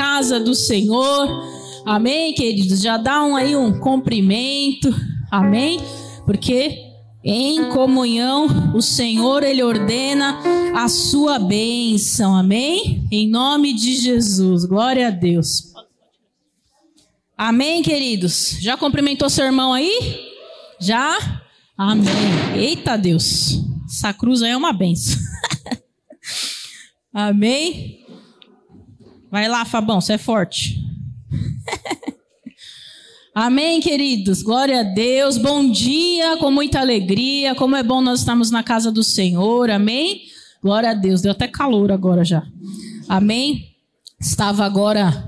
casa 0.00 0.40
do 0.40 0.54
Senhor. 0.54 1.28
Amém, 1.84 2.32
queridos? 2.32 2.80
Já 2.80 2.96
dá 2.96 3.22
um 3.22 3.36
aí 3.36 3.54
um 3.54 3.78
cumprimento. 3.78 4.88
Amém? 5.30 5.78
Porque 6.24 6.74
em 7.22 7.68
comunhão 7.68 8.46
o 8.74 8.80
Senhor 8.80 9.42
ele 9.42 9.62
ordena 9.62 10.40
a 10.74 10.88
sua 10.88 11.38
bênção. 11.38 12.34
Amém? 12.34 13.06
Em 13.12 13.28
nome 13.28 13.74
de 13.74 13.94
Jesus. 13.96 14.64
Glória 14.64 15.08
a 15.08 15.10
Deus. 15.10 15.74
Amém, 17.36 17.82
queridos? 17.82 18.56
Já 18.58 18.78
cumprimentou 18.78 19.28
seu 19.28 19.44
irmão 19.44 19.70
aí? 19.74 20.18
Já? 20.80 21.42
Amém. 21.76 22.56
Eita 22.56 22.96
Deus. 22.96 23.60
Essa 23.84 24.14
cruz 24.14 24.40
aí 24.42 24.52
é 24.52 24.56
uma 24.56 24.72
benção. 24.72 25.20
Amém? 27.12 28.00
Vai 29.30 29.48
lá, 29.48 29.64
Fabão, 29.64 30.00
você 30.00 30.14
é 30.14 30.18
forte. 30.18 30.84
Amém, 33.32 33.80
queridos. 33.80 34.42
Glória 34.42 34.80
a 34.80 34.82
Deus. 34.82 35.38
Bom 35.38 35.70
dia, 35.70 36.36
com 36.38 36.50
muita 36.50 36.80
alegria. 36.80 37.54
Como 37.54 37.76
é 37.76 37.82
bom 37.82 38.00
nós 38.00 38.20
estarmos 38.20 38.50
na 38.50 38.64
casa 38.64 38.90
do 38.90 39.04
Senhor. 39.04 39.70
Amém? 39.70 40.22
Glória 40.60 40.90
a 40.90 40.94
Deus. 40.94 41.22
Deu 41.22 41.30
até 41.30 41.46
calor 41.46 41.92
agora 41.92 42.24
já. 42.24 42.42
Amém? 43.08 43.68
Estava 44.20 44.64
agora 44.64 45.24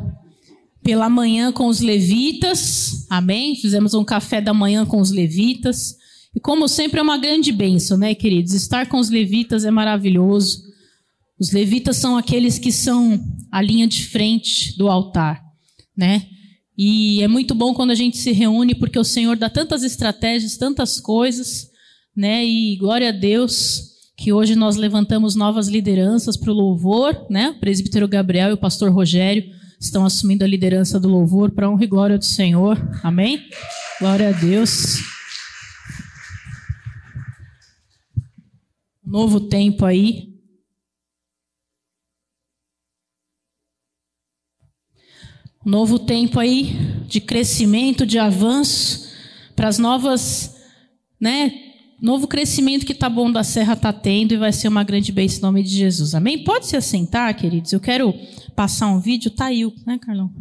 pela 0.82 1.08
manhã 1.08 1.52
com 1.52 1.68
os 1.68 1.80
levitas. 1.80 3.06
Amém? 3.08 3.54
Fizemos 3.54 3.94
um 3.94 4.04
café 4.04 4.40
da 4.40 4.52
manhã 4.52 4.84
com 4.84 5.00
os 5.00 5.12
levitas. 5.12 5.96
E 6.34 6.40
como 6.40 6.66
sempre 6.66 6.98
é 6.98 7.02
uma 7.02 7.18
grande 7.18 7.52
bênção, 7.52 7.96
né, 7.96 8.16
queridos? 8.16 8.52
Estar 8.52 8.88
com 8.88 8.98
os 8.98 9.10
levitas 9.10 9.64
é 9.64 9.70
maravilhoso. 9.70 10.71
Os 11.42 11.50
levitas 11.50 11.96
são 11.96 12.16
aqueles 12.16 12.56
que 12.56 12.70
são 12.70 13.20
a 13.50 13.60
linha 13.60 13.88
de 13.88 14.06
frente 14.06 14.78
do 14.78 14.88
altar, 14.88 15.42
né? 15.96 16.24
E 16.78 17.20
é 17.20 17.26
muito 17.26 17.52
bom 17.52 17.74
quando 17.74 17.90
a 17.90 17.96
gente 17.96 18.16
se 18.16 18.30
reúne, 18.30 18.76
porque 18.76 18.96
o 18.96 19.02
Senhor 19.02 19.36
dá 19.36 19.50
tantas 19.50 19.82
estratégias, 19.82 20.56
tantas 20.56 21.00
coisas, 21.00 21.66
né? 22.16 22.46
E 22.46 22.76
glória 22.76 23.08
a 23.08 23.12
Deus 23.12 23.90
que 24.16 24.32
hoje 24.32 24.54
nós 24.54 24.76
levantamos 24.76 25.34
novas 25.34 25.66
lideranças 25.66 26.36
para 26.36 26.52
o 26.52 26.54
louvor, 26.54 27.26
né? 27.28 27.48
O 27.48 27.58
presbítero 27.58 28.06
Gabriel 28.06 28.50
e 28.50 28.52
o 28.52 28.58
pastor 28.58 28.92
Rogério 28.92 29.42
estão 29.80 30.04
assumindo 30.04 30.44
a 30.44 30.46
liderança 30.46 31.00
do 31.00 31.08
louvor 31.08 31.50
para 31.50 31.68
honra 31.68 31.82
e 31.82 31.88
glória 31.88 32.18
do 32.18 32.24
Senhor. 32.24 32.78
Amém? 33.02 33.42
Glória 33.98 34.28
a 34.28 34.32
Deus. 34.32 35.00
novo 39.04 39.40
tempo 39.40 39.84
aí. 39.84 40.31
Novo 45.64 45.98
tempo 45.98 46.38
aí 46.40 46.76
de 47.06 47.20
crescimento, 47.20 48.06
de 48.06 48.18
avanço 48.18 49.08
para 49.54 49.68
as 49.68 49.78
novas, 49.78 50.56
né? 51.20 51.52
Novo 52.00 52.26
crescimento 52.26 52.84
que 52.84 52.94
tá 52.94 53.08
bom 53.08 53.30
da 53.30 53.44
Serra 53.44 53.76
tá 53.76 53.92
tendo 53.92 54.32
e 54.32 54.36
vai 54.36 54.52
ser 54.52 54.66
uma 54.66 54.82
grande 54.82 55.12
bênção 55.12 55.38
em 55.38 55.42
nome 55.42 55.62
de 55.62 55.70
Jesus. 55.70 56.16
Amém? 56.16 56.42
Pode 56.42 56.66
se 56.66 56.76
assentar, 56.76 57.36
queridos. 57.36 57.72
Eu 57.72 57.78
quero 57.78 58.12
passar 58.56 58.88
um 58.88 58.98
vídeo, 58.98 59.30
tá 59.30 59.46
aí, 59.46 59.62
né, 59.86 59.98
Carlão? 59.98 60.32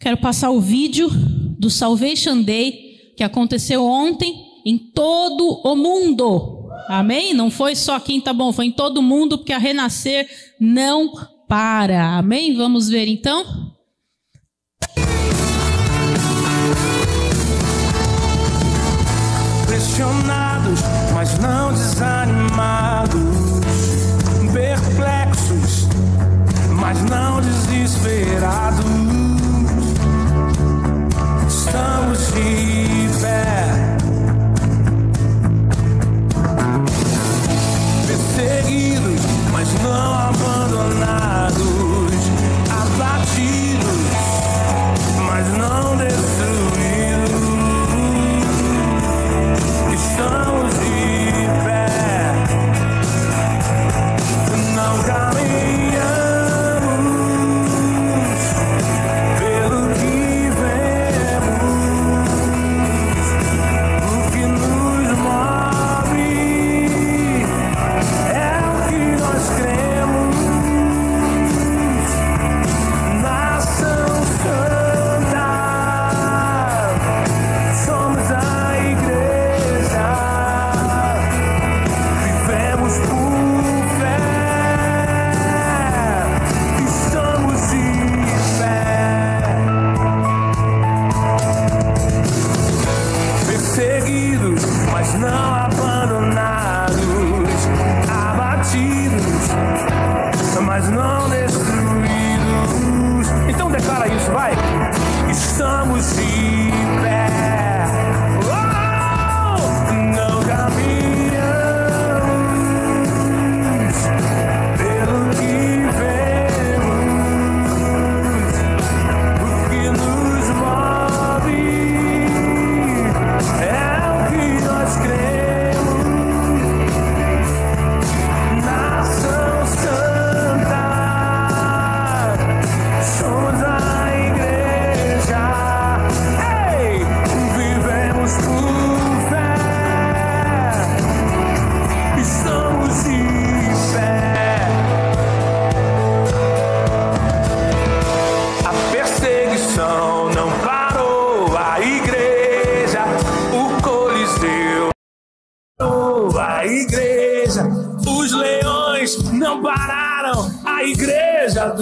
Quero 0.00 0.16
passar 0.16 0.50
o 0.50 0.60
vídeo 0.60 1.10
do 1.58 1.68
Salvation 1.68 2.40
Day 2.40 3.12
que 3.16 3.22
aconteceu 3.22 3.84
ontem 3.84 4.34
em 4.64 4.78
todo 4.78 5.60
o 5.62 5.76
mundo. 5.76 6.70
Amém? 6.88 7.34
Não 7.34 7.50
foi 7.50 7.74
só 7.74 7.96
aqui 7.96 8.14
em 8.14 8.20
tá 8.20 8.32
bom, 8.32 8.52
foi 8.52 8.66
em 8.66 8.72
todo 8.72 9.02
mundo, 9.02 9.36
porque 9.36 9.52
a 9.52 9.58
renascer 9.58 10.26
não 10.58 11.12
para. 11.46 12.16
Amém? 12.16 12.54
Vamos 12.54 12.88
ver 12.88 13.08
então. 13.08 13.75
Pressionados, 19.96 20.80
mas 21.14 21.38
não 21.38 21.72
desanimados. 21.72 23.16
Perplexos, 24.52 25.88
mas 26.78 27.02
não 27.04 27.40
desesperados. 27.40 28.95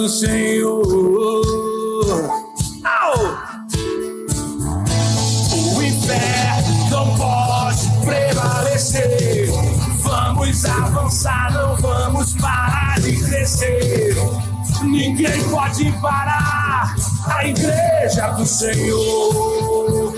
Do 0.05 0.09
Senhor. 0.09 0.83
Au! 2.83 3.15
O 5.75 5.81
inferno 5.81 6.89
não 6.91 7.17
pode 7.17 8.05
prevalecer. 8.05 9.49
Vamos 10.03 10.63
avançar, 10.63 11.51
não 11.53 11.75
vamos 11.77 12.35
parar 12.35 12.99
de 13.01 13.19
crescer. 13.19 14.15
Ninguém 14.83 15.49
pode 15.49 15.91
parar 15.93 16.95
a 17.27 17.47
igreja 17.47 18.27
do 18.37 18.45
Senhor. 18.45 20.13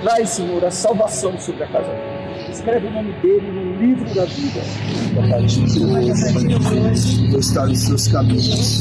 Traz, 0.00 0.28
Senhor, 0.28 0.64
a 0.64 0.70
salvação 0.70 1.36
sobre 1.40 1.64
a 1.64 1.72
casa. 1.72 2.23
Escreve 2.64 2.86
o 2.86 2.92
nome 2.92 3.12
dele 3.20 3.52
no 3.52 3.76
livro 3.78 4.14
da 4.14 4.24
vida. 4.24 4.62
Vou 7.30 7.38
estar 7.38 7.68
em 7.68 7.74
seus 7.74 8.08
caminhos. 8.08 8.80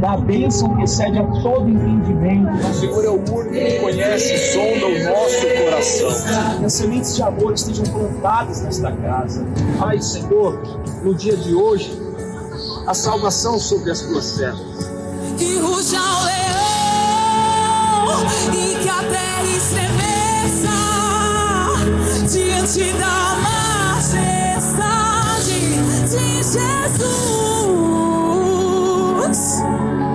Da 0.00 0.16
bênção 0.16 0.74
que 0.76 0.82
excede 0.82 1.20
a 1.20 1.24
todo 1.24 1.70
entendimento. 1.70 2.50
O 2.50 2.74
Senhor 2.74 3.04
é 3.04 3.08
o 3.08 3.14
único 3.14 3.52
que 3.52 3.78
conhece 3.78 4.34
e 4.34 4.38
sonda 4.52 4.86
o 4.86 5.04
nosso 5.04 5.46
coração. 5.62 6.58
Que 6.58 6.64
as 6.64 6.72
sementes 6.72 7.14
de 7.14 7.22
amor 7.22 7.52
estejam 7.54 7.84
plantadas 7.84 8.62
nesta 8.62 8.90
casa. 8.90 9.46
Ai, 9.80 10.02
Senhor, 10.02 10.60
no 11.04 11.14
dia 11.14 11.36
de 11.36 11.54
hoje, 11.54 11.96
a 12.86 12.94
salvação 12.94 13.60
sobre 13.60 13.92
as 13.92 14.00
tuas 14.00 14.24
servas. 14.24 14.90
E 15.38 15.56
ruja 15.58 16.00
o 16.00 16.24
leão 16.24 16.34
e 18.52 18.74
que 18.82 18.88
a 18.88 19.02
terra 19.04 19.44
estremeça 19.56 19.93
diante 22.64 22.92
da 22.94 23.36
de 26.08 26.36
Jesus. 26.36 26.64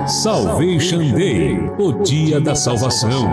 Salvation 0.08 1.12
Day, 1.12 1.70
o 1.78 1.92
dia 2.02 2.40
da 2.40 2.56
salvação. 2.56 3.30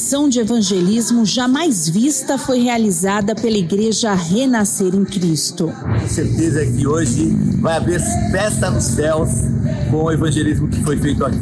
Ação 0.00 0.30
de 0.30 0.40
evangelismo 0.40 1.26
jamais 1.26 1.86
vista 1.86 2.38
foi 2.38 2.60
realizada 2.60 3.34
pela 3.34 3.58
Igreja 3.58 4.14
Renascer 4.14 4.94
em 4.94 5.04
Cristo. 5.04 5.70
Tenho 5.94 6.08
certeza 6.08 6.64
que 6.64 6.86
hoje 6.86 7.28
vai 7.60 7.76
haver 7.76 8.00
festa 8.30 8.70
nos 8.70 8.84
céus 8.84 9.28
com 9.90 10.04
o 10.04 10.10
evangelismo 10.10 10.68
que 10.68 10.82
foi 10.82 10.96
feito 10.96 11.22
aqui. 11.22 11.38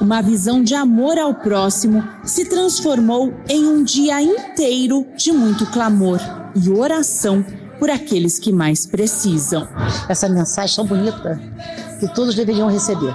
Uma 0.00 0.20
visão 0.22 0.60
de 0.60 0.74
amor 0.74 1.18
ao 1.18 1.34
próximo 1.34 2.02
se 2.24 2.46
transformou 2.46 3.32
em 3.48 3.64
um 3.64 3.84
dia 3.84 4.20
inteiro 4.20 5.06
de 5.16 5.30
muito 5.30 5.64
clamor 5.66 6.18
e 6.56 6.68
oração 6.68 7.44
por 7.78 7.90
aqueles 7.90 8.40
que 8.40 8.52
mais 8.52 8.86
precisam. 8.86 9.68
Essa 10.08 10.28
mensagem 10.28 10.74
tão 10.74 10.84
bonita 10.84 11.40
que 12.00 12.12
todos 12.12 12.34
deveriam 12.34 12.68
receber. 12.68 13.14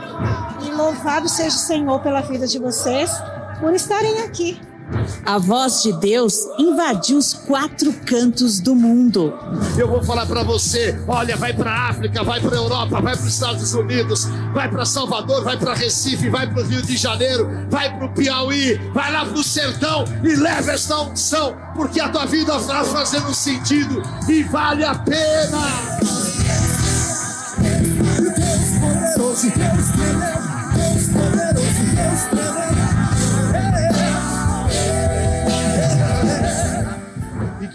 E 0.65 0.71
louvado 0.71 1.27
seja 1.27 1.49
o 1.49 1.59
Senhor 1.59 1.99
pela 1.99 2.21
vida 2.21 2.47
de 2.47 2.57
vocês, 2.57 3.11
por 3.59 3.73
estarem 3.73 4.21
aqui. 4.21 4.57
A 5.25 5.37
voz 5.37 5.83
de 5.83 5.93
Deus 5.93 6.35
invadiu 6.57 7.17
os 7.17 7.33
quatro 7.33 7.91
cantos 8.05 8.59
do 8.59 8.75
mundo. 8.75 9.33
Eu 9.77 9.87
vou 9.87 10.03
falar 10.03 10.25
para 10.25 10.43
você: 10.43 10.99
olha, 11.07 11.35
vai 11.35 11.53
para 11.53 11.71
a 11.71 11.89
África, 11.89 12.23
vai 12.23 12.39
para 12.39 12.55
a 12.55 12.59
Europa, 12.59 13.01
vai 13.01 13.15
para 13.15 13.25
os 13.25 13.33
Estados 13.33 13.73
Unidos, 13.73 14.25
vai 14.53 14.69
para 14.69 14.85
Salvador, 14.85 15.43
vai 15.43 15.57
para 15.57 15.73
Recife, 15.73 16.29
vai 16.29 16.47
para 16.47 16.61
o 16.61 16.65
Rio 16.65 16.81
de 16.81 16.95
Janeiro, 16.97 17.49
vai 17.69 17.95
para 17.95 18.05
o 18.05 18.13
Piauí, 18.13 18.75
vai 18.93 19.11
lá 19.11 19.25
para 19.25 19.37
o 19.37 19.43
sertão 19.43 20.05
e 20.23 20.35
leva 20.35 20.71
esta 20.71 21.01
unção, 21.01 21.55
porque 21.75 21.99
a 21.99 22.09
tua 22.09 22.25
vida 22.25 22.55
está 22.55 22.83
fazendo 22.83 23.33
sentido 23.33 24.01
e 24.29 24.43
vale 24.43 24.83
a 24.83 24.95
pena. 24.95 26.05
Deus 28.35 28.79
poderoso, 28.79 29.51
Deus 29.51 29.89
tremendo, 29.91 30.44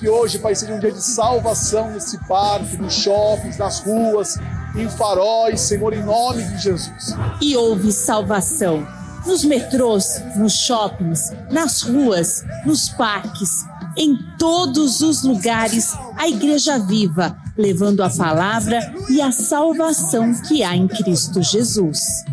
que 0.00 0.08
hoje, 0.08 0.38
Pai, 0.38 0.54
seja 0.54 0.72
um 0.72 0.78
dia 0.78 0.90
de 0.90 1.02
salvação 1.02 1.90
nesse 1.90 2.16
parque, 2.26 2.78
nos 2.78 2.94
shoppings, 2.94 3.58
nas 3.58 3.80
ruas, 3.80 4.38
em 4.74 4.88
faróis, 4.88 5.60
Senhor, 5.60 5.92
em 5.92 6.02
nome 6.02 6.42
de 6.42 6.58
Jesus. 6.58 7.14
E 7.38 7.54
houve 7.54 7.92
salvação 7.92 8.88
nos 9.26 9.44
metrôs, 9.44 10.22
nos 10.36 10.54
shoppings, 10.54 11.30
nas 11.50 11.82
ruas, 11.82 12.42
nos 12.64 12.88
parques, 12.88 13.66
em 13.94 14.16
todos 14.38 15.02
os 15.02 15.22
lugares, 15.22 15.94
a 16.16 16.26
Igreja 16.26 16.78
viva, 16.78 17.36
levando 17.56 18.02
a 18.02 18.10
palavra 18.10 18.78
e 19.08 19.20
a 19.20 19.30
salvação 19.32 20.32
que 20.42 20.62
há 20.62 20.74
em 20.74 20.88
Cristo 20.88 21.42
Jesus. 21.42 22.24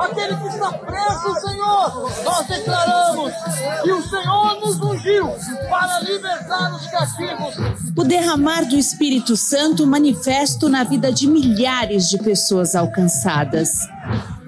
Aquele 0.00 0.36
que 0.36 0.48
está 0.48 0.72
preso, 0.72 1.40
Senhor, 1.40 2.10
nós 2.24 2.46
declaramos 2.46 3.32
que 3.82 3.92
o 3.92 4.02
Senhor 4.02 4.60
nos 4.60 4.80
ungiu 4.80 5.28
para 5.68 6.00
libertar 6.00 6.74
os 6.74 6.86
cativos. 6.86 7.54
O 7.96 8.04
derramar 8.04 8.64
do 8.66 8.76
Espírito 8.76 9.36
Santo 9.36 9.86
manifesto 9.86 10.68
na 10.68 10.84
vida 10.84 11.12
de 11.12 11.26
milhares 11.26 12.08
de 12.08 12.18
pessoas 12.18 12.74
alcançadas. 12.74 13.88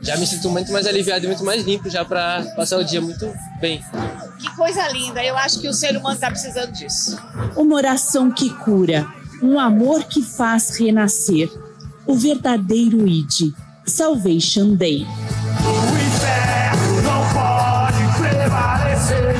Já 0.00 0.16
me 0.16 0.26
sinto 0.26 0.48
muito 0.50 0.72
mais 0.72 0.86
aliviado 0.86 1.24
e 1.24 1.28
muito 1.28 1.44
mais 1.44 1.64
limpo 1.64 1.90
já 1.90 2.04
para 2.04 2.44
passar 2.54 2.78
o 2.78 2.84
dia 2.84 3.00
muito 3.00 3.32
bem. 3.60 3.84
Que 4.38 4.54
coisa 4.54 4.86
linda! 4.88 5.22
Eu 5.24 5.36
acho 5.36 5.58
que 5.60 5.68
o 5.68 5.74
ser 5.74 5.96
humano 5.96 6.14
está 6.14 6.30
precisando 6.30 6.70
disso. 6.72 7.20
Uma 7.56 7.74
oração 7.74 8.30
que 8.30 8.50
cura, 8.50 9.06
um 9.42 9.58
amor 9.58 10.04
que 10.04 10.22
faz 10.22 10.76
renascer. 10.78 11.50
O 12.06 12.14
verdadeiro 12.14 13.06
ID. 13.06 13.52
Salvation 13.86 14.74
Day. 14.74 15.04
O 15.04 15.96
inferno 15.96 17.02
não 17.02 17.22
pode 17.32 18.18
prevalecer. 18.18 19.34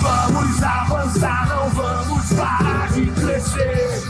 Vamos 0.00 0.62
avançar, 0.62 1.48
não 1.48 1.68
vamos 1.70 2.32
parar 2.32 2.92
de 2.92 3.10
crescer. 3.10 4.02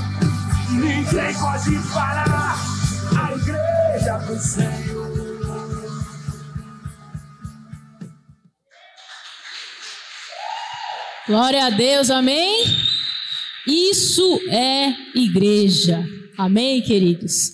Ninguém 0.71 1.35
pode 1.35 1.79
parar 1.93 2.59
a 3.17 3.33
igreja 3.35 4.19
do 4.19 4.39
Senhor. 4.39 5.09
Glória 11.27 11.67
a 11.67 11.71
Deus, 11.71 12.11
amém? 12.11 12.65
Isso 13.71 14.41
é 14.49 14.95
igreja, 15.15 16.03
amém, 16.39 16.81
queridos? 16.81 17.53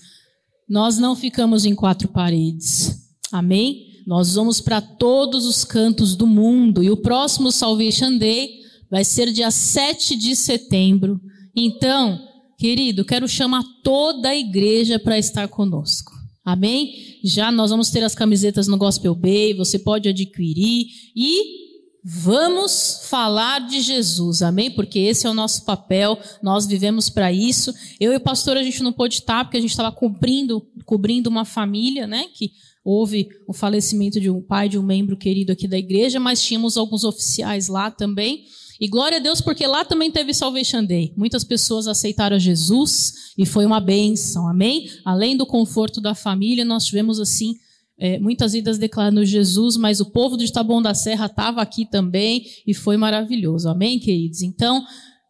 Nós 0.68 0.96
não 0.96 1.16
ficamos 1.16 1.64
em 1.64 1.74
quatro 1.74 2.06
paredes, 2.06 3.10
amém? 3.32 4.02
Nós 4.06 4.36
vamos 4.36 4.60
para 4.60 4.80
todos 4.80 5.44
os 5.44 5.64
cantos 5.64 6.14
do 6.14 6.24
mundo 6.24 6.84
e 6.84 6.90
o 6.90 6.96
próximo 6.96 7.50
Salvation 7.50 8.16
Day 8.16 8.48
vai 8.88 9.04
ser 9.04 9.32
dia 9.32 9.50
7 9.50 10.14
de 10.14 10.36
setembro. 10.36 11.20
Então, 11.56 12.20
querido, 12.56 13.04
quero 13.04 13.26
chamar 13.26 13.64
toda 13.82 14.28
a 14.28 14.36
igreja 14.36 15.00
para 15.00 15.18
estar 15.18 15.48
conosco. 15.48 16.12
Amém? 16.44 17.18
Já 17.24 17.50
nós 17.50 17.70
vamos 17.70 17.90
ter 17.90 18.04
as 18.04 18.14
camisetas 18.14 18.68
no 18.68 18.78
Gospel 18.78 19.16
Bay, 19.16 19.52
você 19.52 19.80
pode 19.80 20.08
adquirir 20.08 20.86
e 21.16 21.63
Vamos 22.06 23.00
falar 23.08 23.60
de 23.60 23.80
Jesus, 23.80 24.42
amém? 24.42 24.70
Porque 24.70 24.98
esse 24.98 25.26
é 25.26 25.30
o 25.30 25.32
nosso 25.32 25.64
papel, 25.64 26.18
nós 26.42 26.66
vivemos 26.66 27.08
para 27.08 27.32
isso. 27.32 27.72
Eu 27.98 28.12
e 28.12 28.16
o 28.16 28.20
pastor, 28.20 28.58
a 28.58 28.62
gente 28.62 28.82
não 28.82 28.92
pôde 28.92 29.14
estar, 29.14 29.42
porque 29.42 29.56
a 29.56 29.60
gente 29.60 29.70
estava 29.70 29.90
cobrindo, 29.90 30.60
cobrindo 30.84 31.30
uma 31.30 31.46
família, 31.46 32.06
né? 32.06 32.26
Que 32.34 32.52
houve 32.84 33.30
o 33.48 33.54
falecimento 33.54 34.20
de 34.20 34.28
um 34.28 34.42
pai, 34.42 34.68
de 34.68 34.78
um 34.78 34.82
membro 34.82 35.16
querido 35.16 35.50
aqui 35.50 35.66
da 35.66 35.78
igreja, 35.78 36.20
mas 36.20 36.42
tínhamos 36.42 36.76
alguns 36.76 37.04
oficiais 37.04 37.68
lá 37.68 37.90
também. 37.90 38.44
E 38.78 38.86
glória 38.86 39.16
a 39.16 39.20
Deus, 39.20 39.40
porque 39.40 39.66
lá 39.66 39.82
também 39.82 40.10
teve 40.10 40.34
Salvation 40.34 40.84
Day. 40.84 41.14
Muitas 41.16 41.42
pessoas 41.42 41.86
aceitaram 41.86 42.38
Jesus 42.38 43.32
e 43.38 43.46
foi 43.46 43.64
uma 43.64 43.80
bênção, 43.80 44.46
amém? 44.46 44.90
Além 45.06 45.38
do 45.38 45.46
conforto 45.46 46.02
da 46.02 46.14
família, 46.14 46.66
nós 46.66 46.84
tivemos 46.84 47.18
assim 47.18 47.54
é, 47.98 48.18
muitas 48.18 48.54
idas 48.54 48.78
declarando 48.78 49.24
Jesus, 49.24 49.76
mas 49.76 50.00
o 50.00 50.10
povo 50.10 50.36
de 50.36 50.52
Taboão 50.52 50.82
da 50.82 50.94
Serra 50.94 51.26
estava 51.26 51.62
aqui 51.62 51.86
também 51.86 52.44
e 52.66 52.74
foi 52.74 52.96
maravilhoso. 52.96 53.68
Amém, 53.68 53.98
queridos? 53.98 54.42
Então, 54.42 54.84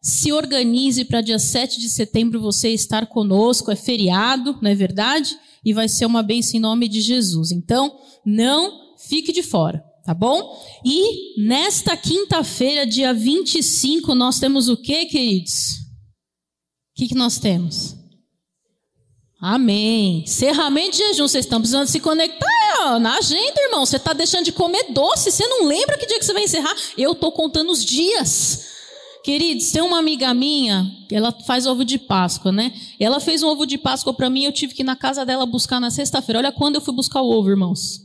se 0.05 0.31
organize 0.31 1.03
para 1.03 1.21
dia 1.21 1.39
7 1.39 1.79
de 1.79 1.89
setembro 1.89 2.39
você 2.39 2.69
estar 2.69 3.07
conosco. 3.07 3.71
É 3.71 3.75
feriado, 3.75 4.55
não 4.61 4.69
é 4.69 4.75
verdade? 4.75 5.35
E 5.65 5.73
vai 5.73 5.87
ser 5.87 6.05
uma 6.05 6.21
bênção 6.21 6.57
em 6.57 6.61
nome 6.61 6.87
de 6.87 7.01
Jesus. 7.01 7.51
Então, 7.51 7.91
não 8.23 8.95
fique 8.99 9.31
de 9.31 9.41
fora, 9.41 9.83
tá 10.03 10.13
bom? 10.13 10.55
E 10.85 11.43
nesta 11.43 11.97
quinta-feira, 11.97 12.85
dia 12.85 13.15
25, 13.15 14.13
nós 14.13 14.39
temos 14.39 14.69
o 14.69 14.77
que, 14.77 15.05
queridos? 15.05 15.71
O 16.91 16.97
que, 16.97 17.07
que 17.07 17.15
nós 17.15 17.39
temos? 17.39 17.95
Amém. 19.41 20.25
Cerramento 20.25 20.91
de 20.91 20.97
jejum, 20.97 21.27
vocês 21.27 21.45
estão 21.45 21.59
precisando 21.59 21.87
se 21.87 21.99
conectar 21.99 22.47
ó, 22.81 22.99
na 22.99 23.17
agenda, 23.17 23.61
irmão. 23.61 23.85
Você 23.85 23.97
está 23.97 24.13
deixando 24.13 24.45
de 24.45 24.51
comer 24.51 24.91
doce, 24.91 25.31
você 25.31 25.45
não 25.47 25.65
lembra 25.65 25.97
que 25.97 26.05
dia 26.05 26.17
que 26.17 26.25
você 26.25 26.33
vai 26.33 26.43
encerrar? 26.43 26.73
Eu 26.97 27.11
estou 27.11 27.31
contando 27.31 27.71
os 27.71 27.83
dias. 27.83 28.73
Queridos, 29.23 29.71
tem 29.71 29.81
uma 29.81 29.97
amiga 29.97 30.31
minha, 30.35 30.85
ela 31.11 31.31
faz 31.47 31.65
ovo 31.65 31.83
de 31.83 31.97
Páscoa, 31.97 32.51
né? 32.51 32.71
Ela 32.99 33.19
fez 33.19 33.41
um 33.41 33.47
ovo 33.47 33.65
de 33.65 33.75
Páscoa 33.75 34.13
para 34.13 34.29
mim, 34.29 34.45
eu 34.45 34.51
tive 34.51 34.73
que 34.73 34.83
ir 34.83 34.85
na 34.85 34.95
casa 34.95 35.25
dela 35.25 35.47
buscar 35.47 35.79
na 35.79 35.89
sexta-feira. 35.89 36.39
Olha 36.39 36.51
quando 36.51 36.75
eu 36.75 36.81
fui 36.81 36.93
buscar 36.93 37.21
o 37.21 37.29
ovo, 37.31 37.49
irmãos. 37.49 38.01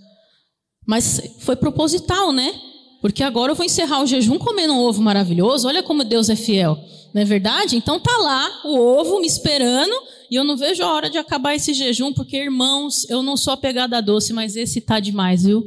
Mas 0.87 1.21
foi 1.41 1.57
proposital, 1.57 2.33
né? 2.33 2.59
Porque 3.03 3.23
agora 3.23 3.53
eu 3.53 3.57
vou 3.57 3.67
encerrar 3.67 4.03
o 4.03 4.07
jejum 4.07 4.39
comendo 4.39 4.73
um 4.73 4.79
ovo 4.79 5.03
maravilhoso. 5.03 5.69
Olha 5.69 5.83
como 5.83 6.05
Deus 6.05 6.31
é 6.31 6.37
fiel. 6.37 6.79
Não 7.13 7.23
é 7.23 7.25
verdade? 7.25 7.77
Então 7.77 7.99
tá 7.99 8.17
lá 8.19 8.61
o 8.65 8.79
ovo 8.79 9.21
me 9.21 9.27
esperando 9.27 9.93
e 10.31 10.37
eu 10.37 10.45
não 10.45 10.57
vejo 10.57 10.83
a 10.83 10.93
hora 10.93 11.11
de 11.11 11.19
acabar 11.19 11.55
esse 11.55 11.75
jejum, 11.75 12.13
porque, 12.13 12.37
irmãos, 12.37 13.09
eu 13.11 13.23
não 13.23 13.37
sou 13.37 13.53
apegada 13.53 13.99
a 13.99 14.01
doce, 14.01 14.33
mas 14.33 14.55
esse 14.55 14.81
tá 14.81 15.01
demais, 15.01 15.43
viu? 15.43 15.65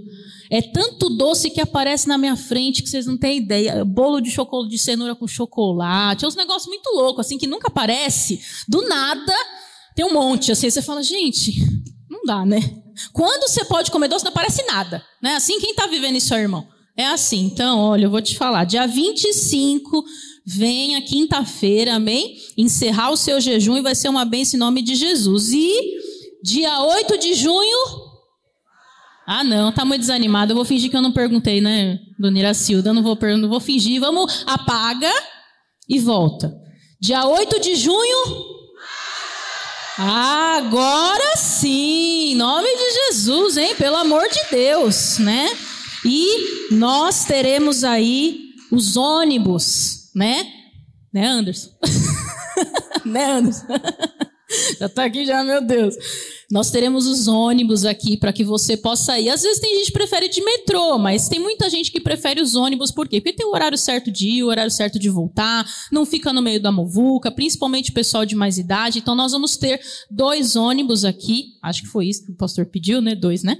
É 0.49 0.61
tanto 0.61 1.09
doce 1.09 1.49
que 1.49 1.59
aparece 1.59 2.07
na 2.07 2.17
minha 2.17 2.35
frente 2.35 2.83
que 2.83 2.89
vocês 2.89 3.05
não 3.05 3.17
têm 3.17 3.39
ideia. 3.39 3.83
Bolo 3.83 4.21
de 4.21 4.29
chocolate 4.29 4.69
de 4.69 4.77
cenoura 4.77 5.15
com 5.15 5.27
chocolate. 5.27 6.23
É 6.23 6.27
uns 6.27 6.35
negócios 6.35 6.67
muito 6.67 6.89
loucos, 6.91 7.25
assim, 7.25 7.37
que 7.37 7.47
nunca 7.47 7.67
aparece. 7.67 8.39
Do 8.67 8.87
nada, 8.87 9.33
tem 9.95 10.05
um 10.05 10.13
monte, 10.13 10.51
assim. 10.51 10.69
Você 10.69 10.81
fala, 10.81 11.03
gente, 11.03 11.53
não 12.09 12.21
dá, 12.23 12.45
né? 12.45 12.59
Quando 13.11 13.49
você 13.49 13.65
pode 13.65 13.91
comer 13.91 14.07
doce, 14.07 14.23
não 14.23 14.31
aparece 14.31 14.63
nada. 14.65 15.03
Né? 15.21 15.35
Assim, 15.35 15.59
quem 15.59 15.71
está 15.71 15.87
vivendo 15.87 16.15
isso, 16.15 16.33
irmão? 16.35 16.67
É 16.95 17.07
assim. 17.07 17.45
Então, 17.45 17.79
olha, 17.79 18.05
eu 18.05 18.11
vou 18.11 18.21
te 18.21 18.37
falar. 18.37 18.63
Dia 18.63 18.85
25, 18.85 20.05
venha 20.45 21.01
quinta-feira, 21.01 21.95
amém? 21.95 22.37
Encerrar 22.57 23.11
o 23.11 23.17
seu 23.17 23.39
jejum 23.39 23.77
e 23.77 23.81
vai 23.81 23.95
ser 23.95 24.09
uma 24.09 24.25
bênção 24.25 24.57
em 24.57 24.59
nome 24.59 24.81
de 24.81 24.95
Jesus. 24.95 25.51
E 25.51 25.97
dia 26.43 26.81
8 26.81 27.17
de 27.17 27.33
junho, 27.33 28.13
ah, 29.25 29.43
não, 29.43 29.71
tá 29.71 29.85
muito 29.85 30.01
desanimado. 30.01 30.51
Eu 30.51 30.55
vou 30.55 30.65
fingir 30.65 30.89
que 30.89 30.97
eu 30.97 31.01
não 31.01 31.11
perguntei, 31.11 31.61
né, 31.61 31.99
dona 32.19 32.39
Iracilda? 32.39 32.89
Eu 32.89 32.93
não 32.93 33.03
vou, 33.03 33.17
não 33.37 33.49
vou 33.49 33.59
fingir. 33.59 33.99
Vamos, 33.99 34.43
apaga 34.45 35.11
e 35.87 35.99
volta. 35.99 36.53
Dia 36.99 37.25
8 37.25 37.59
de 37.59 37.75
junho. 37.75 38.53
Agora 39.97 41.37
sim, 41.37 42.31
em 42.31 42.35
nome 42.35 42.67
de 42.67 42.93
Jesus, 43.05 43.57
hein? 43.57 43.75
Pelo 43.75 43.97
amor 43.97 44.27
de 44.27 44.39
Deus, 44.49 45.19
né? 45.19 45.55
E 46.03 46.71
nós 46.71 47.25
teremos 47.25 47.83
aí 47.83 48.53
os 48.71 48.97
ônibus, 48.97 50.02
né? 50.15 50.45
Né, 51.13 51.27
Anderson? 51.27 51.69
né, 53.05 53.25
Anderson? 53.25 53.67
já 54.79 54.89
tá 54.89 55.05
aqui 55.05 55.25
já, 55.25 55.43
meu 55.43 55.61
Deus. 55.65 55.95
Nós 56.51 56.69
teremos 56.69 57.07
os 57.07 57.27
ônibus 57.27 57.85
aqui 57.85 58.15
para 58.17 58.31
que 58.31 58.43
você 58.43 58.77
possa 58.77 59.19
ir. 59.19 59.29
Às 59.29 59.41
vezes 59.41 59.59
tem 59.59 59.75
gente 59.75 59.87
que 59.87 59.93
prefere 59.93 60.27
de 60.27 60.43
metrô, 60.43 60.97
mas 60.99 61.27
tem 61.27 61.39
muita 61.39 61.69
gente 61.69 61.91
que 61.91 61.99
prefere 61.99 62.41
os 62.41 62.55
ônibus, 62.55 62.91
por 62.91 63.07
quê? 63.07 63.19
Porque 63.19 63.37
tem 63.37 63.45
o 63.45 63.51
horário 63.51 63.77
certo 63.77 64.11
de 64.11 64.27
ir, 64.27 64.43
o 64.43 64.47
horário 64.47 64.71
certo 64.71 64.99
de 64.99 65.09
voltar, 65.09 65.65
não 65.91 66.05
fica 66.05 66.31
no 66.31 66.41
meio 66.41 66.61
da 66.61 66.71
muvuca, 66.71 67.31
principalmente 67.31 67.89
o 67.91 67.93
pessoal 67.93 68.25
de 68.25 68.35
mais 68.35 68.57
idade. 68.57 68.99
Então 68.99 69.15
nós 69.15 69.31
vamos 69.31 69.57
ter 69.57 69.81
dois 70.11 70.55
ônibus 70.55 71.03
aqui, 71.05 71.53
acho 71.63 71.81
que 71.81 71.87
foi 71.87 72.07
isso 72.07 72.25
que 72.25 72.31
o 72.31 72.37
pastor 72.37 72.65
pediu, 72.67 73.01
né? 73.01 73.15
Dois, 73.15 73.41
né? 73.41 73.57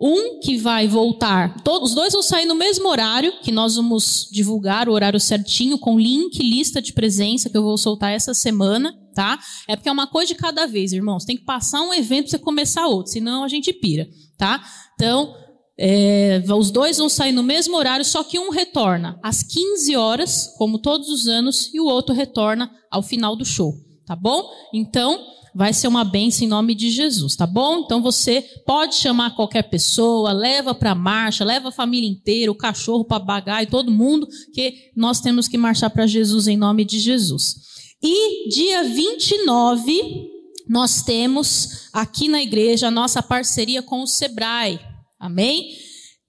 Um 0.00 0.38
que 0.38 0.56
vai 0.56 0.86
voltar, 0.86 1.60
todos 1.64 1.90
os 1.90 1.94
dois 1.96 2.12
vão 2.12 2.22
sair 2.22 2.46
no 2.46 2.54
mesmo 2.54 2.88
horário, 2.88 3.32
que 3.42 3.50
nós 3.50 3.74
vamos 3.74 4.28
divulgar 4.30 4.88
o 4.88 4.92
horário 4.92 5.18
certinho, 5.18 5.76
com 5.76 5.98
link, 5.98 6.38
lista 6.38 6.80
de 6.80 6.92
presença, 6.92 7.50
que 7.50 7.56
eu 7.56 7.64
vou 7.64 7.76
soltar 7.76 8.12
essa 8.12 8.32
semana, 8.32 8.94
tá? 9.12 9.40
É 9.66 9.74
porque 9.74 9.88
é 9.88 9.92
uma 9.92 10.06
coisa 10.06 10.28
de 10.32 10.36
cada 10.36 10.68
vez, 10.68 10.92
irmãos. 10.92 11.24
Tem 11.24 11.36
que 11.36 11.44
passar 11.44 11.82
um 11.82 11.92
evento 11.92 12.28
para 12.28 12.30
você 12.30 12.38
começar 12.38 12.86
outro, 12.86 13.10
senão 13.10 13.42
a 13.42 13.48
gente 13.48 13.72
pira, 13.72 14.08
tá? 14.36 14.62
Então, 14.94 15.34
é, 15.76 16.42
os 16.56 16.70
dois 16.70 16.98
vão 16.98 17.08
sair 17.08 17.32
no 17.32 17.42
mesmo 17.42 17.76
horário, 17.76 18.04
só 18.04 18.22
que 18.22 18.38
um 18.38 18.50
retorna 18.50 19.18
às 19.20 19.42
15 19.42 19.96
horas, 19.96 20.54
como 20.56 20.78
todos 20.78 21.08
os 21.08 21.26
anos, 21.26 21.74
e 21.74 21.80
o 21.80 21.86
outro 21.86 22.14
retorna 22.14 22.70
ao 22.88 23.02
final 23.02 23.34
do 23.34 23.44
show, 23.44 23.74
tá 24.06 24.14
bom? 24.14 24.48
Então, 24.72 25.24
vai 25.58 25.72
ser 25.74 25.88
uma 25.88 26.04
benção 26.04 26.44
em 26.44 26.48
nome 26.48 26.72
de 26.72 26.88
Jesus, 26.88 27.34
tá 27.34 27.44
bom? 27.44 27.80
Então 27.80 28.00
você 28.00 28.42
pode 28.64 28.94
chamar 28.94 29.34
qualquer 29.34 29.64
pessoa, 29.64 30.30
leva 30.30 30.72
para 30.72 30.92
a 30.92 30.94
marcha, 30.94 31.44
leva 31.44 31.70
a 31.70 31.72
família 31.72 32.08
inteira, 32.08 32.52
o 32.52 32.54
cachorro, 32.54 33.00
o 33.00 33.04
papagaio, 33.04 33.68
todo 33.68 33.90
mundo, 33.90 34.28
que 34.54 34.92
nós 34.94 35.20
temos 35.20 35.48
que 35.48 35.58
marchar 35.58 35.90
para 35.90 36.06
Jesus 36.06 36.46
em 36.46 36.56
nome 36.56 36.84
de 36.84 37.00
Jesus. 37.00 37.56
E 38.00 38.48
dia 38.50 38.84
29, 38.84 40.28
nós 40.68 41.02
temos 41.02 41.88
aqui 41.92 42.28
na 42.28 42.40
igreja 42.40 42.86
a 42.86 42.92
nossa 42.92 43.20
parceria 43.20 43.82
com 43.82 44.04
o 44.04 44.06
Sebrae. 44.06 44.78
Amém? 45.18 45.72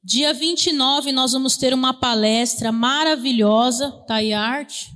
Dia 0.03 0.33
29 0.33 1.11
nós 1.11 1.33
vamos 1.33 1.55
ter 1.55 1.71
uma 1.71 1.93
palestra 1.93 2.71
maravilhosa, 2.71 3.91
tá 4.07 4.15
aí 4.15 4.33
a 4.33 4.41
arte? 4.41 4.87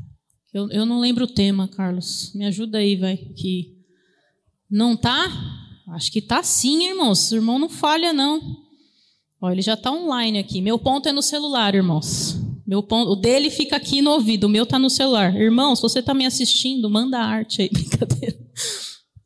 Eu, 0.51 0.71
eu 0.71 0.87
não 0.87 0.99
lembro 0.99 1.25
o 1.25 1.31
tema, 1.31 1.67
Carlos. 1.67 2.31
Me 2.33 2.47
ajuda 2.47 2.79
aí, 2.79 2.95
vai, 2.95 3.15
que 3.15 3.82
não 4.73 4.97
tá? 4.97 5.31
Acho 5.89 6.11
que 6.11 6.19
tá 6.19 6.41
sim, 6.41 6.87
irmãos. 6.87 7.31
O 7.31 7.35
irmão 7.35 7.59
não 7.59 7.69
falha, 7.69 8.11
não. 8.11 8.41
Ó, 9.39 9.51
ele 9.51 9.61
já 9.61 9.75
está 9.75 9.91
online 9.91 10.39
aqui. 10.39 10.61
Meu 10.61 10.79
ponto 10.79 11.07
é 11.07 11.11
no 11.11 11.21
celular, 11.21 11.75
irmãos. 11.75 12.35
Meu 12.65 12.81
ponto, 12.81 13.11
o 13.11 13.15
dele 13.15 13.51
fica 13.51 13.75
aqui 13.75 14.01
no 14.01 14.11
ouvido, 14.11 14.45
o 14.45 14.49
meu 14.49 14.65
tá 14.65 14.79
no 14.79 14.89
celular. 14.89 15.35
Irmãos, 15.35 15.79
você 15.79 15.99
está 15.99 16.13
me 16.13 16.25
assistindo, 16.25 16.89
manda 16.89 17.19
arte 17.19 17.61
aí, 17.61 17.69
brincadeira. 17.71 18.35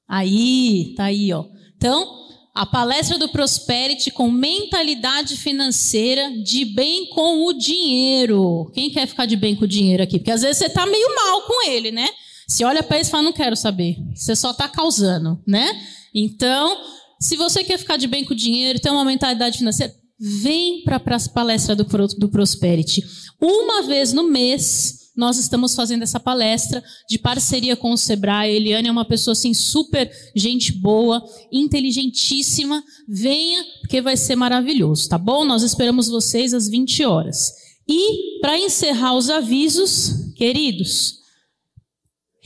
Aí, 0.08 0.94
tá 0.98 1.06
aí, 1.06 1.32
ó. 1.32 1.46
Então, 1.78 2.28
a 2.54 2.66
palestra 2.66 3.18
do 3.18 3.30
Prosperity 3.30 4.12
com 4.12 4.30
mentalidade 4.30 5.38
financeira 5.38 6.30
de 6.44 6.66
bem 6.66 7.06
com 7.10 7.46
o 7.46 7.54
dinheiro. 7.54 8.70
Quem 8.74 8.90
quer 8.90 9.08
ficar 9.08 9.26
de 9.26 9.38
bem 9.38 9.56
com 9.56 9.64
o 9.64 9.68
dinheiro 9.68 10.04
aqui? 10.04 10.18
Porque 10.18 10.32
às 10.32 10.42
vezes 10.42 10.58
você 10.58 10.66
está 10.66 10.86
meio 10.86 11.16
mal 11.16 11.44
com 11.44 11.70
ele, 11.70 11.92
né? 11.92 12.10
Se 12.48 12.64
olha 12.64 12.82
para 12.82 13.00
isso 13.00 13.10
e 13.10 13.12
fala, 13.12 13.24
não 13.24 13.34
quero 13.34 13.56
saber. 13.56 13.98
Você 14.16 14.36
só 14.36 14.52
está 14.52 14.70
causando, 14.70 15.42
né? 15.46 15.70
Então, 16.14 16.78
se 17.20 17.36
você 17.36 17.64
quer 17.64 17.78
ficar 17.78 17.98
de 17.98 18.08
bem 18.08 18.24
com 18.24 18.34
o 18.34 18.38
dinheiro, 18.38 18.80
ter 18.80 18.90
uma 18.90 19.04
mentalidade 19.04 19.58
financeira, 19.58 19.94
vem 20.20 20.82
para 20.84 20.96
a 20.96 21.30
palestra 21.30 21.76
do, 21.76 21.84
do 22.18 22.30
Prosperity. 22.30 23.04
Uma 23.40 23.84
vez 23.84 24.14
no 24.14 24.24
mês, 24.24 25.12
nós 25.16 25.38
estamos 25.38 25.76
fazendo 25.76 26.04
essa 26.04 26.20
palestra 26.20 26.84
de 27.10 27.20
parceria 27.20 27.76
com 27.76 27.92
o 27.92 27.98
Sebrae. 27.98 28.56
Eliane 28.56 28.88
é 28.88 28.92
uma 28.92 29.04
pessoa 29.04 29.34
assim 29.34 29.54
super 29.54 30.10
gente 30.36 30.72
boa, 30.72 31.22
inteligentíssima. 31.52 32.84
Venha, 33.08 33.64
porque 33.82 34.00
vai 34.00 34.16
ser 34.16 34.36
maravilhoso, 34.36 35.10
tá 35.10 35.18
bom? 35.18 35.44
Nós 35.44 35.64
esperamos 35.64 36.08
vocês 36.08 36.54
às 36.54 36.70
20 36.70 37.04
horas. 37.04 37.52
E 37.88 38.40
para 38.42 38.58
encerrar 38.58 39.16
os 39.16 39.30
avisos, 39.30 40.34
queridos, 40.36 41.18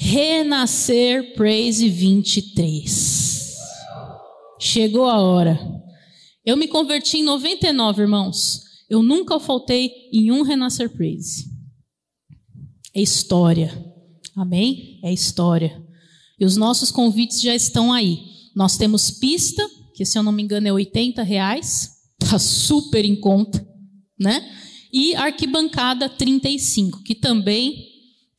Renascer 0.03 1.36
Praise 1.36 1.88
23. 1.88 3.55
Chegou 4.60 5.05
a 5.05 5.22
hora. 5.22 5.60
Eu 6.43 6.58
me 6.58 6.67
converti 6.67 7.20
em 7.20 7.24
99, 7.24 8.01
irmãos. 8.01 8.62
Eu 8.89 9.03
nunca 9.03 9.39
faltei 9.39 9.91
em 10.12 10.31
um 10.31 10.41
Renascer 10.41 10.89
Praise. 10.89 11.46
É 12.96 13.00
história. 13.01 13.72
Amém? 14.36 15.00
É 15.03 15.13
história. 15.13 15.79
E 16.39 16.46
os 16.46 16.58
nossos 16.58 16.89
convites 16.89 17.39
já 17.39 17.53
estão 17.53 17.93
aí. 17.93 18.24
Nós 18.55 18.77
temos 18.77 19.12
pista, 19.12 19.63
que 19.93 20.03
se 20.03 20.17
eu 20.17 20.24
não 20.24 20.31
me 20.31 20.41
engano 20.41 20.67
é 20.67 20.74
80 20.74 21.22
reais. 21.22 21.91
Tá 22.17 22.39
super 22.39 23.05
em 23.05 23.15
conta, 23.15 23.63
né? 24.20 24.51
E 24.91 25.15
arquibancada 25.15 26.10
35, 26.10 27.03
que 27.03 27.13
também 27.13 27.88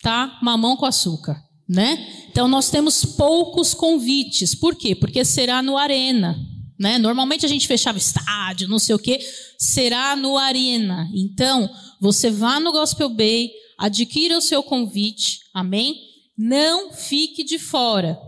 tá 0.02 0.40
mamão 0.42 0.76
com 0.76 0.86
açúcar 0.86 1.51
né? 1.72 2.26
Então 2.30 2.46
nós 2.46 2.70
temos 2.70 3.04
poucos 3.04 3.72
convites. 3.72 4.54
Por 4.54 4.76
quê? 4.76 4.94
Porque 4.94 5.24
será 5.24 5.62
no 5.62 5.76
Arena, 5.76 6.38
né? 6.78 6.98
Normalmente 6.98 7.46
a 7.46 7.48
gente 7.48 7.66
fechava 7.66 7.96
estádio, 7.96 8.68
não 8.68 8.78
sei 8.78 8.94
o 8.94 8.98
quê, 8.98 9.18
será 9.58 10.14
no 10.14 10.36
Arena. 10.36 11.08
Então, 11.14 11.70
você 12.00 12.30
vá 12.30 12.60
no 12.60 12.72
Gospel 12.72 13.08
Bay, 13.08 13.50
adquira 13.78 14.36
o 14.36 14.42
seu 14.42 14.62
convite, 14.62 15.40
amém? 15.54 15.96
Não 16.36 16.92
fique 16.92 17.42
de 17.42 17.58
fora, 17.58 18.18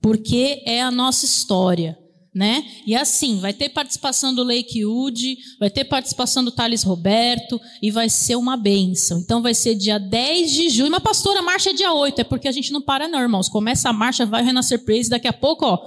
porque 0.00 0.62
é 0.66 0.82
a 0.82 0.90
nossa 0.90 1.24
história 1.24 1.96
né? 2.34 2.64
E 2.86 2.96
assim, 2.96 3.40
vai 3.40 3.52
ter 3.52 3.68
participação 3.68 4.34
do 4.34 4.42
Lakewood, 4.42 5.36
vai 5.60 5.68
ter 5.68 5.84
participação 5.84 6.42
do 6.42 6.50
Thales 6.50 6.82
Roberto 6.82 7.60
e 7.82 7.90
vai 7.90 8.08
ser 8.08 8.36
uma 8.36 8.56
benção. 8.56 9.18
Então 9.18 9.42
vai 9.42 9.52
ser 9.52 9.74
dia 9.74 9.98
10 9.98 10.50
de 10.50 10.70
junho, 10.70 10.90
mas 10.90 11.02
pastora, 11.02 11.40
a 11.40 11.42
marcha 11.42 11.70
é 11.70 11.74
dia 11.74 11.92
8, 11.92 12.20
é 12.20 12.24
porque 12.24 12.48
a 12.48 12.52
gente 12.52 12.72
não 12.72 12.80
para 12.80 13.06
não, 13.06 13.20
irmãos. 13.20 13.48
Começa 13.48 13.90
a 13.90 13.92
marcha, 13.92 14.24
vai 14.24 14.42
renascer 14.42 14.82
praise, 14.82 15.10
daqui 15.10 15.28
a 15.28 15.32
pouco, 15.32 15.66
ó, 15.66 15.78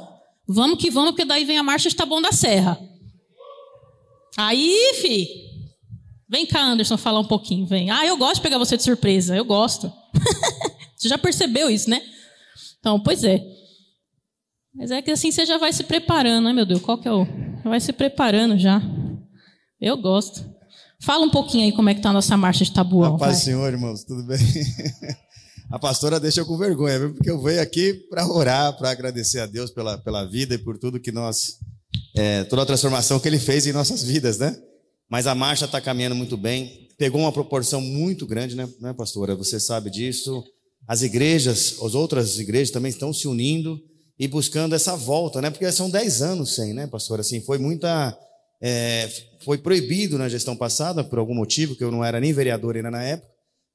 vamos 0.47 0.77
que 0.77 0.91
vamos, 0.91 1.11
porque 1.11 1.25
daí 1.25 1.45
vem 1.45 1.57
a 1.57 1.63
marcha 1.63 1.89
de 1.89 1.95
Taboão 1.95 2.21
da 2.21 2.31
Serra. 2.31 2.79
Aí, 4.37 4.93
fi, 5.01 5.27
vem 6.29 6.45
cá, 6.45 6.61
Anderson, 6.61 6.97
falar 6.97 7.21
um 7.21 7.27
pouquinho, 7.27 7.65
vem. 7.65 7.89
Ah, 7.89 8.05
eu 8.05 8.17
gosto 8.17 8.35
de 8.35 8.41
pegar 8.41 8.59
você 8.59 8.77
de 8.77 8.83
surpresa, 8.83 9.35
eu 9.35 9.45
gosto. 9.45 9.91
você 10.95 11.09
já 11.09 11.17
percebeu 11.17 11.71
isso, 11.71 11.89
né? 11.89 12.03
Então, 12.79 12.99
pois 12.99 13.23
é. 13.23 13.64
Mas 14.75 14.91
é 14.91 15.01
que 15.01 15.11
assim 15.11 15.31
você 15.31 15.45
já 15.45 15.57
vai 15.57 15.71
se 15.71 15.83
preparando, 15.83 16.45
né, 16.45 16.53
meu 16.53 16.65
Deus? 16.65 16.81
Qual 16.81 16.97
que 16.97 17.07
é 17.07 17.11
o. 17.11 17.25
Vai 17.63 17.79
se 17.79 17.93
preparando 17.93 18.57
já. 18.59 18.81
Eu 19.79 19.97
gosto. 19.97 20.43
Fala 21.01 21.25
um 21.25 21.29
pouquinho 21.29 21.65
aí 21.65 21.71
como 21.71 21.89
é 21.89 21.93
que 21.93 22.01
tá 22.01 22.09
a 22.09 22.13
nossa 22.13 22.35
marcha 22.35 22.63
de 22.63 22.71
tabuão. 22.71 23.17
Paz 23.17 23.37
Senhor, 23.37 23.71
irmãos, 23.71 24.03
tudo 24.03 24.23
bem? 24.23 24.37
A 25.71 25.79
pastora 25.79 26.19
deixa 26.19 26.41
eu 26.41 26.45
com 26.45 26.57
vergonha, 26.57 26.99
viu? 26.99 27.13
porque 27.13 27.29
eu 27.29 27.41
venho 27.41 27.59
aqui 27.59 27.93
para 28.09 28.27
orar, 28.27 28.77
para 28.77 28.91
agradecer 28.91 29.39
a 29.39 29.47
Deus 29.47 29.71
pela, 29.71 29.97
pela 29.97 30.23
vida 30.23 30.53
e 30.53 30.59
por 30.59 30.77
tudo 30.77 30.99
que 30.99 31.11
nós. 31.11 31.57
É, 32.15 32.43
toda 32.43 32.61
a 32.61 32.65
transformação 32.65 33.19
que 33.19 33.27
Ele 33.27 33.39
fez 33.39 33.65
em 33.65 33.73
nossas 33.73 34.03
vidas, 34.03 34.37
né? 34.37 34.55
Mas 35.09 35.25
a 35.25 35.33
marcha 35.33 35.65
está 35.65 35.81
caminhando 35.81 36.15
muito 36.15 36.37
bem. 36.37 36.87
Pegou 36.99 37.19
uma 37.19 37.31
proporção 37.31 37.81
muito 37.81 38.27
grande, 38.27 38.55
né, 38.55 38.69
né, 38.79 38.93
pastora? 38.93 39.35
Você 39.35 39.59
sabe 39.59 39.89
disso. 39.89 40.43
as 40.87 41.01
igrejas, 41.01 41.77
as 41.81 41.95
outras 41.95 42.37
igrejas 42.39 42.69
também 42.69 42.89
estão 42.89 43.11
se 43.11 43.27
unindo 43.27 43.81
e 44.17 44.27
buscando 44.27 44.73
essa 44.75 44.95
volta, 44.95 45.41
né? 45.41 45.49
Porque 45.49 45.69
são 45.71 45.89
10 45.89 46.21
anos 46.21 46.55
sem, 46.55 46.73
né, 46.73 46.87
pastor? 46.87 47.19
Assim, 47.19 47.41
foi 47.41 47.57
muita. 47.57 48.17
é, 48.61 49.09
foi 49.43 49.57
proibido 49.57 50.17
na 50.17 50.29
gestão 50.29 50.55
passada, 50.55 51.03
por 51.03 51.19
algum 51.19 51.35
motivo, 51.35 51.75
que 51.75 51.83
eu 51.83 51.91
não 51.91 52.03
era 52.03 52.19
nem 52.19 52.33
vereador 52.33 52.75
ainda 52.75 52.89
na 52.89 53.03
época, 53.03 53.29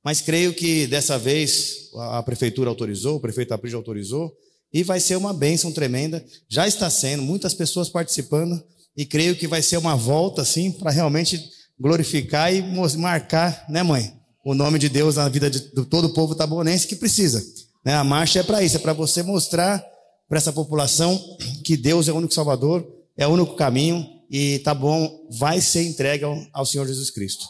mas 0.05 0.21
creio 0.21 0.55
que 0.55 0.87
dessa 0.87 1.19
vez 1.19 1.91
a 1.95 2.23
prefeitura 2.23 2.71
autorizou, 2.71 3.17
o 3.17 3.21
prefeito 3.21 3.53
Aprígio 3.53 3.77
autorizou, 3.77 4.33
e 4.73 4.83
vai 4.83 4.99
ser 4.99 5.17
uma 5.17 5.33
bênção 5.35 5.71
tremenda. 5.73 6.25
Já 6.49 6.67
está 6.67 6.89
sendo, 6.89 7.23
muitas 7.23 7.53
pessoas 7.53 7.89
participando, 7.89 8.63
e 8.97 9.05
creio 9.05 9.37
que 9.37 9.47
vai 9.47 9.63
ser 9.63 9.77
uma 9.77 9.95
volta, 9.95 10.43
assim, 10.43 10.73
para 10.73 10.91
realmente 10.91 11.51
glorificar 11.79 12.53
e 12.55 12.63
marcar, 12.97 13.67
né, 13.69 13.83
mãe? 13.83 14.15
O 14.45 14.55
nome 14.55 14.79
de 14.79 14.89
Deus 14.89 15.17
na 15.17 15.29
vida 15.29 15.51
de, 15.51 15.61
de 15.61 15.85
todo 15.85 16.07
o 16.07 16.15
povo 16.15 16.35
tabonense 16.35 16.87
que 16.87 16.97
precisa. 16.97 17.45
Né? 17.85 17.95
A 17.95 18.05
marcha 18.05 18.41
é 18.41 18.43
para 18.43 18.63
isso, 18.63 18.77
é 18.77 18.79
para 18.81 18.93
você 18.93 19.23
mostrar 19.23 19.85
para 20.31 20.39
essa 20.39 20.53
população 20.53 21.21
que 21.65 21.77
Deus 21.77 22.07
é 22.07 22.13
o 22.13 22.17
único 22.17 22.33
Salvador, 22.33 22.87
é 23.17 23.27
o 23.27 23.31
único 23.31 23.57
caminho, 23.57 24.07
e 24.31 24.61
tá 24.61 24.73
bom, 24.73 25.27
vai 25.29 25.61
ser 25.61 25.83
entregue 25.83 26.23
ao, 26.23 26.41
ao 26.53 26.65
Senhor 26.65 26.87
Jesus 26.87 27.11
Cristo. 27.11 27.45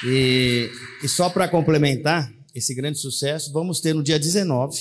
E, 0.06 0.70
e 1.02 1.08
só 1.08 1.30
para 1.30 1.48
complementar 1.48 2.30
esse 2.54 2.74
grande 2.74 2.98
sucesso, 2.98 3.50
vamos 3.54 3.80
ter 3.80 3.94
no 3.94 4.02
dia 4.02 4.18
19. 4.18 4.78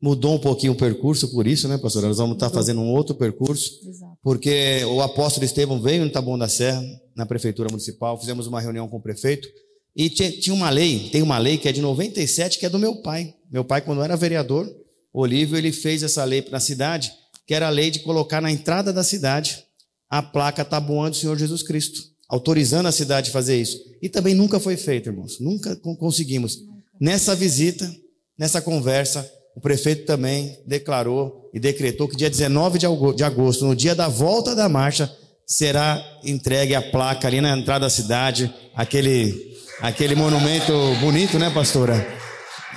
Mudou 0.00 0.34
um 0.34 0.38
pouquinho 0.38 0.72
o 0.72 0.76
percurso, 0.76 1.30
por 1.30 1.46
isso, 1.46 1.68
né, 1.68 1.76
pastor? 1.76 2.04
Nós 2.04 2.16
vamos 2.16 2.36
estar 2.36 2.48
fazendo 2.48 2.80
um 2.80 2.90
outro 2.90 3.14
percurso, 3.14 3.70
porque 4.22 4.82
o 4.86 5.02
apóstolo 5.02 5.44
Estevão 5.44 5.78
veio 5.78 6.06
em 6.06 6.08
Taboão 6.08 6.38
da 6.38 6.48
Serra, 6.48 6.82
na 7.14 7.26
prefeitura 7.26 7.68
municipal, 7.68 8.18
fizemos 8.18 8.46
uma 8.46 8.62
reunião 8.62 8.88
com 8.88 8.96
o 8.96 9.02
prefeito, 9.02 9.46
e 9.96 10.08
tinha, 10.08 10.54
uma 10.54 10.70
lei, 10.70 11.08
tem 11.10 11.20
uma 11.22 11.38
lei 11.38 11.58
que 11.58 11.68
é 11.68 11.72
de 11.72 11.80
97, 11.82 12.58
que 12.58 12.66
é 12.66 12.68
do 12.68 12.78
meu 12.78 12.96
pai. 13.02 13.34
Meu 13.50 13.64
pai, 13.64 13.80
quando 13.82 14.02
era 14.02 14.16
vereador, 14.16 14.66
Olívio, 15.12 15.58
ele 15.58 15.70
fez 15.72 16.02
essa 16.02 16.24
lei 16.24 16.46
na 16.50 16.58
cidade, 16.60 17.12
que 17.46 17.52
era 17.54 17.66
a 17.66 17.70
lei 17.70 17.90
de 17.90 17.98
colocar 18.00 18.40
na 18.40 18.50
entrada 18.50 18.92
da 18.92 19.02
cidade 19.04 19.64
a 20.08 20.22
placa 20.22 20.64
Tabuã 20.64 21.10
do 21.10 21.16
Senhor 21.16 21.38
Jesus 21.38 21.62
Cristo, 21.62 22.00
autorizando 22.28 22.86
a 22.86 22.92
cidade 22.92 23.28
a 23.30 23.32
fazer 23.32 23.60
isso. 23.60 23.78
E 24.00 24.08
também 24.08 24.34
nunca 24.34 24.58
foi 24.58 24.76
feito, 24.76 25.08
irmãos. 25.10 25.38
Nunca 25.40 25.76
con- 25.76 25.96
conseguimos. 25.96 26.58
Nessa 27.00 27.34
visita, 27.34 27.90
nessa 28.38 28.62
conversa, 28.62 29.30
o 29.54 29.60
prefeito 29.60 30.06
também 30.06 30.58
declarou 30.66 31.50
e 31.52 31.60
decretou 31.60 32.08
que 32.08 32.16
dia 32.16 32.30
19 32.30 32.78
de 32.78 32.86
ago- 32.86 33.12
de 33.12 33.24
agosto, 33.24 33.66
no 33.66 33.76
dia 33.76 33.94
da 33.94 34.08
volta 34.08 34.54
da 34.54 34.68
marcha, 34.68 35.14
será 35.46 36.02
entregue 36.24 36.74
a 36.74 36.80
placa 36.80 37.26
ali 37.28 37.40
na 37.42 37.56
entrada 37.58 37.84
da 37.84 37.90
cidade, 37.90 38.50
aquele, 38.74 39.52
aquele 39.82 40.14
monumento 40.14 40.72
bonito, 41.00 41.38
né, 41.38 41.50
pastora? 41.50 42.06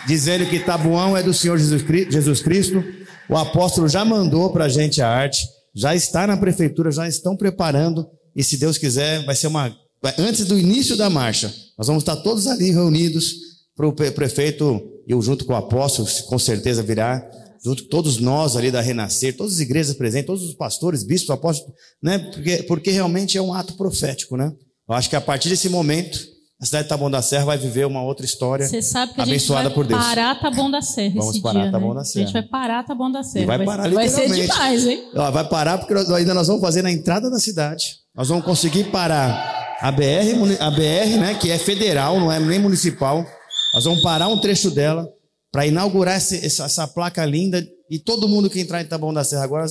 Dizendo 0.07 0.45
que 0.47 0.59
Tabuão 0.59 1.15
é 1.15 1.23
do 1.23 1.33
Senhor 1.33 1.57
Jesus 1.57 1.81
Cri- 1.81 2.11
Jesus 2.11 2.41
Cristo. 2.41 2.83
O 3.29 3.37
apóstolo 3.37 3.87
já 3.87 4.03
mandou 4.03 4.51
para 4.51 4.65
a 4.65 4.69
gente 4.69 5.01
a 5.01 5.09
arte, 5.09 5.47
já 5.73 5.95
está 5.95 6.27
na 6.27 6.37
prefeitura, 6.37 6.91
já 6.91 7.07
estão 7.07 7.35
preparando. 7.35 8.05
E 8.35 8.43
se 8.43 8.57
Deus 8.57 8.77
quiser, 8.77 9.23
vai 9.25 9.35
ser 9.35 9.47
uma. 9.47 9.75
Antes 10.19 10.45
do 10.45 10.59
início 10.59 10.95
da 10.95 11.09
marcha, 11.09 11.51
nós 11.77 11.87
vamos 11.87 12.03
estar 12.03 12.17
todos 12.17 12.45
ali 12.45 12.69
reunidos 12.71 13.35
para 13.75 13.87
o 13.87 13.93
prefeito, 13.93 14.81
eu 15.07 15.21
junto 15.21 15.43
com 15.45 15.53
o 15.53 15.55
apóstolo, 15.55 16.07
com 16.27 16.37
certeza 16.37 16.83
virá, 16.83 17.27
junto 17.63 17.83
com 17.83 17.89
todos 17.89 18.19
nós 18.19 18.55
ali 18.55 18.69
da 18.69 18.79
Renascer, 18.79 19.35
todas 19.35 19.53
as 19.53 19.59
igrejas 19.59 19.95
presentes, 19.95 20.27
todos 20.27 20.43
os 20.43 20.53
pastores, 20.53 21.03
bispos, 21.03 21.31
apóstolos, 21.31 21.73
né? 22.01 22.19
Porque, 22.19 22.63
porque 22.63 22.91
realmente 22.91 23.37
é 23.37 23.41
um 23.41 23.53
ato 23.53 23.73
profético, 23.75 24.37
né? 24.37 24.51
Eu 24.87 24.93
acho 24.95 25.09
que 25.09 25.15
a 25.15 25.21
partir 25.21 25.49
desse 25.49 25.67
momento, 25.67 26.34
a 26.65 26.67
cidade 26.67 26.83
de 26.85 26.89
Taboão 26.89 27.11
da 27.11 27.21
Serra 27.21 27.45
vai 27.45 27.57
viver 27.57 27.85
uma 27.85 28.01
outra 28.01 28.25
história 28.25 28.67
Você 28.67 28.81
sabe 28.81 29.13
que 29.13 29.21
a 29.21 29.23
gente 29.25 29.33
abençoada 29.35 29.69
vai 29.69 29.73
por 29.75 29.85
Deus. 29.85 30.03
parar 30.03 30.39
Taboão 30.39 30.71
da 30.71 30.81
Serra 30.81 31.13
Vamos 31.15 31.29
esse 31.35 31.41
parar 31.41 31.61
dia, 31.61 31.71
Taboão 31.71 31.89
né? 31.91 31.95
da 31.95 32.01
A 32.01 32.05
Serra. 32.05 32.25
gente 32.25 32.33
vai 32.33 32.41
parar 32.43 32.83
Taboão 32.83 33.11
da 33.11 33.23
Serra. 33.23 33.43
E 33.43 33.47
vai 33.47 33.65
parar 33.65 33.89
vai 33.89 34.09
ser 34.09 34.21
literalmente. 34.27 34.51
demais, 34.51 34.85
hein? 34.87 35.03
Ó, 35.15 35.31
vai 35.31 35.47
parar 35.47 35.77
porque 35.77 35.93
nós- 35.93 36.09
ainda 36.11 36.33
nós 36.33 36.47
vamos 36.47 36.61
fazer 36.61 36.81
na 36.81 36.91
entrada 36.91 37.29
da 37.29 37.39
cidade. 37.39 37.97
Nós 38.15 38.27
vamos 38.29 38.43
conseguir 38.45 38.85
parar 38.85 39.77
a 39.79 39.91
BR, 39.91 40.57
a 40.59 40.71
BR, 40.71 41.17
né, 41.19 41.35
que 41.39 41.51
é 41.51 41.57
federal, 41.57 42.19
não 42.19 42.31
é 42.31 42.39
nem 42.39 42.59
municipal. 42.59 43.25
Nós 43.73 43.83
vamos 43.83 44.01
parar 44.01 44.27
um 44.27 44.39
trecho 44.39 44.71
dela 44.71 45.07
para 45.51 45.65
inaugurar 45.67 46.17
esse- 46.17 46.43
essa, 46.45 46.63
essa 46.65 46.87
placa 46.87 47.23
linda 47.25 47.65
e 47.91 47.99
todo 47.99 48.27
mundo 48.27 48.49
que 48.49 48.59
entrar 48.59 48.81
em 48.81 48.85
Taboão 48.85 49.13
da 49.13 49.23
Serra 49.23 49.43
agora 49.43 49.65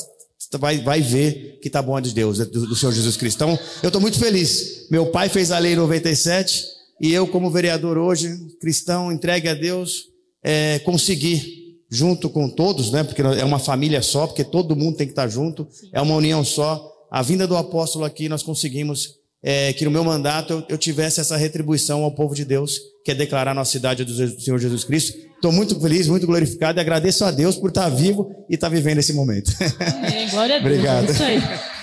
vai, 0.61 0.79
vai 0.79 1.01
ver 1.01 1.59
que 1.61 1.69
Taboão 1.69 1.99
é 1.99 2.01
de 2.03 2.13
Deus, 2.13 2.39
é 2.39 2.45
do, 2.45 2.67
do 2.69 2.77
Senhor 2.77 2.93
Jesus 2.93 3.17
Cristo. 3.17 3.37
Então, 3.43 3.59
eu 3.83 3.89
estou 3.89 4.01
muito 4.01 4.19
feliz. 4.19 4.87
Meu 4.91 5.07
pai 5.07 5.29
fez 5.29 5.51
a 5.51 5.59
lei 5.59 5.73
em 5.73 5.77
97 5.77 6.74
e 7.01 7.13
eu, 7.13 7.27
como 7.27 7.51
vereador 7.51 7.99
hoje, 7.99 8.37
cristão, 8.61 9.13
entregue 9.13 9.49
a 9.49 9.55
Deus, 9.55 10.09
é, 10.43 10.79
consegui 10.81 11.65
junto 11.91 12.29
com 12.29 12.49
todos, 12.49 12.91
né? 12.91 13.05
Porque 13.05 13.23
é 13.23 13.45
uma 13.45 13.59
família 13.59 14.03
só, 14.03 14.27
porque 14.27 14.45
todo 14.45 14.77
mundo 14.77 14.97
tem 14.97 15.07
que 15.07 15.13
estar 15.13 15.29
junto, 15.29 15.67
é 15.93 16.01
uma 16.01 16.15
união 16.15 16.45
só. 16.45 16.91
A 17.11 17.23
vinda 17.23 17.47
do 17.47 17.57
apóstolo 17.57 18.05
aqui, 18.05 18.29
nós 18.29 18.43
conseguimos 18.43 19.17
é, 19.43 19.73
que 19.73 19.85
no 19.85 19.91
meu 19.91 20.03
mandato 20.03 20.53
eu, 20.53 20.65
eu 20.71 20.79
tivesse 20.79 21.21
essa 21.21 21.37
retribuição 21.37 22.03
ao 22.03 22.11
povo 22.11 22.35
de 22.35 22.45
Deus, 22.45 22.81
que 23.05 23.11
é 23.11 23.15
declarar 23.15 23.53
a 23.53 23.55
nossa 23.55 23.73
cidade 23.73 24.05
do 24.05 24.41
Senhor 24.41 24.59
Jesus 24.59 24.85
Cristo. 24.85 25.17
Estou 25.35 25.53
muito 25.53 25.79
feliz, 25.79 26.09
muito 26.09 26.27
glorificado 26.27 26.79
e 26.79 26.81
agradeço 26.81 27.25
a 27.25 27.31
Deus 27.31 27.57
por 27.57 27.69
estar 27.69 27.89
vivo 27.91 28.35
e 28.49 28.55
estar 28.55 28.71
vivendo 28.71 28.99
esse 28.99 29.13
momento. 29.13 29.53
É, 29.61 30.31
glória 30.31 30.57
a 30.57 30.59
Deus. 30.59 30.73
Obrigado. 30.73 31.11
É 31.11 31.74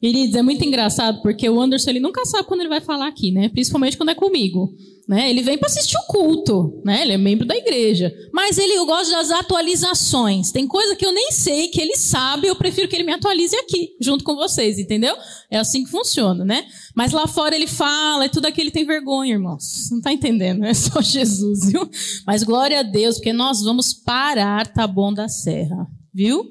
Queridos, 0.00 0.34
é 0.34 0.40
muito 0.40 0.64
engraçado 0.64 1.20
porque 1.20 1.46
o 1.46 1.60
Anderson 1.60 1.90
ele 1.90 2.00
nunca 2.00 2.24
sabe 2.24 2.48
quando 2.48 2.60
ele 2.60 2.70
vai 2.70 2.80
falar 2.80 3.06
aqui, 3.06 3.30
né? 3.30 3.50
Principalmente 3.50 3.98
quando 3.98 4.08
é 4.08 4.14
comigo. 4.14 4.74
Né? 5.06 5.28
Ele 5.28 5.42
vem 5.42 5.58
para 5.58 5.66
assistir 5.66 5.96
o 5.96 6.06
culto, 6.06 6.80
né? 6.84 7.02
Ele 7.02 7.12
é 7.12 7.18
membro 7.18 7.44
da 7.44 7.54
igreja. 7.54 8.14
Mas 8.32 8.56
ele 8.56 8.74
eu 8.74 8.86
gosto 8.86 9.10
das 9.10 9.30
atualizações. 9.30 10.52
Tem 10.52 10.66
coisa 10.66 10.96
que 10.96 11.04
eu 11.04 11.12
nem 11.12 11.32
sei, 11.32 11.68
que 11.68 11.80
ele 11.80 11.96
sabe, 11.96 12.46
eu 12.46 12.56
prefiro 12.56 12.88
que 12.88 12.96
ele 12.96 13.04
me 13.04 13.12
atualize 13.12 13.54
aqui, 13.56 13.96
junto 14.00 14.24
com 14.24 14.36
vocês, 14.36 14.78
entendeu? 14.78 15.14
É 15.50 15.58
assim 15.58 15.84
que 15.84 15.90
funciona, 15.90 16.44
né? 16.44 16.64
Mas 16.94 17.12
lá 17.12 17.26
fora 17.26 17.54
ele 17.54 17.66
fala, 17.66 18.24
é 18.24 18.28
tudo 18.28 18.46
aquilo 18.46 18.64
ele 18.66 18.70
tem 18.70 18.86
vergonha, 18.86 19.34
irmãos. 19.34 19.90
Não 19.90 20.00
tá 20.00 20.12
entendendo, 20.12 20.64
é 20.64 20.72
só 20.72 21.02
Jesus, 21.02 21.72
viu? 21.72 21.90
Mas 22.24 22.42
glória 22.42 22.78
a 22.78 22.84
Deus, 22.84 23.16
porque 23.16 23.32
nós 23.32 23.62
vamos 23.62 23.92
parar 23.92 24.72
Taboão 24.72 25.12
da 25.12 25.28
Serra, 25.28 25.88
viu? 26.14 26.48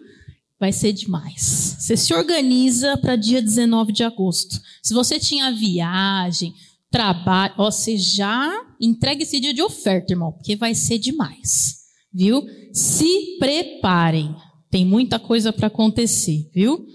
Vai 0.59 0.73
ser 0.73 0.91
demais. 0.91 1.77
Você 1.79 1.95
se 1.95 2.13
organiza 2.13 2.97
para 2.97 3.15
dia 3.15 3.41
19 3.41 3.93
de 3.93 4.03
agosto. 4.03 4.59
Se 4.83 4.93
você 4.93 5.17
tinha 5.17 5.51
viagem, 5.53 6.53
trabalho, 6.91 7.53
ó, 7.57 7.71
você 7.71 7.97
já 7.97 8.51
entrega 8.79 9.23
esse 9.23 9.39
dia 9.39 9.53
de 9.53 9.61
oferta, 9.61 10.11
irmão, 10.11 10.33
porque 10.33 10.55
vai 10.55 10.75
ser 10.75 10.99
demais. 10.99 11.79
Viu? 12.13 12.43
Se 12.73 13.37
preparem. 13.39 14.35
Tem 14.69 14.85
muita 14.85 15.17
coisa 15.17 15.51
para 15.51 15.67
acontecer, 15.67 16.49
viu? 16.53 16.85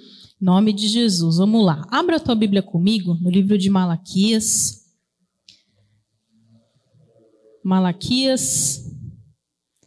Em 0.41 0.45
nome 0.45 0.73
de 0.73 0.87
Jesus. 0.87 1.39
Vamos 1.39 1.65
lá. 1.65 1.87
Abra 1.91 2.17
a 2.17 2.21
tua 2.21 2.35
Bíblia 2.35 2.63
comigo 2.63 3.15
no 3.15 3.31
livro 3.31 3.57
de 3.57 3.71
Malaquias. 3.71 4.85
Malaquias. 7.65 8.85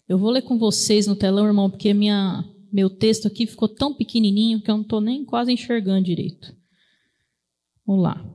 Eu 0.10 0.18
vou 0.18 0.32
ler 0.32 0.42
com 0.42 0.58
vocês 0.58 1.06
no 1.06 1.16
telão, 1.16 1.46
irmão, 1.46 1.70
porque 1.70 1.94
minha, 1.94 2.44
meu 2.71 2.89
texto 2.89 3.27
aqui 3.27 3.45
ficou 3.45 3.67
tão 3.67 3.93
pequenininho 3.93 4.62
que 4.62 4.69
eu 4.69 4.75
não 4.75 4.84
estou 4.84 5.01
nem 5.01 5.23
quase 5.23 5.51
enxergando 5.51 6.06
direito. 6.06 6.56
Vamos 7.86 8.03
lá. 8.03 8.25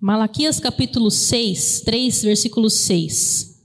Malaquias 0.00 0.58
capítulo 0.58 1.10
6, 1.10 1.82
3, 1.82 2.22
versículo 2.22 2.70
6. 2.70 3.60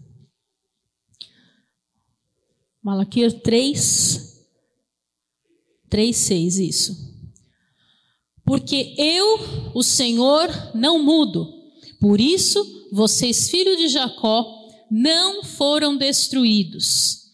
Malaquias 2.84 3.34
3, 3.34 4.46
3, 5.90 6.16
6, 6.16 6.60
isso. 6.60 7.16
Porque 8.44 8.94
eu, 8.98 9.72
o 9.74 9.82
Senhor, 9.82 10.50
não 10.76 11.02
mudo. 11.02 11.52
Por 12.00 12.20
isso, 12.20 12.90
vocês, 12.92 13.50
filhos 13.50 13.78
de 13.78 13.88
Jacó, 13.88 14.46
não 14.92 15.44
foram 15.44 15.98
destruídos. 15.98 17.25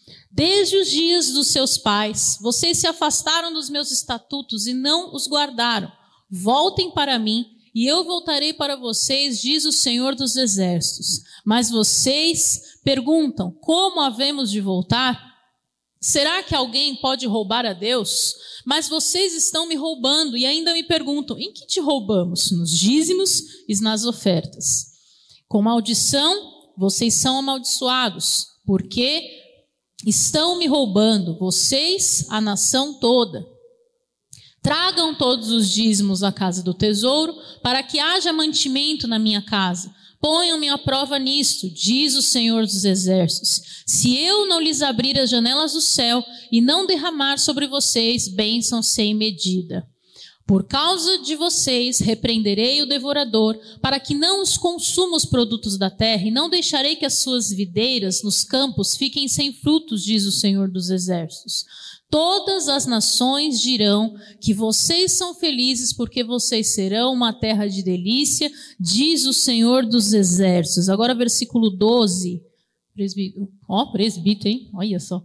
Desde 0.41 0.75
os 0.75 0.89
dias 0.89 1.31
dos 1.33 1.49
seus 1.49 1.77
pais, 1.77 2.39
vocês 2.41 2.79
se 2.79 2.87
afastaram 2.87 3.53
dos 3.53 3.69
meus 3.69 3.91
estatutos 3.91 4.65
e 4.65 4.73
não 4.73 5.13
os 5.13 5.27
guardaram. 5.27 5.91
Voltem 6.31 6.89
para 6.89 7.19
mim, 7.19 7.45
e 7.75 7.85
eu 7.85 8.03
voltarei 8.03 8.51
para 8.51 8.75
vocês, 8.75 9.39
diz 9.39 9.65
o 9.65 9.71
Senhor 9.71 10.15
dos 10.15 10.35
Exércitos. 10.35 11.21
Mas 11.45 11.69
vocês 11.69 12.79
perguntam: 12.83 13.51
como 13.61 14.01
havemos 14.01 14.49
de 14.49 14.59
voltar? 14.59 15.23
Será 16.01 16.41
que 16.41 16.55
alguém 16.55 16.95
pode 16.95 17.27
roubar 17.27 17.63
a 17.63 17.73
Deus? 17.73 18.33
Mas 18.65 18.89
vocês 18.89 19.35
estão 19.35 19.67
me 19.67 19.75
roubando 19.75 20.35
e 20.35 20.47
ainda 20.47 20.73
me 20.73 20.81
perguntam: 20.81 21.37
em 21.37 21.53
que 21.53 21.67
te 21.67 21.79
roubamos? 21.79 22.49
Nos 22.49 22.71
dízimos 22.71 23.43
e 23.69 23.79
nas 23.79 24.05
ofertas. 24.05 24.87
Com 25.47 25.61
maldição, 25.61 26.73
vocês 26.75 27.13
são 27.13 27.37
amaldiçoados, 27.37 28.47
porque 28.65 29.40
estão 30.05 30.57
me 30.57 30.67
roubando, 30.67 31.37
vocês, 31.37 32.25
a 32.29 32.41
nação 32.41 32.99
toda. 32.99 33.45
Tragam 34.61 35.15
todos 35.15 35.49
os 35.49 35.69
dízimos 35.69 36.21
à 36.21 36.31
casa 36.31 36.61
do 36.61 36.73
tesouro, 36.73 37.33
para 37.63 37.81
que 37.81 37.99
haja 37.99 38.31
mantimento 38.31 39.07
na 39.07 39.17
minha 39.17 39.41
casa. 39.41 39.93
Ponham-me 40.21 40.69
à 40.69 40.77
prova 40.77 41.17
nisto, 41.17 41.67
diz 41.67 42.15
o 42.15 42.21
Senhor 42.21 42.63
dos 42.63 42.85
Exércitos. 42.85 43.83
Se 43.87 44.15
eu 44.17 44.47
não 44.47 44.61
lhes 44.61 44.83
abrir 44.83 45.19
as 45.19 45.31
janelas 45.31 45.73
do 45.73 45.81
céu 45.81 46.23
e 46.51 46.61
não 46.61 46.85
derramar 46.85 47.39
sobre 47.39 47.67
vocês 47.67 48.27
bênção 48.27 48.83
sem 48.83 49.15
medida. 49.15 49.87
Por 50.51 50.65
causa 50.65 51.17
de 51.19 51.33
vocês, 51.33 51.99
repreenderei 51.99 52.81
o 52.81 52.85
devorador, 52.85 53.57
para 53.81 53.97
que 54.01 54.13
não 54.13 54.41
os 54.41 54.57
consuma 54.57 55.15
os 55.15 55.23
produtos 55.23 55.77
da 55.77 55.89
terra, 55.89 56.27
e 56.27 56.29
não 56.29 56.49
deixarei 56.49 56.97
que 56.97 57.05
as 57.05 57.19
suas 57.19 57.51
videiras 57.51 58.21
nos 58.21 58.43
campos 58.43 58.97
fiquem 58.97 59.29
sem 59.29 59.53
frutos, 59.53 60.03
diz 60.03 60.25
o 60.25 60.31
Senhor 60.31 60.69
dos 60.69 60.89
Exércitos. 60.89 61.63
Todas 62.09 62.67
as 62.67 62.85
nações 62.85 63.61
dirão 63.61 64.13
que 64.41 64.53
vocês 64.53 65.13
são 65.13 65.33
felizes 65.33 65.93
porque 65.93 66.21
vocês 66.21 66.73
serão 66.73 67.13
uma 67.13 67.31
terra 67.31 67.65
de 67.65 67.81
delícia, 67.81 68.51
diz 68.77 69.25
o 69.25 69.31
Senhor 69.31 69.85
dos 69.85 70.11
Exércitos. 70.11 70.89
Agora, 70.89 71.15
versículo 71.15 71.69
12. 71.69 72.43
Presbítero. 72.93 73.47
Ó, 73.69 73.83
oh, 73.83 73.91
presbítero, 73.93 74.49
hein? 74.49 74.69
Olha 74.73 74.99
só. 74.99 75.23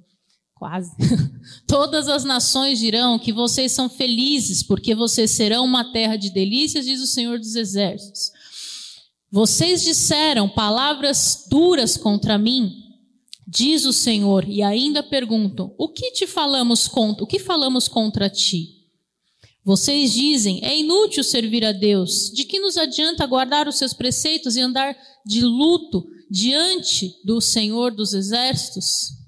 Quase. 0.57 0.91
Todas 1.69 2.09
as 2.09 2.25
nações 2.25 2.81
dirão 2.81 3.19
que 3.19 3.33
vocês 3.33 3.71
são 3.71 3.89
felizes 3.89 4.63
porque 4.63 4.95
vocês 4.95 5.31
serão 5.31 5.65
uma 5.65 5.93
terra 5.93 6.17
de 6.17 6.31
delícias, 6.31 6.85
diz 6.85 7.01
o 7.01 7.07
Senhor 7.07 7.39
dos 7.39 7.55
Exércitos. 7.55 8.33
Vocês 9.31 9.83
disseram 9.83 10.49
palavras 10.49 11.47
duras 11.49 11.97
contra 11.97 12.37
mim 12.37 12.87
diz 13.47 13.85
o 13.85 13.93
Senhor, 13.93 14.49
e 14.49 14.63
ainda 14.63 15.03
perguntam: 15.03 15.73
O 15.79 15.89
que 15.89 16.11
te 16.11 16.27
falamos 16.27 16.89
contra? 16.89 17.23
O 17.23 17.27
que 17.27 17.39
falamos 17.39 17.87
contra 17.87 18.29
ti? 18.29 18.75
Vocês 19.65 20.13
dizem: 20.13 20.65
É 20.65 20.77
inútil 20.77 21.23
servir 21.23 21.65
a 21.65 21.73
Deus. 21.73 22.31
De 22.35 22.45
que 22.45 22.59
nos 22.59 22.77
adianta 22.77 23.27
guardar 23.27 23.69
os 23.69 23.77
seus 23.77 23.93
preceitos 23.93 24.57
e 24.57 24.61
andar 24.61 24.97
de 25.25 25.43
luto 25.43 26.05
diante 26.31 27.15
do 27.25 27.41
Senhor 27.41 27.95
dos 27.95 28.13
exércitos? 28.13 29.26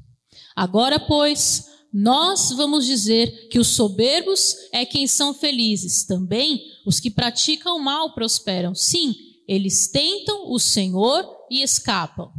Agora, 0.58 0.98
pois, 0.98 1.68
nós 1.94 2.50
vamos 2.50 2.84
dizer 2.84 3.48
que 3.48 3.60
os 3.60 3.68
soberbos 3.68 4.56
é 4.72 4.84
quem 4.84 5.06
são 5.06 5.32
felizes. 5.32 6.04
Também 6.04 6.60
os 6.84 6.98
que 6.98 7.12
praticam 7.12 7.76
o 7.76 7.80
mal 7.80 8.12
prosperam. 8.12 8.74
Sim, 8.74 9.14
eles 9.46 9.86
tentam 9.86 10.50
o 10.50 10.58
Senhor 10.58 11.24
e 11.48 11.62
escapam. 11.62 12.32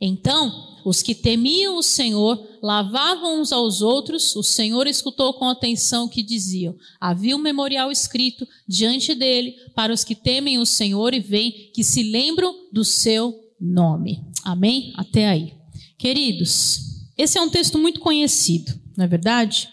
Então, 0.00 0.78
os 0.84 1.02
que 1.02 1.16
temiam 1.16 1.76
o 1.76 1.82
Senhor 1.82 2.40
lavavam 2.62 3.40
uns 3.40 3.50
aos 3.50 3.82
outros. 3.82 4.36
O 4.36 4.42
Senhor 4.44 4.86
escutou 4.86 5.34
com 5.34 5.48
atenção 5.48 6.04
o 6.04 6.08
que 6.08 6.22
diziam. 6.22 6.76
Havia 7.00 7.34
um 7.34 7.40
memorial 7.40 7.90
escrito 7.90 8.46
diante 8.68 9.16
dele 9.16 9.56
para 9.74 9.92
os 9.92 10.04
que 10.04 10.14
temem 10.14 10.58
o 10.58 10.66
Senhor 10.66 11.12
e 11.12 11.18
veem 11.18 11.72
que 11.74 11.82
se 11.82 12.04
lembram 12.04 12.54
do 12.72 12.84
seu 12.84 13.34
nome. 13.60 14.22
Amém? 14.44 14.92
Até 14.94 15.26
aí. 15.26 15.54
Queridos, 15.98 16.95
esse 17.16 17.38
é 17.38 17.42
um 17.42 17.48
texto 17.48 17.78
muito 17.78 18.00
conhecido, 18.00 18.72
não 18.96 19.04
é 19.04 19.08
verdade? 19.08 19.68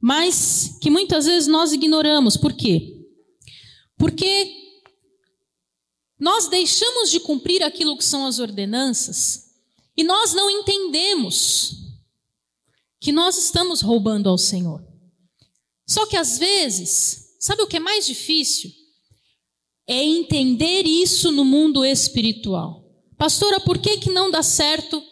Mas 0.00 0.78
que 0.80 0.90
muitas 0.90 1.26
vezes 1.26 1.46
nós 1.46 1.72
ignoramos. 1.72 2.36
Por 2.36 2.52
quê? 2.52 2.98
Porque 3.96 4.50
nós 6.18 6.48
deixamos 6.48 7.10
de 7.10 7.20
cumprir 7.20 7.62
aquilo 7.62 7.96
que 7.96 8.04
são 8.04 8.26
as 8.26 8.38
ordenanças 8.38 9.52
e 9.96 10.02
nós 10.02 10.32
não 10.32 10.50
entendemos 10.50 11.76
que 13.00 13.12
nós 13.12 13.36
estamos 13.36 13.80
roubando 13.80 14.28
ao 14.28 14.38
Senhor. 14.38 14.82
Só 15.86 16.06
que 16.06 16.16
às 16.16 16.38
vezes, 16.38 17.36
sabe 17.38 17.62
o 17.62 17.66
que 17.66 17.76
é 17.76 17.80
mais 17.80 18.06
difícil? 18.06 18.70
É 19.86 20.02
entender 20.02 20.86
isso 20.86 21.30
no 21.30 21.44
mundo 21.44 21.84
espiritual. 21.84 22.88
Pastora, 23.18 23.60
por 23.60 23.78
que, 23.78 23.98
que 23.98 24.10
não 24.10 24.30
dá 24.30 24.42
certo 24.42 25.02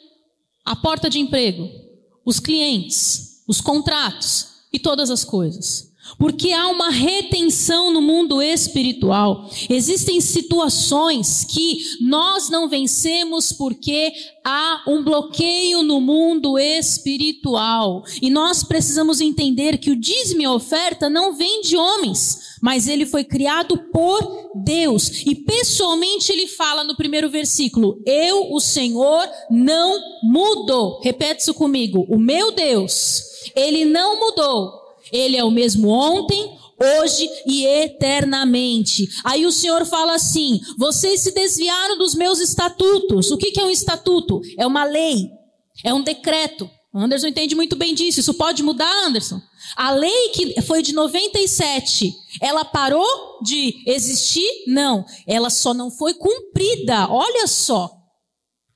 a 0.64 0.76
porta 0.76 1.08
de 1.08 1.18
emprego, 1.18 1.68
os 2.24 2.38
clientes, 2.38 3.42
os 3.46 3.60
contratos 3.60 4.64
e 4.72 4.78
todas 4.78 5.10
as 5.10 5.24
coisas? 5.24 5.89
Porque 6.18 6.52
há 6.52 6.68
uma 6.68 6.90
retenção 6.90 7.92
no 7.92 8.00
mundo 8.00 8.42
espiritual. 8.42 9.48
Existem 9.68 10.20
situações 10.20 11.44
que 11.44 11.78
nós 12.00 12.48
não 12.48 12.68
vencemos 12.68 13.52
porque 13.52 14.12
há 14.44 14.82
um 14.86 15.02
bloqueio 15.02 15.82
no 15.82 16.00
mundo 16.00 16.58
espiritual. 16.58 18.02
E 18.20 18.30
nós 18.30 18.62
precisamos 18.62 19.20
entender 19.20 19.78
que 19.78 19.90
o 19.90 19.96
dízimo 19.96 20.42
e 20.42 20.44
a 20.44 20.52
oferta 20.52 21.08
não 21.08 21.34
vem 21.34 21.60
de 21.62 21.76
homens, 21.76 22.56
mas 22.60 22.88
ele 22.88 23.06
foi 23.06 23.24
criado 23.24 23.76
por 23.92 24.50
Deus. 24.64 25.22
E 25.26 25.34
pessoalmente 25.34 26.32
ele 26.32 26.46
fala 26.46 26.84
no 26.84 26.96
primeiro 26.96 27.28
versículo: 27.28 28.00
Eu, 28.06 28.52
o 28.52 28.60
Senhor, 28.60 29.28
não 29.50 29.98
mudo. 30.22 31.00
Repete 31.02 31.42
isso 31.42 31.54
comigo. 31.54 32.06
O 32.08 32.18
meu 32.18 32.52
Deus, 32.52 33.22
ele 33.54 33.84
não 33.84 34.18
mudou. 34.18 34.79
Ele 35.12 35.36
é 35.36 35.44
o 35.44 35.50
mesmo 35.50 35.88
ontem, 35.88 36.58
hoje 36.80 37.28
e 37.46 37.66
eternamente. 37.66 39.08
Aí 39.24 39.44
o 39.44 39.52
Senhor 39.52 39.84
fala 39.84 40.14
assim: 40.14 40.60
vocês 40.78 41.20
se 41.20 41.32
desviaram 41.32 41.98
dos 41.98 42.14
meus 42.14 42.40
estatutos. 42.40 43.30
O 43.30 43.36
que, 43.36 43.58
é 43.60 43.64
um 43.64 43.70
estatuto? 43.70 44.40
É 44.58 44.66
uma 44.66 44.84
lei, 44.84 45.28
é 45.84 45.92
um 45.92 46.02
decreto. 46.02 46.68
Anderson 46.92 47.28
entende 47.28 47.54
muito 47.54 47.76
bem 47.76 47.94
disso. 47.94 48.18
Isso 48.18 48.34
pode 48.34 48.62
mudar, 48.62 48.90
Anderson? 49.06 49.40
A 49.76 49.92
lei 49.92 50.30
que 50.30 50.60
foi 50.62 50.82
de 50.82 50.92
97, 50.92 52.12
ela 52.40 52.64
parou 52.64 53.06
de 53.42 53.76
existir? 53.86 54.64
Não. 54.66 55.04
Ela 55.24 55.50
só 55.50 55.72
não 55.72 55.90
foi 55.90 56.14
cumprida. 56.14 57.08
Olha 57.08 57.46
só. 57.46 57.99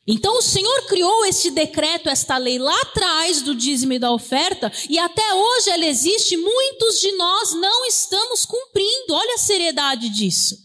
Então 0.06 0.36
o 0.36 0.42
Senhor 0.42 0.86
criou 0.86 1.24
este 1.24 1.50
decreto, 1.50 2.10
esta 2.10 2.36
lei 2.36 2.58
lá 2.58 2.78
atrás 2.82 3.40
do 3.40 3.54
dízimo 3.54 3.94
e 3.94 3.98
da 3.98 4.12
oferta, 4.12 4.70
e 4.88 4.98
até 4.98 5.34
hoje 5.34 5.70
ela 5.70 5.86
existe, 5.86 6.36
muitos 6.36 7.00
de 7.00 7.10
nós 7.12 7.54
não 7.54 7.86
estamos 7.86 8.44
cumprindo. 8.44 9.14
Olha 9.14 9.34
a 9.34 9.38
seriedade 9.38 10.10
disso. 10.10 10.62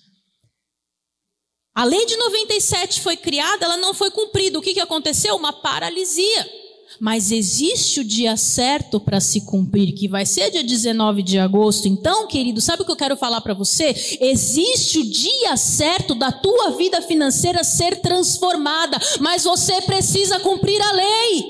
A 1.73 1.85
lei 1.85 2.05
de 2.05 2.17
97 2.17 2.99
foi 2.99 3.15
criada, 3.15 3.63
ela 3.63 3.77
não 3.77 3.93
foi 3.93 4.11
cumprida. 4.11 4.59
O 4.59 4.61
que, 4.61 4.73
que 4.73 4.81
aconteceu? 4.81 5.35
Uma 5.37 5.53
paralisia. 5.53 6.68
Mas 6.97 7.31
existe 7.31 7.99
o 7.99 8.03
dia 8.03 8.35
certo 8.35 8.99
para 8.99 9.19
se 9.19 9.41
cumprir, 9.41 9.93
que 9.93 10.07
vai 10.07 10.25
ser 10.25 10.49
dia 10.51 10.63
19 10.63 11.21
de 11.21 11.37
agosto. 11.37 11.87
Então, 11.87 12.27
querido, 12.27 12.59
sabe 12.59 12.81
o 12.81 12.85
que 12.85 12.91
eu 12.91 12.95
quero 12.95 13.17
falar 13.17 13.41
para 13.41 13.53
você? 13.53 13.95
Existe 14.19 14.99
o 14.99 15.03
dia 15.03 15.55
certo 15.55 16.15
da 16.15 16.31
tua 16.31 16.71
vida 16.71 17.01
financeira 17.01 17.63
ser 17.63 18.01
transformada, 18.01 18.99
mas 19.19 19.43
você 19.43 19.81
precisa 19.81 20.39
cumprir 20.39 20.81
a 20.81 20.91
lei. 20.93 21.45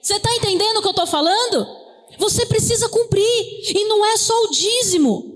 Você 0.00 0.14
está 0.16 0.34
entendendo 0.34 0.78
o 0.78 0.82
que 0.82 0.88
eu 0.88 0.90
estou 0.90 1.06
falando? 1.06 1.66
Você 2.18 2.46
precisa 2.46 2.88
cumprir, 2.88 3.22
e 3.74 3.84
não 3.86 4.04
é 4.04 4.16
só 4.16 4.34
o 4.44 4.50
dízimo, 4.50 5.34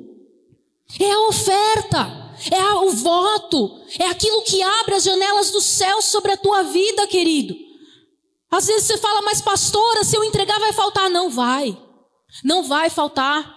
é 1.01 1.11
a 1.11 1.29
oferta, 1.29 2.35
é 2.51 2.75
o 2.75 2.91
voto, 2.91 3.81
é 3.99 4.07
aquilo 4.07 4.43
que 4.43 4.63
abre 4.63 4.95
as 4.95 5.03
janelas 5.03 5.51
do 5.51 5.61
céu 5.61 6.01
sobre 6.01 6.33
a 6.33 6.37
tua 6.37 6.63
vida, 6.63 7.07
querido. 7.07 7.68
Às 8.51 8.67
vezes 8.67 8.87
você 8.87 8.99
fala, 8.99 9.23
mas 9.23 9.43
pastora, 9.43 10.05
se 10.05 10.17
eu 10.17 10.25
entregar 10.25 10.59
vai 10.59 10.73
faltar. 10.73 11.11
Não 11.11 11.31
vai. 11.31 11.77
Não 12.43 12.63
vai 12.63 12.91
faltar. 12.91 13.57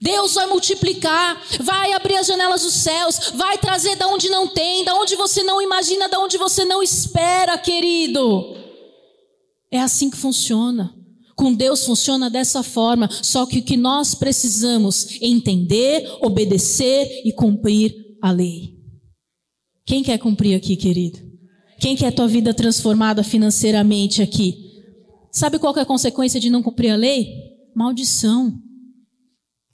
Deus 0.00 0.34
vai 0.34 0.44
multiplicar, 0.46 1.42
vai 1.60 1.92
abrir 1.94 2.16
as 2.16 2.26
janelas 2.26 2.62
dos 2.62 2.74
céus, 2.74 3.30
vai 3.36 3.56
trazer 3.56 3.96
da 3.96 4.06
onde 4.06 4.28
não 4.28 4.46
tem, 4.46 4.84
da 4.84 4.94
onde 4.94 5.16
você 5.16 5.42
não 5.42 5.62
imagina, 5.62 6.08
da 6.08 6.18
onde 6.20 6.36
você 6.36 6.62
não 6.64 6.82
espera, 6.82 7.56
querido. 7.56 8.54
É 9.70 9.80
assim 9.80 10.10
que 10.10 10.16
funciona. 10.16 10.94
Com 11.34 11.54
Deus 11.54 11.86
funciona 11.86 12.28
dessa 12.28 12.62
forma, 12.62 13.08
só 13.22 13.46
que 13.46 13.60
o 13.60 13.64
que 13.64 13.78
nós 13.78 14.14
precisamos 14.14 15.20
entender, 15.22 16.06
obedecer 16.20 17.22
e 17.24 17.32
cumprir 17.32 17.94
a 18.22 18.30
lei. 18.30 18.74
Quem 19.86 20.02
quer 20.02 20.18
cumprir 20.18 20.54
aqui, 20.54 20.76
querido? 20.76 21.23
Quem 21.84 21.94
quer 21.94 22.06
a 22.06 22.12
tua 22.12 22.26
vida 22.26 22.54
transformada 22.54 23.22
financeiramente 23.22 24.22
aqui? 24.22 24.80
Sabe 25.30 25.58
qual 25.58 25.76
é 25.76 25.82
a 25.82 25.84
consequência 25.84 26.40
de 26.40 26.48
não 26.48 26.62
cumprir 26.62 26.88
a 26.88 26.96
lei? 26.96 27.28
Maldição. 27.76 28.58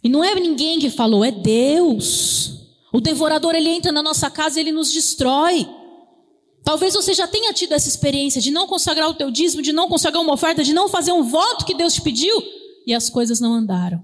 E 0.02 0.08
não 0.08 0.24
é 0.24 0.34
ninguém 0.34 0.80
que 0.80 0.90
falou, 0.90 1.24
é 1.24 1.30
Deus. 1.30 2.66
O 2.92 3.00
devorador 3.00 3.54
ele 3.54 3.68
entra 3.68 3.92
na 3.92 4.02
nossa 4.02 4.28
casa 4.28 4.58
e 4.58 4.62
ele 4.62 4.72
nos 4.72 4.92
destrói. 4.92 5.68
Talvez 6.64 6.94
você 6.94 7.14
já 7.14 7.28
tenha 7.28 7.52
tido 7.52 7.74
essa 7.74 7.88
experiência 7.88 8.40
de 8.40 8.50
não 8.50 8.66
consagrar 8.66 9.08
o 9.08 9.14
teu 9.14 9.30
dízimo, 9.30 9.62
de 9.62 9.72
não 9.72 9.88
consagrar 9.88 10.20
uma 10.20 10.34
oferta, 10.34 10.64
de 10.64 10.72
não 10.72 10.88
fazer 10.88 11.12
um 11.12 11.22
voto 11.22 11.64
que 11.64 11.76
Deus 11.76 11.94
te 11.94 12.02
pediu 12.02 12.42
e 12.88 12.92
as 12.92 13.08
coisas 13.08 13.38
não 13.38 13.54
andaram. 13.54 14.02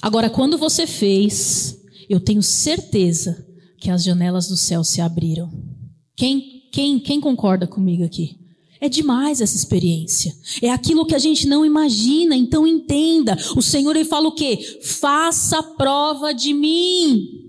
Agora, 0.00 0.30
quando 0.30 0.56
você 0.56 0.86
fez, 0.86 1.76
eu 2.08 2.20
tenho 2.20 2.40
certeza 2.40 3.44
que 3.80 3.90
as 3.90 4.04
janelas 4.04 4.46
do 4.46 4.56
céu 4.56 4.84
se 4.84 5.00
abriram. 5.00 5.75
Quem, 6.16 6.68
quem, 6.72 6.98
quem 6.98 7.20
concorda 7.20 7.66
comigo 7.66 8.04
aqui? 8.04 8.38
É 8.80 8.88
demais 8.88 9.40
essa 9.40 9.56
experiência. 9.56 10.34
É 10.62 10.70
aquilo 10.70 11.06
que 11.06 11.14
a 11.14 11.18
gente 11.18 11.46
não 11.46 11.64
imagina, 11.64 12.36
então 12.36 12.66
entenda. 12.66 13.36
O 13.56 13.62
Senhor 13.62 13.94
ele 13.94 14.04
fala 14.04 14.28
o 14.28 14.34
quê? 14.34 14.80
Faça 14.82 15.62
prova 15.62 16.32
de 16.32 16.52
mim. 16.52 17.46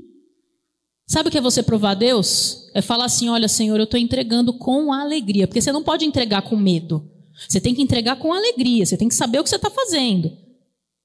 Sabe 1.08 1.30
o 1.30 1.32
que 1.32 1.38
é 1.38 1.42
você 1.42 1.64
provar 1.64 1.92
a 1.92 1.96
Deus? 1.96 2.70
É 2.74 2.82
falar 2.82 3.06
assim: 3.06 3.30
olha, 3.30 3.48
Senhor, 3.48 3.78
eu 3.78 3.86
estou 3.86 4.00
entregando 4.00 4.54
com 4.54 4.92
alegria. 4.92 5.48
Porque 5.48 5.62
você 5.62 5.72
não 5.72 5.84
pode 5.84 6.06
entregar 6.06 6.42
com 6.42 6.56
medo. 6.56 7.10
Você 7.48 7.62
tem 7.62 7.74
que 7.74 7.82
entregar 7.82 8.18
com 8.18 8.34
alegria. 8.34 8.86
Você 8.86 8.98
tem 8.98 9.08
que 9.08 9.16
saber 9.16 9.40
o 9.40 9.44
que 9.44 9.50
você 9.50 9.56
está 9.56 9.70
fazendo. 9.70 10.32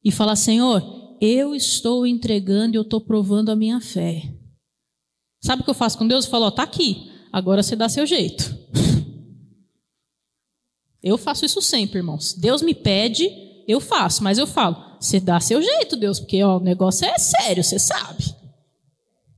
E 0.05 0.11
falar: 0.11 0.37
Senhor, 0.37 0.83
eu 1.21 1.55
estou 1.55 2.07
entregando 2.07 2.75
e 2.75 2.79
eu 2.79 2.83
estou 2.83 3.01
provando 3.01 3.51
a 3.51 3.57
minha 3.57 3.81
fé. 3.81 4.23
Sabe 5.41 5.63
o 5.63 5.65
que 5.65 5.71
eu 5.71 5.75
faço 5.75 5.99
com 5.99 6.07
Deus? 6.07 6.25
Eu 6.25 6.31
falo: 6.31 6.47
ó, 6.47 6.51
tá 6.51 6.63
aqui. 6.63 7.12
Agora 7.33 7.63
você 7.63 7.75
dá 7.75 7.89
seu 7.89 8.05
jeito. 8.07 8.55
Eu 11.03 11.17
faço 11.19 11.45
isso 11.45 11.61
sempre, 11.63 11.99
irmãos. 11.99 12.35
Deus 12.35 12.63
me 12.63 12.75
pede, 12.75 13.29
eu 13.67 13.81
faço, 13.81 14.23
mas 14.23 14.39
eu 14.39 14.47
falo, 14.47 14.77
você 15.01 15.19
dá 15.19 15.41
seu 15.41 15.61
jeito, 15.61 15.97
Deus, 15.97 16.21
porque 16.21 16.43
ó, 16.45 16.59
o 16.59 16.63
negócio 16.63 17.07
é 17.07 17.19
sério, 17.19 17.65
você 17.65 17.79
sabe. 17.79 18.25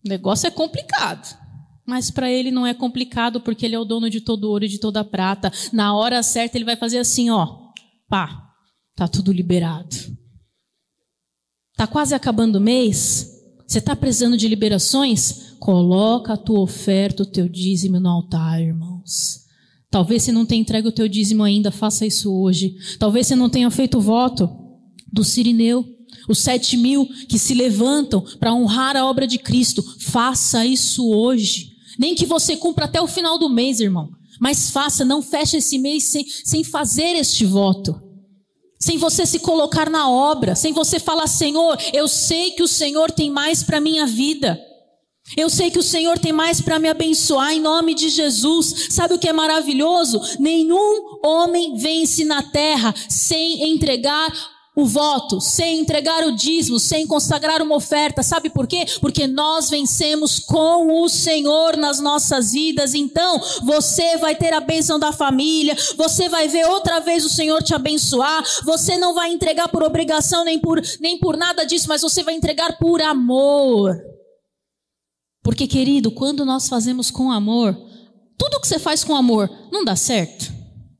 O 0.05 0.09
negócio 0.09 0.47
é 0.47 0.51
complicado. 0.51 1.43
Mas 1.87 2.11
para 2.11 2.31
ele 2.31 2.51
não 2.51 2.67
é 2.67 2.75
complicado, 2.75 3.41
porque 3.41 3.65
ele 3.65 3.75
é 3.75 3.79
o 3.79 3.85
dono 3.85 4.11
de 4.11 4.21
todo 4.21 4.51
ouro 4.51 4.65
e 4.65 4.69
de 4.69 4.79
toda 4.79 5.05
prata. 5.05 5.53
Na 5.73 5.95
hora 5.95 6.23
certa 6.23 6.59
ele 6.59 6.65
vai 6.65 6.77
fazer 6.77 6.99
assim, 6.99 7.31
ó. 7.31 7.71
Pá, 8.09 8.53
tá 8.95 9.07
tudo 9.07 9.33
liberado. 9.33 9.95
Tá 11.77 11.87
quase 11.87 12.15
acabando 12.15 12.57
o 12.57 12.61
mês? 12.61 13.31
Você 13.67 13.79
está 13.79 13.97
precisando 13.97 14.37
de 14.37 14.47
liberações? 14.49 15.54
Coloca 15.65 16.35
a 16.35 16.37
tua 16.37 16.61
oferta, 16.61 17.23
o 17.23 17.27
teu 17.27 17.49
dízimo 17.49 17.99
no 17.99 18.11
altar, 18.11 18.61
irmãos. 18.61 19.47
Talvez 19.91 20.23
você 20.23 20.31
não 20.31 20.45
tenha 20.45 20.61
entregue 20.61 20.89
o 20.89 20.93
teu 20.93 21.09
dízimo 21.09 21.43
ainda, 21.43 21.71
faça 21.71 22.05
isso 22.05 22.31
hoje. 22.31 22.77
Talvez 22.99 23.27
você 23.27 23.35
não 23.35 23.49
tenha 23.49 23.71
feito 23.71 23.97
o 23.97 24.01
voto 24.03 24.47
do 25.11 25.25
Sirineu. 25.25 25.83
Os 26.29 26.41
sete 26.41 26.77
mil 26.77 27.07
que 27.31 27.39
se 27.39 27.55
levantam 27.55 28.21
para 28.39 28.53
honrar 28.53 28.95
a 28.95 29.07
obra 29.07 29.27
de 29.27 29.39
Cristo, 29.39 29.83
faça 30.01 30.67
isso 30.67 31.09
hoje. 31.09 31.71
Nem 31.99 32.15
que 32.15 32.27
você 32.27 32.59
cumpra 32.59 32.85
até 32.85 33.01
o 33.01 33.07
final 33.07 33.39
do 33.39 33.49
mês, 33.49 33.81
irmão. 33.81 34.11
Mas 34.39 34.69
faça, 34.69 35.03
não 35.03 35.23
feche 35.23 35.57
esse 35.57 35.79
mês 35.79 36.05
sem, 36.05 36.27
sem 36.45 36.63
fazer 36.63 37.17
este 37.17 37.47
voto. 37.47 37.99
Sem 38.79 38.99
você 38.99 39.25
se 39.25 39.39
colocar 39.39 39.89
na 39.89 40.11
obra, 40.11 40.55
sem 40.55 40.75
você 40.75 41.01
falar, 41.01 41.27
Senhor, 41.27 41.79
eu 41.95 42.07
sei 42.07 42.51
que 42.51 42.63
o 42.63 42.69
Senhor 42.69 43.11
tem 43.11 43.31
mais 43.31 43.63
para 43.63 43.81
minha 43.81 44.07
vida. 44.07 44.61
Eu 45.37 45.49
sei 45.49 45.71
que 45.71 45.79
o 45.79 45.83
Senhor 45.83 46.19
tem 46.19 46.33
mais 46.33 46.61
para 46.61 46.79
me 46.79 46.89
abençoar 46.89 47.53
em 47.53 47.61
nome 47.61 47.95
de 47.95 48.09
Jesus. 48.09 48.89
Sabe 48.91 49.15
o 49.15 49.19
que 49.19 49.29
é 49.29 49.33
maravilhoso? 49.33 50.21
Nenhum 50.39 51.19
homem 51.25 51.77
vence 51.77 52.25
na 52.25 52.43
terra 52.43 52.95
sem 53.09 53.73
entregar 53.73 54.31
o 54.77 54.85
voto, 54.85 55.41
sem 55.41 55.81
entregar 55.81 56.25
o 56.27 56.33
dízimo, 56.33 56.79
sem 56.79 57.07
consagrar 57.07 57.63
uma 57.63 57.77
oferta. 57.77 58.23
Sabe 58.23 58.51
por 58.51 58.67
quê? 58.67 58.85
Porque 59.01 59.27
nós 59.27 59.71
vencemos 59.71 60.39
com 60.39 61.03
o 61.03 61.09
Senhor 61.09 61.77
nas 61.77 62.01
nossas 62.01 62.53
vidas. 62.53 62.93
Então, 62.93 63.41
você 63.63 64.17
vai 64.19 64.35
ter 64.35 64.53
a 64.53 64.61
bênção 64.61 64.99
da 64.99 65.13
família, 65.13 65.77
você 65.97 66.29
vai 66.29 66.49
ver 66.49 66.67
outra 66.67 67.01
vez 67.01 67.25
o 67.25 67.31
Senhor 67.31 67.63
te 67.63 67.75
abençoar. 67.75 68.45
Você 68.65 68.99
não 68.99 69.15
vai 69.15 69.33
entregar 69.33 69.69
por 69.69 69.83
obrigação 69.83 70.45
nem 70.45 70.59
por, 70.59 70.81
nem 71.01 71.19
por 71.19 71.37
nada 71.37 71.65
disso, 71.65 71.89
mas 71.89 72.03
você 72.03 72.23
vai 72.23 72.35
entregar 72.35 72.77
por 72.79 73.01
amor. 73.01 74.14
Porque, 75.45 75.69
querido, 75.69 76.11
quando 76.11 76.43
nós 76.47 76.69
fazemos 76.69 77.11
com 77.11 77.31
amor, 77.31 77.77
tudo 78.39 78.59
que 78.59 78.67
você 78.67 78.79
faz 78.79 79.05
com 79.05 79.15
amor 79.15 79.51
não 79.71 79.85
dá 79.85 79.95
certo? 79.95 80.51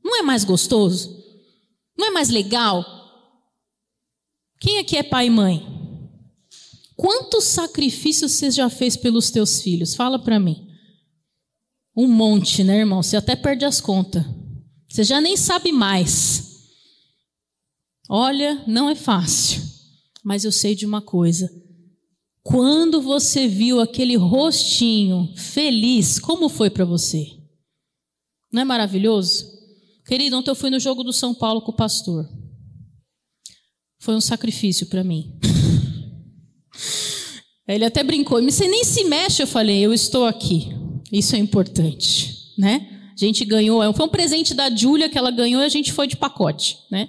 Não 0.03 0.19
é 0.19 0.21
mais 0.21 0.43
gostoso? 0.43 1.09
Não 1.97 2.07
é 2.07 2.11
mais 2.11 2.29
legal? 2.29 2.85
Quem 4.59 4.77
aqui 4.77 4.97
é 4.97 5.03
pai 5.03 5.25
e 5.25 5.29
mãe? 5.31 5.65
Quantos 6.95 7.43
sacrifícios 7.45 8.33
você 8.33 8.51
já 8.51 8.69
fez 8.69 8.95
pelos 8.95 9.31
teus 9.31 9.61
filhos? 9.61 9.95
Fala 9.95 10.19
para 10.19 10.39
mim. 10.39 10.67
Um 11.97 12.07
monte, 12.07 12.63
né, 12.63 12.77
irmão? 12.77 13.01
Você 13.01 13.17
até 13.17 13.35
perde 13.35 13.65
as 13.65 13.81
contas. 13.81 14.23
Você 14.87 15.03
já 15.03 15.19
nem 15.19 15.35
sabe 15.35 15.71
mais. 15.71 16.67
Olha, 18.07 18.63
não 18.67 18.89
é 18.91 18.95
fácil. 18.95 19.63
Mas 20.23 20.45
eu 20.45 20.51
sei 20.51 20.75
de 20.75 20.85
uma 20.85 21.01
coisa: 21.01 21.51
quando 22.45 23.01
você 23.01 23.47
viu 23.47 23.81
aquele 23.81 24.15
rostinho 24.15 25.33
feliz, 25.35 26.19
como 26.19 26.47
foi 26.47 26.69
para 26.69 26.85
você? 26.85 27.25
Não 28.53 28.61
é 28.61 28.63
maravilhoso? 28.63 29.51
Querido, 30.05 30.37
ontem 30.37 30.51
eu 30.51 30.55
fui 30.55 30.69
no 30.69 30.79
jogo 30.79 31.03
do 31.03 31.11
São 31.11 31.33
Paulo 31.33 31.59
com 31.63 31.71
o 31.71 31.75
pastor. 31.75 32.29
Foi 33.99 34.13
um 34.15 34.21
sacrifício 34.21 34.85
para 34.85 35.03
mim. 35.03 35.39
Ele 37.67 37.83
até 37.83 38.03
brincou, 38.03 38.39
você 38.43 38.67
nem 38.67 38.83
se 38.83 39.05
mexe, 39.05 39.41
eu 39.41 39.47
falei, 39.47 39.83
eu 39.83 39.91
estou 39.91 40.25
aqui. 40.25 40.69
Isso 41.11 41.35
é 41.35 41.39
importante, 41.39 42.53
né? 42.59 43.09
A 43.11 43.17
gente 43.17 43.43
ganhou, 43.43 43.91
foi 43.91 44.05
um 44.05 44.09
presente 44.09 44.53
da 44.53 44.69
Júlia 44.69 45.09
que 45.09 45.17
ela 45.17 45.31
ganhou 45.31 45.63
e 45.63 45.65
a 45.65 45.69
gente 45.69 45.91
foi 45.91 46.05
de 46.05 46.15
pacote, 46.15 46.77
né? 46.91 47.07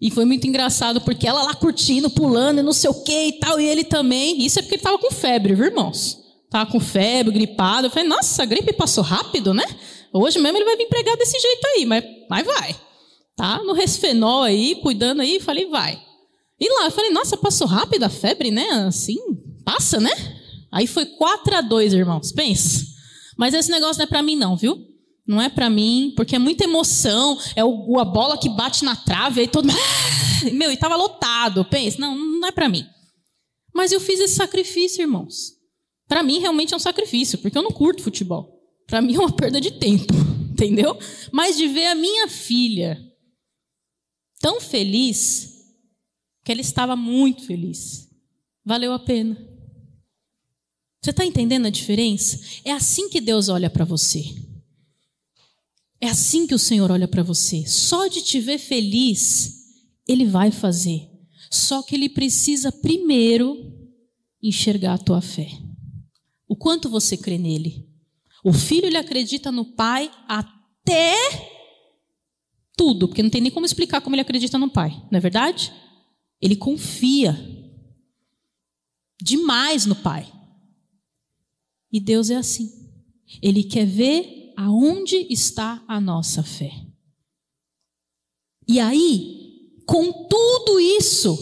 E 0.00 0.10
foi 0.10 0.24
muito 0.24 0.46
engraçado, 0.46 1.00
porque 1.00 1.26
ela 1.26 1.42
lá 1.42 1.54
curtindo, 1.54 2.08
pulando 2.08 2.62
não 2.62 2.72
sei 2.72 2.88
o 2.88 3.02
que 3.02 3.26
e 3.28 3.32
tal, 3.40 3.60
e 3.60 3.66
ele 3.66 3.82
também. 3.82 4.44
Isso 4.44 4.58
é 4.58 4.62
porque 4.62 4.76
ele 4.76 4.82
tava 4.82 4.98
com 4.98 5.10
febre, 5.10 5.54
viu, 5.54 5.66
irmãos? 5.66 6.18
Tava 6.50 6.70
com 6.70 6.78
febre, 6.78 7.34
gripado. 7.34 7.88
Eu 7.88 7.90
falei, 7.90 8.08
nossa, 8.08 8.42
a 8.42 8.46
gripe 8.46 8.72
passou 8.72 9.02
rápido, 9.02 9.52
né? 9.52 9.64
Hoje 10.12 10.38
mesmo 10.38 10.56
ele 10.56 10.64
vai 10.64 10.76
vir 10.76 10.88
pregar 10.88 11.16
desse 11.16 11.38
jeito 11.38 11.66
aí, 11.66 11.84
mas, 11.84 12.04
mas 12.30 12.46
vai. 12.46 12.76
Tá 13.36 13.62
no 13.62 13.72
resfenol 13.72 14.42
aí, 14.42 14.76
cuidando 14.76 15.20
aí, 15.20 15.40
falei, 15.40 15.66
vai. 15.66 16.00
E 16.60 16.68
lá, 16.74 16.86
eu 16.86 16.90
falei, 16.90 17.10
nossa, 17.10 17.36
passou 17.36 17.66
rápido 17.66 18.04
a 18.04 18.08
febre, 18.08 18.50
né? 18.50 18.68
Assim, 18.86 19.16
passa, 19.64 20.00
né? 20.00 20.10
Aí 20.72 20.86
foi 20.86 21.06
4 21.06 21.56
a 21.56 21.60
2 21.60 21.92
irmãos, 21.92 22.32
pensa. 22.32 22.84
Mas 23.36 23.54
esse 23.54 23.70
negócio 23.70 23.98
não 23.98 24.04
é 24.04 24.08
para 24.08 24.22
mim 24.22 24.36
não, 24.36 24.56
viu? 24.56 24.76
Não 25.28 25.42
é 25.42 25.50
para 25.50 25.68
mim, 25.68 26.14
porque 26.16 26.34
é 26.34 26.38
muita 26.38 26.64
emoção, 26.64 27.38
é 27.54 27.62
o, 27.62 27.98
a 27.98 28.04
bola 28.04 28.38
que 28.38 28.48
bate 28.48 28.82
na 28.82 28.96
trave, 28.96 29.42
aí 29.42 29.46
todo 29.46 29.68
ah! 29.70 30.50
meu, 30.54 30.72
e 30.72 30.76
tava 30.78 30.96
lotado. 30.96 31.66
Pensa, 31.66 31.98
não, 32.00 32.16
não 32.16 32.48
é 32.48 32.50
para 32.50 32.66
mim. 32.66 32.86
Mas 33.74 33.92
eu 33.92 34.00
fiz 34.00 34.18
esse 34.20 34.36
sacrifício, 34.36 35.02
irmãos. 35.02 35.52
Para 36.08 36.22
mim 36.22 36.38
realmente 36.38 36.72
é 36.72 36.76
um 36.76 36.80
sacrifício, 36.80 37.36
porque 37.38 37.58
eu 37.58 37.62
não 37.62 37.70
curto 37.70 38.02
futebol. 38.02 38.58
Para 38.86 39.02
mim 39.02 39.16
é 39.16 39.18
uma 39.18 39.30
perda 39.30 39.60
de 39.60 39.72
tempo, 39.72 40.14
entendeu? 40.50 40.98
Mas 41.30 41.58
de 41.58 41.68
ver 41.68 41.88
a 41.88 41.94
minha 41.94 42.26
filha 42.26 42.98
tão 44.40 44.62
feliz, 44.62 45.58
que 46.42 46.52
ela 46.52 46.62
estava 46.62 46.96
muito 46.96 47.44
feliz. 47.44 48.08
Valeu 48.64 48.94
a 48.94 48.98
pena. 48.98 49.36
Você 51.02 51.10
está 51.10 51.22
entendendo 51.22 51.66
a 51.66 51.70
diferença? 51.70 52.40
É 52.64 52.72
assim 52.72 53.10
que 53.10 53.20
Deus 53.20 53.50
olha 53.50 53.68
para 53.68 53.84
você. 53.84 54.24
É 56.00 56.08
assim 56.08 56.46
que 56.46 56.54
o 56.54 56.58
Senhor 56.58 56.90
olha 56.90 57.08
para 57.08 57.22
você. 57.22 57.66
Só 57.66 58.06
de 58.06 58.22
te 58.22 58.40
ver 58.40 58.58
feliz, 58.58 59.82
Ele 60.06 60.24
vai 60.24 60.50
fazer. 60.50 61.08
Só 61.50 61.82
que 61.82 61.94
Ele 61.94 62.08
precisa 62.08 62.70
primeiro 62.70 63.56
enxergar 64.42 64.94
a 64.94 64.98
tua 64.98 65.20
fé. 65.20 65.50
O 66.46 66.56
quanto 66.56 66.88
você 66.88 67.16
crê 67.16 67.36
nele. 67.36 67.88
O 68.44 68.52
filho 68.52 68.86
ele 68.86 68.96
acredita 68.96 69.50
no 69.50 69.64
pai 69.64 70.10
até 70.26 71.14
tudo, 72.76 73.08
porque 73.08 73.22
não 73.22 73.30
tem 73.30 73.40
nem 73.40 73.50
como 73.50 73.66
explicar 73.66 74.00
como 74.00 74.14
ele 74.14 74.22
acredita 74.22 74.56
no 74.56 74.70
pai, 74.70 74.90
não 75.10 75.18
é 75.18 75.20
verdade? 75.20 75.72
Ele 76.40 76.54
confia 76.54 77.36
demais 79.20 79.84
no 79.84 79.96
pai. 79.96 80.32
E 81.92 81.98
Deus 81.98 82.30
é 82.30 82.36
assim. 82.36 82.70
Ele 83.42 83.64
quer 83.64 83.84
ver 83.84 84.37
aonde 84.58 85.24
está 85.30 85.84
a 85.86 86.00
nossa 86.00 86.42
fé. 86.42 86.72
E 88.66 88.80
aí, 88.80 89.70
com 89.86 90.26
tudo 90.26 90.80
isso, 90.80 91.38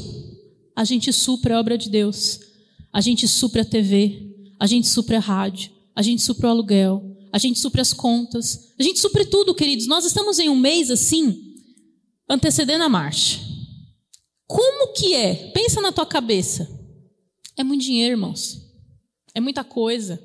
a 0.76 0.84
gente 0.84 1.10
supre 1.14 1.54
a 1.54 1.58
obra 1.58 1.78
de 1.78 1.88
Deus, 1.88 2.38
a 2.92 3.00
gente 3.00 3.26
supre 3.26 3.62
a 3.62 3.64
TV, 3.64 4.52
a 4.60 4.66
gente 4.66 4.86
supre 4.86 5.16
a 5.16 5.18
rádio, 5.18 5.72
a 5.94 6.02
gente 6.02 6.20
supre 6.20 6.44
o 6.44 6.50
aluguel, 6.50 7.16
a 7.32 7.38
gente 7.38 7.58
supre 7.58 7.80
as 7.80 7.94
contas, 7.94 8.74
a 8.78 8.82
gente 8.82 9.00
supre 9.00 9.24
tudo, 9.24 9.54
queridos. 9.54 9.86
Nós 9.86 10.04
estamos 10.04 10.38
em 10.38 10.50
um 10.50 10.56
mês 10.56 10.90
assim, 10.90 11.54
antecedendo 12.28 12.84
a 12.84 12.88
marcha. 12.88 13.40
Como 14.46 14.92
que 14.92 15.14
é? 15.14 15.52
Pensa 15.52 15.80
na 15.80 15.90
tua 15.90 16.04
cabeça. 16.04 16.68
É 17.56 17.64
muito 17.64 17.82
dinheiro, 17.82 18.12
irmãos. 18.12 18.60
É 19.34 19.40
muita 19.40 19.64
coisa 19.64 20.22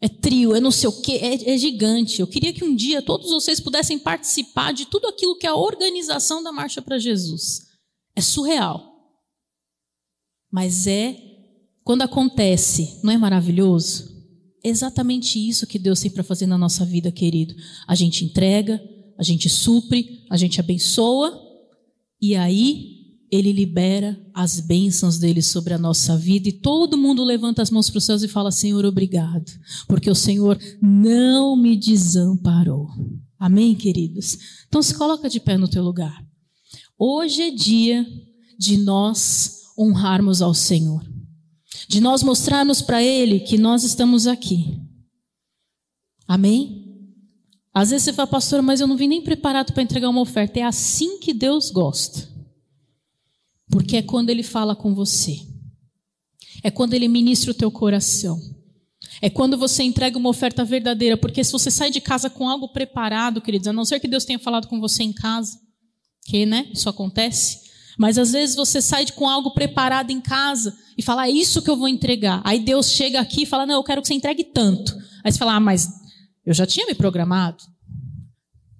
é 0.00 0.08
trio, 0.08 0.54
é 0.54 0.60
não 0.60 0.70
sei 0.70 0.88
o 0.88 1.00
quê, 1.00 1.12
é, 1.22 1.54
é, 1.54 1.58
gigante. 1.58 2.20
Eu 2.20 2.26
queria 2.26 2.52
que 2.52 2.64
um 2.64 2.74
dia 2.74 3.00
todos 3.00 3.30
vocês 3.30 3.60
pudessem 3.60 3.98
participar 3.98 4.72
de 4.72 4.86
tudo 4.86 5.08
aquilo 5.08 5.36
que 5.36 5.46
é 5.46 5.50
a 5.50 5.56
organização 5.56 6.42
da 6.42 6.52
Marcha 6.52 6.82
para 6.82 6.98
Jesus. 6.98 7.62
É 8.14 8.20
surreal. 8.20 8.94
Mas 10.50 10.86
é, 10.86 11.16
quando 11.82 12.02
acontece, 12.02 13.00
não 13.02 13.12
é 13.12 13.16
maravilhoso? 13.16 14.14
É 14.62 14.68
exatamente 14.68 15.38
isso 15.38 15.66
que 15.66 15.78
Deus 15.78 16.00
tem 16.00 16.10
para 16.10 16.24
fazer 16.24 16.46
na 16.46 16.58
nossa 16.58 16.84
vida, 16.84 17.10
querido. 17.10 17.54
A 17.86 17.94
gente 17.94 18.24
entrega, 18.24 18.82
a 19.18 19.22
gente 19.22 19.48
supre, 19.48 20.24
a 20.30 20.36
gente 20.36 20.60
abençoa, 20.60 21.40
e 22.20 22.34
aí 22.36 22.95
ele 23.30 23.52
libera 23.52 24.18
as 24.32 24.60
bênçãos 24.60 25.18
dele 25.18 25.42
sobre 25.42 25.74
a 25.74 25.78
nossa 25.78 26.16
vida 26.16 26.48
e 26.48 26.52
todo 26.52 26.98
mundo 26.98 27.24
levanta 27.24 27.62
as 27.62 27.70
mãos 27.70 27.90
para 27.90 27.98
os 27.98 28.04
céus 28.04 28.22
e 28.22 28.28
fala: 28.28 28.50
Senhor, 28.50 28.84
obrigado, 28.84 29.50
porque 29.88 30.10
o 30.10 30.14
Senhor 30.14 30.58
não 30.80 31.56
me 31.56 31.76
desamparou. 31.76 32.88
Amém, 33.38 33.74
queridos? 33.74 34.38
Então 34.68 34.82
se 34.82 34.94
coloca 34.94 35.28
de 35.28 35.40
pé 35.40 35.56
no 35.56 35.68
teu 35.68 35.82
lugar. 35.82 36.24
Hoje 36.98 37.42
é 37.42 37.50
dia 37.50 38.06
de 38.58 38.78
nós 38.78 39.62
honrarmos 39.78 40.40
ao 40.40 40.54
Senhor, 40.54 41.04
de 41.88 42.00
nós 42.00 42.22
mostrarmos 42.22 42.80
para 42.80 43.02
Ele 43.02 43.40
que 43.40 43.58
nós 43.58 43.84
estamos 43.84 44.26
aqui. 44.26 44.80
Amém? 46.26 46.84
Às 47.74 47.90
vezes 47.90 48.04
você 48.04 48.12
fala, 48.14 48.26
pastor, 48.26 48.62
mas 48.62 48.80
eu 48.80 48.86
não 48.86 48.96
vim 48.96 49.06
nem 49.06 49.20
preparado 49.20 49.74
para 49.74 49.82
entregar 49.82 50.08
uma 50.08 50.22
oferta. 50.22 50.58
É 50.58 50.62
assim 50.62 51.18
que 51.18 51.34
Deus 51.34 51.70
gosta. 51.70 52.35
Porque 53.70 53.96
é 53.96 54.02
quando 54.02 54.30
Ele 54.30 54.42
fala 54.42 54.74
com 54.74 54.94
você. 54.94 55.40
É 56.62 56.70
quando 56.70 56.94
Ele 56.94 57.08
ministra 57.08 57.50
o 57.50 57.54
teu 57.54 57.70
coração. 57.70 58.40
É 59.20 59.30
quando 59.30 59.56
você 59.56 59.82
entrega 59.82 60.18
uma 60.18 60.28
oferta 60.28 60.64
verdadeira. 60.64 61.16
Porque 61.16 61.42
se 61.42 61.52
você 61.52 61.70
sai 61.70 61.90
de 61.90 62.00
casa 62.00 62.28
com 62.28 62.48
algo 62.48 62.68
preparado, 62.68 63.40
queridos, 63.40 63.68
a 63.68 63.72
não 63.72 63.84
ser 63.84 64.00
que 64.00 64.08
Deus 64.08 64.24
tenha 64.24 64.38
falado 64.38 64.68
com 64.68 64.80
você 64.80 65.02
em 65.02 65.12
casa, 65.12 65.58
que, 66.24 66.44
né, 66.44 66.68
isso 66.72 66.88
acontece. 66.88 67.66
Mas 67.98 68.18
às 68.18 68.32
vezes 68.32 68.54
você 68.54 68.82
sai 68.82 69.06
com 69.12 69.28
algo 69.28 69.52
preparado 69.52 70.10
em 70.10 70.20
casa 70.20 70.76
e 70.98 71.02
fala, 71.02 71.26
é 71.26 71.30
isso 71.30 71.62
que 71.62 71.70
eu 71.70 71.76
vou 71.76 71.88
entregar. 71.88 72.42
Aí 72.44 72.60
Deus 72.60 72.90
chega 72.90 73.20
aqui 73.20 73.42
e 73.42 73.46
fala, 73.46 73.64
não, 73.64 73.76
eu 73.76 73.84
quero 73.84 74.02
que 74.02 74.08
você 74.08 74.14
entregue 74.14 74.44
tanto. 74.44 74.94
Aí 75.24 75.32
você 75.32 75.38
fala, 75.38 75.54
ah, 75.54 75.60
mas 75.60 75.88
eu 76.44 76.52
já 76.52 76.66
tinha 76.66 76.86
me 76.86 76.94
programado. 76.94 77.64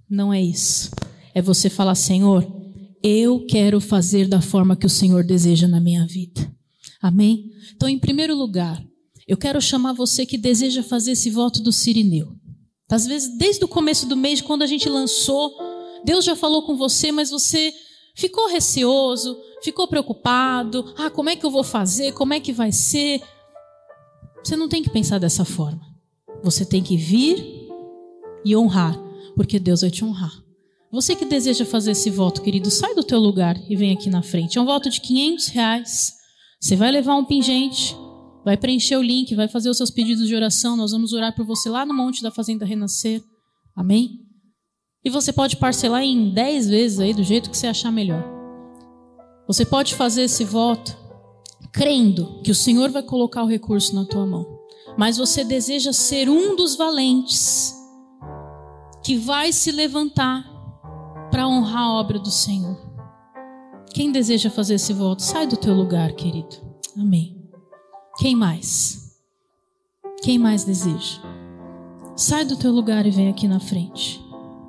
Não 0.09 0.31
é 0.33 0.41
isso. 0.41 0.91
É 1.33 1.41
você 1.41 1.69
falar, 1.69 1.95
Senhor, 1.95 2.45
eu 3.03 3.45
quero 3.45 3.79
fazer 3.79 4.27
da 4.27 4.41
forma 4.41 4.75
que 4.75 4.85
o 4.85 4.89
Senhor 4.89 5.23
deseja 5.23 5.67
na 5.67 5.79
minha 5.79 6.05
vida. 6.05 6.51
Amém? 7.01 7.51
Então, 7.75 7.87
em 7.87 7.99
primeiro 7.99 8.35
lugar, 8.35 8.83
eu 9.27 9.37
quero 9.37 9.61
chamar 9.61 9.93
você 9.93 10.25
que 10.25 10.37
deseja 10.37 10.81
fazer 10.81 11.11
esse 11.11 11.29
voto 11.29 11.61
do 11.61 11.71
Sirineu. 11.71 12.33
Às 12.89 13.05
vezes, 13.05 13.37
desde 13.37 13.63
o 13.65 13.67
começo 13.67 14.07
do 14.07 14.15
mês, 14.15 14.41
quando 14.41 14.63
a 14.63 14.67
gente 14.67 14.87
lançou, 14.87 15.53
Deus 16.05 16.23
já 16.23 16.35
falou 16.35 16.63
com 16.63 16.77
você, 16.77 17.11
mas 17.11 17.29
você 17.29 17.73
ficou 18.15 18.49
receoso, 18.49 19.37
ficou 19.61 19.87
preocupado. 19.87 20.93
Ah, 20.97 21.09
como 21.09 21.29
é 21.29 21.35
que 21.35 21.45
eu 21.45 21.51
vou 21.51 21.63
fazer? 21.63 22.13
Como 22.13 22.33
é 22.33 22.39
que 22.39 22.53
vai 22.53 22.71
ser? 22.71 23.21
Você 24.43 24.55
não 24.55 24.69
tem 24.69 24.81
que 24.81 24.89
pensar 24.89 25.19
dessa 25.19 25.43
forma. 25.43 25.81
Você 26.43 26.65
tem 26.65 26.81
que 26.81 26.95
vir 26.95 27.67
e 28.45 28.55
honrar, 28.55 28.97
porque 29.35 29.59
Deus 29.59 29.81
vai 29.81 29.91
te 29.91 30.05
honrar. 30.05 30.46
Você 30.91 31.15
que 31.15 31.25
deseja 31.25 31.65
fazer 31.65 31.91
esse 31.91 32.09
voto, 32.09 32.41
querido, 32.41 32.71
sai 32.71 32.95
do 32.95 33.03
teu 33.03 33.19
lugar 33.19 33.57
e 33.69 33.75
vem 33.75 33.91
aqui 33.91 34.09
na 34.09 34.21
frente. 34.21 34.57
É 34.57 34.61
um 34.61 34.65
voto 34.65 34.89
de 34.89 35.01
500 35.01 35.47
reais. 35.47 36.13
Você 36.61 36.75
vai 36.77 36.91
levar 36.91 37.15
um 37.15 37.25
pingente, 37.25 37.95
vai 38.45 38.55
preencher 38.55 38.95
o 38.95 39.01
link, 39.01 39.35
vai 39.35 39.49
fazer 39.49 39.69
os 39.69 39.75
seus 39.75 39.91
pedidos 39.91 40.27
de 40.27 40.35
oração. 40.35 40.77
Nós 40.77 40.91
vamos 40.91 41.11
orar 41.11 41.35
por 41.35 41.45
você 41.45 41.69
lá 41.69 41.85
no 41.85 41.93
Monte 41.93 42.23
da 42.23 42.31
Fazenda 42.31 42.65
Renascer. 42.65 43.21
Amém? 43.75 44.21
E 45.03 45.09
você 45.09 45.33
pode 45.33 45.57
parcelar 45.57 46.03
em 46.03 46.33
10 46.33 46.69
vezes 46.69 46.99
aí, 46.99 47.13
do 47.13 47.23
jeito 47.23 47.49
que 47.49 47.57
você 47.57 47.67
achar 47.67 47.91
melhor. 47.91 48.23
Você 49.45 49.65
pode 49.65 49.93
fazer 49.93 50.23
esse 50.23 50.45
voto 50.45 50.97
crendo 51.73 52.41
que 52.43 52.51
o 52.51 52.55
Senhor 52.55 52.89
vai 52.89 53.03
colocar 53.03 53.43
o 53.43 53.47
recurso 53.47 53.93
na 53.93 54.05
tua 54.05 54.25
mão. 54.25 54.45
Mas 54.97 55.17
você 55.17 55.43
deseja 55.43 55.91
ser 55.91 56.29
um 56.29 56.55
dos 56.55 56.75
valentes 56.75 57.73
que 59.03 59.15
vai 59.15 59.51
se 59.51 59.71
levantar 59.71 60.56
para 61.37 61.47
honrar 61.47 61.83
a 61.83 61.93
obra 61.93 62.17
do 62.17 62.31
Senhor. 62.31 62.75
Quem 63.93 64.11
deseja 64.11 64.49
fazer 64.49 64.73
esse 64.73 64.91
voto, 64.91 65.21
sai 65.21 65.45
do 65.45 65.55
teu 65.55 65.71
lugar, 65.71 66.13
querido. 66.13 66.55
Amém. 66.97 67.37
Quem 68.17 68.35
mais? 68.35 69.15
Quem 70.23 70.39
mais 70.39 70.63
deseja? 70.63 71.21
Sai 72.15 72.43
do 72.43 72.55
teu 72.55 72.71
lugar 72.71 73.05
e 73.05 73.11
vem 73.11 73.29
aqui 73.29 73.47
na 73.47 73.59
frente. 73.59 74.19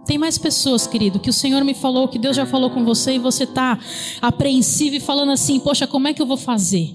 Tem 0.05 0.19
mais 0.19 0.37
pessoas, 0.37 0.87
querido, 0.87 1.19
que 1.19 1.31
o 1.31 1.33
Senhor 1.33 1.65
me 1.65 1.73
falou, 1.73 2.07
que 2.07 2.19
Deus 2.19 2.37
já 2.37 2.45
falou 2.45 2.69
com 2.69 2.85
você 2.85 3.15
e 3.15 3.19
você 3.19 3.45
está 3.45 3.79
apreensivo 4.21 4.97
e 4.97 5.01
falando 5.01 5.33
assim: 5.33 5.59
Poxa, 5.61 5.87
como 5.87 6.07
é 6.07 6.13
que 6.13 6.21
eu 6.21 6.27
vou 6.27 6.37
fazer? 6.37 6.95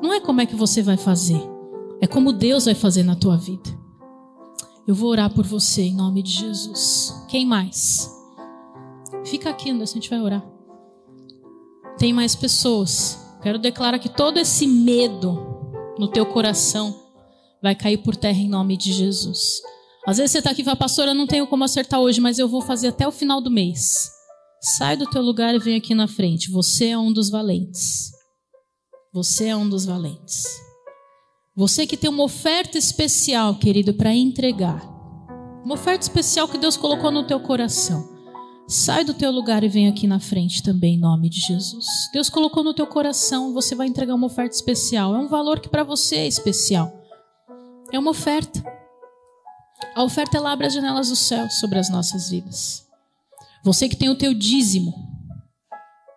Não 0.00 0.14
é 0.14 0.20
como 0.20 0.40
é 0.40 0.46
que 0.46 0.56
você 0.56 0.82
vai 0.82 0.96
fazer, 0.96 1.42
é 2.00 2.06
como 2.06 2.32
Deus 2.32 2.64
vai 2.64 2.74
fazer 2.74 3.02
na 3.02 3.14
tua 3.14 3.36
vida. 3.36 3.68
Eu 4.86 4.94
vou 4.94 5.10
orar 5.10 5.28
por 5.28 5.44
você 5.44 5.82
em 5.82 5.94
nome 5.94 6.22
de 6.22 6.32
Jesus. 6.32 7.14
Quem 7.28 7.44
mais? 7.44 8.18
Fica 9.30 9.48
aqui, 9.48 9.70
a 9.70 9.84
gente 9.84 10.10
vai 10.10 10.20
orar. 10.20 10.44
Tem 11.96 12.12
mais 12.12 12.34
pessoas. 12.34 13.16
Quero 13.40 13.60
declarar 13.60 14.00
que 14.00 14.08
todo 14.08 14.38
esse 14.38 14.66
medo 14.66 15.38
no 15.96 16.08
teu 16.08 16.26
coração 16.26 17.00
vai 17.62 17.76
cair 17.76 17.98
por 17.98 18.16
terra 18.16 18.40
em 18.40 18.48
nome 18.48 18.76
de 18.76 18.92
Jesus. 18.92 19.62
Às 20.04 20.16
vezes 20.16 20.32
você 20.32 20.38
está 20.38 20.50
aqui 20.50 20.62
e 20.62 20.64
fala, 20.64 20.76
pastor, 20.76 21.06
eu 21.06 21.14
não 21.14 21.28
tenho 21.28 21.46
como 21.46 21.62
acertar 21.62 22.00
hoje, 22.00 22.20
mas 22.20 22.40
eu 22.40 22.48
vou 22.48 22.60
fazer 22.60 22.88
até 22.88 23.06
o 23.06 23.12
final 23.12 23.40
do 23.40 23.52
mês. 23.52 24.10
Sai 24.60 24.96
do 24.96 25.08
teu 25.08 25.22
lugar 25.22 25.54
e 25.54 25.60
vem 25.60 25.76
aqui 25.76 25.94
na 25.94 26.08
frente. 26.08 26.50
Você 26.50 26.86
é 26.86 26.98
um 26.98 27.12
dos 27.12 27.30
valentes. 27.30 28.10
Você 29.14 29.46
é 29.46 29.56
um 29.56 29.68
dos 29.68 29.84
valentes. 29.84 30.44
Você 31.54 31.86
que 31.86 31.96
tem 31.96 32.10
uma 32.10 32.24
oferta 32.24 32.76
especial, 32.76 33.54
querido, 33.54 33.94
para 33.94 34.12
entregar. 34.12 34.82
Uma 35.64 35.74
oferta 35.74 36.02
especial 36.02 36.48
que 36.48 36.58
Deus 36.58 36.76
colocou 36.76 37.12
no 37.12 37.24
teu 37.24 37.38
coração. 37.38 38.09
Sai 38.70 39.02
do 39.02 39.12
teu 39.12 39.32
lugar 39.32 39.64
e 39.64 39.68
vem 39.68 39.88
aqui 39.88 40.06
na 40.06 40.20
frente 40.20 40.62
também, 40.62 40.94
em 40.94 41.00
nome 41.00 41.28
de 41.28 41.40
Jesus. 41.40 41.84
Deus 42.12 42.30
colocou 42.30 42.62
no 42.62 42.72
teu 42.72 42.86
coração, 42.86 43.52
você 43.52 43.74
vai 43.74 43.88
entregar 43.88 44.14
uma 44.14 44.28
oferta 44.28 44.54
especial. 44.54 45.12
É 45.12 45.18
um 45.18 45.26
valor 45.26 45.58
que 45.58 45.68
para 45.68 45.82
você 45.82 46.18
é 46.18 46.28
especial. 46.28 46.88
É 47.90 47.98
uma 47.98 48.12
oferta. 48.12 48.64
A 49.92 50.04
oferta 50.04 50.36
ela 50.36 50.52
abre 50.52 50.68
as 50.68 50.72
janelas 50.72 51.08
do 51.08 51.16
céu 51.16 51.50
sobre 51.50 51.80
as 51.80 51.90
nossas 51.90 52.30
vidas. 52.30 52.86
Você 53.64 53.88
que 53.88 53.96
tem 53.96 54.08
o 54.08 54.14
teu 54.14 54.32
dízimo, 54.32 54.94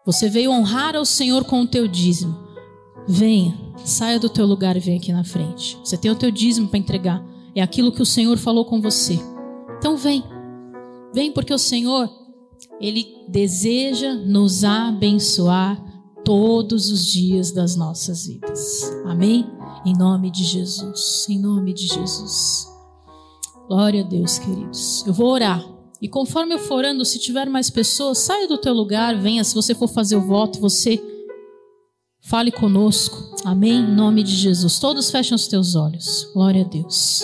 você 0.05 0.29
veio 0.29 0.51
honrar 0.51 0.95
ao 0.95 1.05
Senhor 1.05 1.45
com 1.45 1.61
o 1.61 1.67
teu 1.67 1.87
dízimo. 1.87 2.37
Venha, 3.07 3.57
saia 3.83 4.19
do 4.19 4.29
teu 4.29 4.45
lugar 4.45 4.77
e 4.77 4.79
venha 4.79 4.97
aqui 4.97 5.11
na 5.11 5.23
frente. 5.23 5.75
Você 5.83 5.97
tem 5.97 6.11
o 6.11 6.15
teu 6.15 6.29
dízimo 6.29 6.67
para 6.67 6.77
entregar. 6.77 7.25
É 7.55 7.63
aquilo 7.63 7.91
que 7.91 8.03
o 8.03 8.05
Senhor 8.05 8.37
falou 8.37 8.63
com 8.63 8.79
você. 8.79 9.19
Então 9.79 9.97
vem. 9.97 10.23
Vem 11.11 11.31
porque 11.31 11.51
o 11.51 11.57
Senhor 11.57 12.21
ele 12.83 13.07
deseja 13.29 14.13
nos 14.13 14.65
abençoar 14.65 15.81
todos 16.25 16.91
os 16.91 17.05
dias 17.05 17.53
das 17.53 17.77
nossas 17.77 18.27
vidas. 18.27 18.91
Amém? 19.05 19.49
Em 19.85 19.97
nome 19.97 20.29
de 20.29 20.43
Jesus. 20.43 21.25
Em 21.29 21.39
nome 21.39 21.73
de 21.73 21.87
Jesus. 21.87 22.67
Glória 23.69 24.03
a 24.03 24.05
Deus, 24.05 24.37
queridos. 24.37 25.05
Eu 25.07 25.13
vou 25.13 25.27
orar. 25.27 25.65
E 26.01 26.09
conforme 26.09 26.55
eu 26.55 26.59
for 26.59 26.75
orando, 26.75 27.05
se 27.05 27.17
tiver 27.19 27.49
mais 27.49 27.69
pessoas, 27.69 28.17
saia 28.17 28.49
do 28.49 28.57
teu 28.57 28.73
lugar, 28.73 29.17
venha. 29.17 29.45
Se 29.45 29.55
você 29.55 29.73
for 29.73 29.87
fazer 29.87 30.17
o 30.17 30.27
voto, 30.27 30.59
você 30.59 31.01
fale 32.19 32.51
conosco. 32.51 33.17
Amém? 33.45 33.79
Em 33.79 33.95
nome 33.95 34.23
de 34.23 34.35
Jesus. 34.35 34.77
Todos 34.77 35.09
fecham 35.09 35.37
os 35.37 35.47
teus 35.47 35.75
olhos. 35.75 36.29
Glória 36.33 36.65
a 36.65 36.67
Deus. 36.67 37.23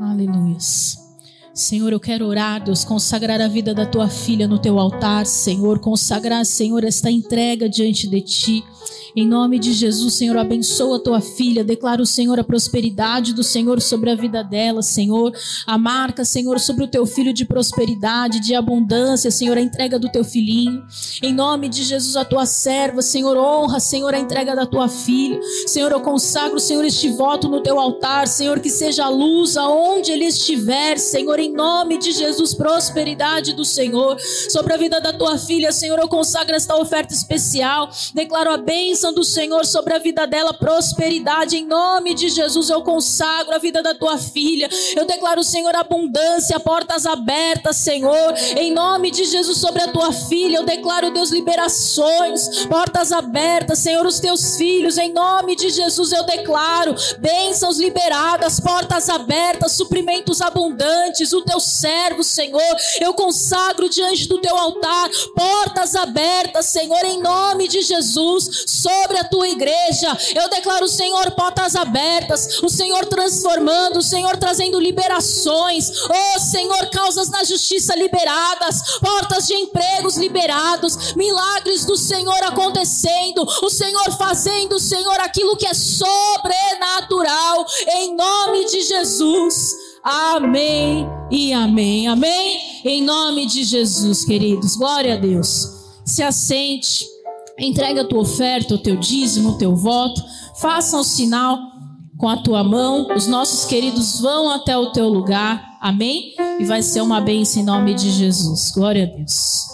Aleluia. 0.00 1.09
Senhor, 1.60 1.92
eu 1.92 2.00
quero 2.00 2.26
orar, 2.26 2.64
Deus, 2.64 2.84
consagrar 2.84 3.38
a 3.38 3.46
vida 3.46 3.74
da 3.74 3.84
tua 3.84 4.08
filha 4.08 4.48
no 4.48 4.58
teu 4.58 4.78
altar, 4.78 5.26
Senhor, 5.26 5.78
consagrar, 5.78 6.46
Senhor, 6.46 6.82
esta 6.84 7.10
entrega 7.10 7.68
diante 7.68 8.08
de 8.08 8.22
ti. 8.22 8.64
Em 9.14 9.26
nome 9.26 9.58
de 9.58 9.72
Jesus, 9.72 10.14
Senhor, 10.14 10.36
abençoa 10.36 10.96
a 10.96 11.00
tua 11.00 11.20
filha. 11.20 11.64
Declara 11.64 12.04
Senhor 12.06 12.38
a 12.38 12.44
prosperidade 12.44 13.34
do 13.34 13.42
Senhor 13.42 13.80
sobre 13.80 14.10
a 14.10 14.14
vida 14.14 14.42
dela, 14.42 14.82
Senhor. 14.82 15.32
A 15.66 15.76
marca, 15.76 16.24
Senhor, 16.24 16.60
sobre 16.60 16.84
o 16.84 16.88
teu 16.88 17.04
filho 17.04 17.32
de 17.32 17.44
prosperidade, 17.44 18.40
de 18.40 18.54
abundância, 18.54 19.30
Senhor, 19.30 19.56
a 19.56 19.60
entrega 19.60 19.98
do 19.98 20.08
teu 20.08 20.22
filhinho. 20.22 20.84
Em 21.22 21.32
nome 21.32 21.68
de 21.68 21.82
Jesus, 21.82 22.14
a 22.14 22.24
tua 22.24 22.46
serva, 22.46 23.02
Senhor, 23.02 23.36
honra, 23.36 23.80
Senhor, 23.80 24.14
a 24.14 24.18
entrega 24.18 24.54
da 24.54 24.64
tua 24.64 24.88
filha. 24.88 25.40
Senhor, 25.66 25.90
eu 25.90 26.00
consagro, 26.00 26.60
Senhor, 26.60 26.84
este 26.84 27.08
voto 27.10 27.48
no 27.48 27.62
teu 27.62 27.80
altar, 27.80 28.28
Senhor, 28.28 28.60
que 28.60 28.70
seja 28.70 29.06
a 29.06 29.08
luz 29.08 29.56
aonde 29.56 30.12
ele 30.12 30.24
estiver, 30.24 30.98
Senhor, 30.98 31.38
em 31.40 31.49
nome 31.50 31.98
de 31.98 32.12
Jesus, 32.12 32.54
prosperidade 32.54 33.52
do 33.52 33.64
Senhor 33.64 34.18
sobre 34.48 34.72
a 34.72 34.76
vida 34.76 35.00
da 35.00 35.12
tua 35.12 35.38
filha, 35.38 35.72
Senhor. 35.72 35.98
Eu 35.98 36.08
consagro 36.08 36.54
esta 36.54 36.76
oferta 36.76 37.12
especial. 37.12 37.90
Declaro 38.14 38.50
a 38.50 38.56
bênção 38.56 38.80
bênção 39.00 39.14
do 39.14 39.24
Senhor 39.24 39.64
sobre 39.64 39.94
a 39.94 39.98
vida 39.98 40.26
dela, 40.26 40.52
prosperidade. 40.52 41.56
Em 41.56 41.64
nome 41.64 42.14
de 42.14 42.28
Jesus, 42.28 42.70
eu 42.70 42.82
consagro 42.82 43.54
a 43.54 43.58
vida 43.58 43.82
da 43.82 43.94
tua 43.94 44.18
filha. 44.18 44.68
Eu 44.96 45.06
declaro, 45.06 45.42
Senhor, 45.42 45.74
abundância, 45.74 46.58
portas 46.60 47.06
abertas, 47.06 47.76
Senhor. 47.76 48.34
Em 48.56 48.72
nome 48.72 49.10
de 49.10 49.24
Jesus, 49.24 49.58
sobre 49.58 49.82
a 49.82 49.88
tua 49.88 50.12
filha, 50.12 50.58
eu 50.58 50.64
declaro, 50.64 51.10
Deus, 51.10 51.30
liberações, 51.30 52.66
portas 52.66 53.12
abertas, 53.12 53.78
Senhor, 53.78 54.04
os 54.06 54.20
teus 54.20 54.56
filhos. 54.56 54.98
Em 54.98 55.12
nome 55.12 55.56
de 55.56 55.70
Jesus, 55.70 56.12
eu 56.12 56.24
declaro 56.24 56.94
bênçãos 57.18 57.78
liberadas, 57.78 58.60
portas 58.60 59.08
abertas, 59.08 59.72
suprimentos 59.72 60.40
abundantes. 60.40 61.32
O 61.32 61.39
teu 61.44 61.60
servo, 61.60 62.22
Senhor, 62.22 62.76
eu 63.00 63.14
consagro 63.14 63.88
diante 63.88 64.28
do 64.28 64.40
teu 64.40 64.56
altar, 64.56 65.08
portas 65.34 65.94
abertas, 65.94 66.66
Senhor, 66.66 67.04
em 67.04 67.20
nome 67.20 67.68
de 67.68 67.82
Jesus, 67.82 68.64
sobre 68.66 69.18
a 69.18 69.24
tua 69.24 69.48
igreja. 69.48 70.16
Eu 70.34 70.48
declaro, 70.48 70.88
Senhor, 70.88 71.30
portas 71.32 71.74
abertas, 71.74 72.62
o 72.62 72.68
Senhor 72.68 73.06
transformando, 73.06 73.98
o 73.98 74.02
Senhor 74.02 74.36
trazendo 74.36 74.80
liberações. 74.80 75.90
Oh, 76.08 76.40
Senhor, 76.40 76.90
causas 76.90 77.28
na 77.28 77.44
justiça 77.44 77.94
liberadas, 77.94 78.98
portas 78.98 79.46
de 79.46 79.54
empregos 79.54 80.16
liberados, 80.16 81.14
milagres 81.14 81.84
do 81.84 81.96
Senhor 81.96 82.42
acontecendo, 82.44 83.46
o 83.62 83.70
Senhor 83.70 84.10
fazendo, 84.16 84.78
Senhor, 84.78 85.20
aquilo 85.20 85.56
que 85.56 85.66
é 85.66 85.74
sobrenatural, 85.74 87.66
em 87.88 88.14
nome 88.14 88.64
de 88.66 88.82
Jesus. 88.82 89.89
Amém 90.02 91.06
e 91.30 91.52
amém. 91.52 92.08
Amém. 92.08 92.58
Em 92.84 93.02
nome 93.02 93.46
de 93.46 93.64
Jesus, 93.64 94.24
queridos. 94.24 94.76
Glória 94.76 95.14
a 95.14 95.16
Deus. 95.16 95.68
Se 96.04 96.22
assente, 96.22 97.06
entrega 97.58 98.00
a 98.00 98.04
tua 98.06 98.20
oferta, 98.20 98.74
o 98.74 98.78
teu 98.78 98.96
dízimo, 98.96 99.50
o 99.50 99.58
teu 99.58 99.76
voto. 99.76 100.22
Faça 100.60 100.96
o 100.96 101.04
sinal 101.04 101.58
com 102.16 102.28
a 102.28 102.38
tua 102.38 102.64
mão. 102.64 103.08
Os 103.14 103.26
nossos 103.26 103.66
queridos 103.66 104.20
vão 104.20 104.50
até 104.50 104.76
o 104.76 104.90
teu 104.92 105.08
lugar. 105.08 105.78
Amém? 105.80 106.34
E 106.58 106.64
vai 106.64 106.82
ser 106.82 107.02
uma 107.02 107.20
bênção 107.20 107.62
em 107.62 107.64
nome 107.64 107.94
de 107.94 108.10
Jesus. 108.10 108.70
Glória 108.70 109.04
a 109.04 109.16
Deus. 109.16 109.68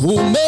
O 0.00 0.22
medo 0.22 0.47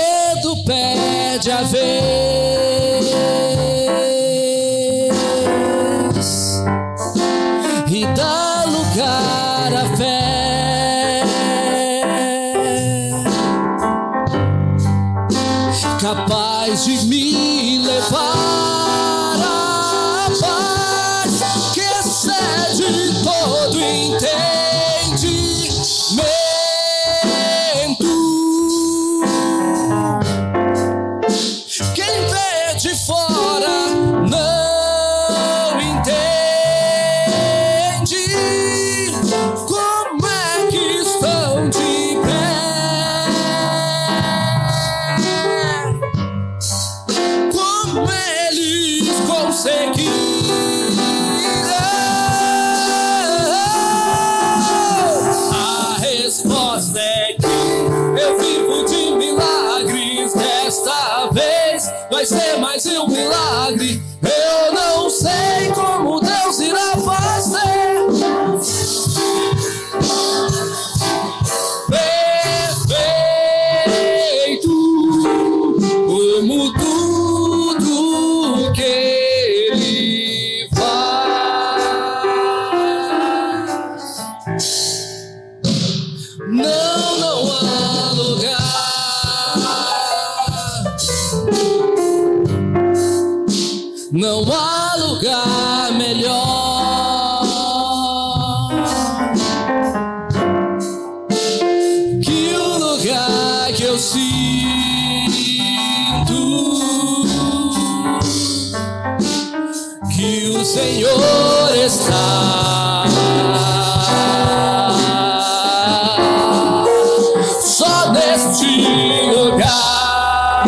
neste 118.50 119.30
lugar, 119.32 120.64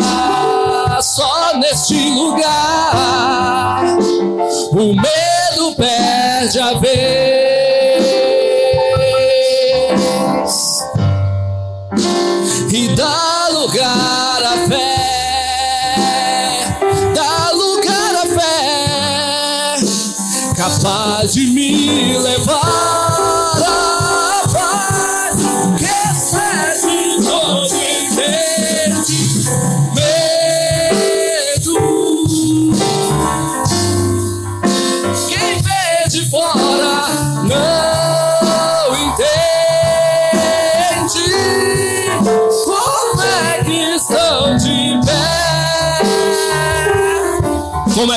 só 1.01 1.57
neste 1.57 2.11
lugar, 2.11 2.72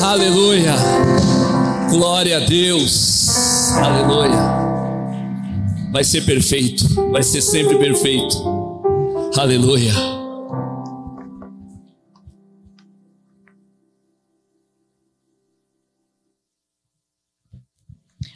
Aleluia. 0.00 0.76
Glória 1.90 2.36
a 2.36 2.40
Deus. 2.40 3.13
Aleluia. 3.72 4.64
Vai 5.90 6.04
ser 6.04 6.22
perfeito. 6.26 6.86
Vai 7.10 7.22
ser 7.22 7.40
sempre 7.40 7.78
perfeito. 7.78 8.36
Aleluia. 9.38 9.92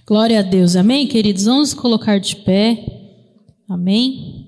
Glória 0.07 0.39
a 0.39 0.43
Deus. 0.43 0.75
Amém, 0.75 1.07
queridos? 1.07 1.45
Vamos 1.45 1.75
colocar 1.75 2.19
de 2.19 2.35
pé. 2.37 2.83
Amém. 3.69 4.48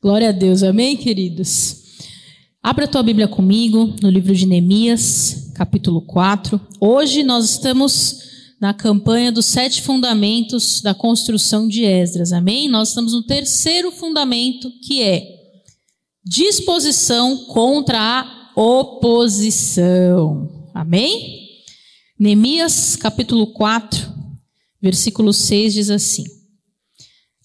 Glória 0.00 0.28
a 0.28 0.32
Deus. 0.32 0.62
Amém, 0.62 0.96
queridos? 0.96 2.04
Abra 2.62 2.86
tua 2.86 3.02
Bíblia 3.02 3.26
comigo 3.26 3.96
no 4.00 4.08
livro 4.08 4.32
de 4.32 4.46
Neemias, 4.46 5.50
capítulo 5.56 6.00
4. 6.02 6.60
Hoje 6.80 7.24
nós 7.24 7.50
estamos 7.50 8.20
na 8.60 8.72
campanha 8.72 9.32
dos 9.32 9.46
sete 9.46 9.82
fundamentos 9.82 10.80
da 10.82 10.94
construção 10.94 11.66
de 11.66 11.82
Esdras. 11.82 12.32
Amém? 12.32 12.68
Nós 12.68 12.90
estamos 12.90 13.12
no 13.12 13.24
terceiro 13.24 13.90
fundamento, 13.90 14.70
que 14.86 15.02
é 15.02 15.20
disposição 16.24 17.36
contra 17.46 17.98
a 17.98 18.52
oposição. 18.54 20.48
Amém? 20.72 21.58
Neemias, 22.16 22.94
capítulo 22.94 23.48
4, 23.48 24.12
versículo 24.80 25.32
6 25.32 25.74
diz 25.74 25.90
assim: 25.90 26.37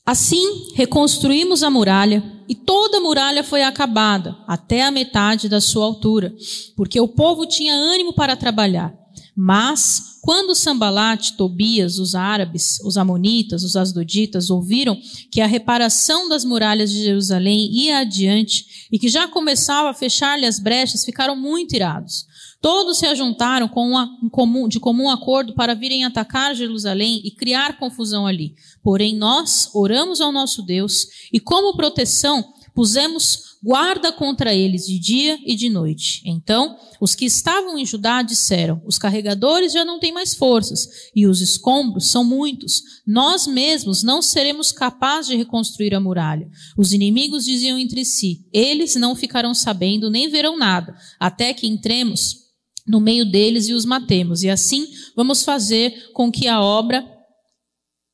Assim 0.05 0.73
reconstruímos 0.75 1.63
a 1.63 1.69
muralha, 1.69 2.23
e 2.47 2.53
toda 2.53 2.97
a 2.97 3.01
muralha 3.01 3.43
foi 3.43 3.63
acabada, 3.63 4.37
até 4.45 4.83
a 4.83 4.91
metade 4.91 5.47
da 5.47 5.61
sua 5.61 5.85
altura, 5.85 6.35
porque 6.75 6.99
o 6.99 7.07
povo 7.07 7.45
tinha 7.45 7.73
ânimo 7.73 8.13
para 8.13 8.35
trabalhar. 8.35 8.93
Mas, 9.35 10.19
quando 10.21 10.53
Sambalate, 10.53 11.37
Tobias, 11.37 11.97
os 11.97 12.15
árabes, 12.15 12.79
os 12.83 12.97
amonitas, 12.97 13.63
os 13.63 13.75
asdoditas 13.75 14.49
ouviram 14.49 14.99
que 15.31 15.41
a 15.41 15.47
reparação 15.47 16.29
das 16.29 16.45
muralhas 16.45 16.91
de 16.91 17.01
Jerusalém 17.01 17.69
ia 17.71 17.99
adiante 17.99 18.87
e 18.91 18.99
que 18.99 19.09
já 19.09 19.27
começava 19.27 19.89
a 19.89 19.93
fechar-lhe 19.93 20.45
as 20.45 20.59
brechas, 20.59 21.05
ficaram 21.05 21.35
muito 21.35 21.75
irados. 21.75 22.27
Todos 22.64 22.97
se 22.97 23.05
ajuntaram 23.05 23.68
com 23.68 23.89
uma, 23.89 24.09
um 24.24 24.30
comum, 24.30 24.70
de 24.70 24.80
comum 24.80 25.09
acordo 25.09 25.53
para 25.53 25.74
virem 25.74 26.05
atacar 26.05 26.55
Jerusalém 26.55 27.20
e 27.26 27.30
criar 27.30 27.78
confusão 27.78 28.26
ali. 28.26 28.55
Porém, 28.82 29.18
nós 29.18 29.70
oramos 29.74 30.22
ao 30.22 30.32
nosso 30.32 30.61
Deus 30.61 31.05
e, 31.34 31.41
como 31.41 31.76
proteção, 31.76 32.41
pusemos 32.74 33.57
guarda 33.61 34.14
contra 34.14 34.53
eles 34.53 34.86
de 34.86 34.97
dia 34.97 35.38
e 35.45 35.57
de 35.57 35.70
noite. 35.70 36.22
Então, 36.26 36.78
os 37.01 37.14
que 37.14 37.26
estavam 37.26 37.78
em 37.78 37.86
Judá 37.86 38.22
disseram: 38.22 38.82
Os 38.86 38.97
carregadores 38.97 39.74
já 39.74 39.84
não 39.84 39.99
têm 39.99 40.14
mais 40.14 40.34
forças, 40.34 40.88
e 41.14 41.28
os 41.28 41.41
escombros 41.41 42.07
são 42.07 42.24
muitos. 42.24 42.82
Nós 43.05 43.45
mesmos 43.45 44.03
não 44.03 44.22
seremos 44.22 44.72
capazes 44.72 45.32
de 45.32 45.36
reconstruir 45.36 45.93
a 45.93 45.99
muralha. 45.99 46.49
Os 46.78 46.93
inimigos 46.93 47.43
diziam 47.43 47.78
entre 47.78 48.05
si: 48.05 48.45
Eles 48.53 48.95
não 48.95 49.18
ficarão 49.18 49.53
sabendo 49.53 50.09
nem 50.09 50.30
verão 50.30 50.57
nada, 50.57 50.95
até 51.20 51.53
que 51.53 51.68
entremos 51.68 52.42
no 52.88 52.99
meio 52.99 53.25
deles 53.25 53.67
e 53.67 53.73
os 53.73 53.86
matemos. 53.86 54.43
E 54.43 54.49
assim 54.49 54.88
vamos 55.15 55.43
fazer 55.43 56.11
com 56.13 56.31
que 56.31 56.47
a 56.47 56.61
obra 56.61 57.05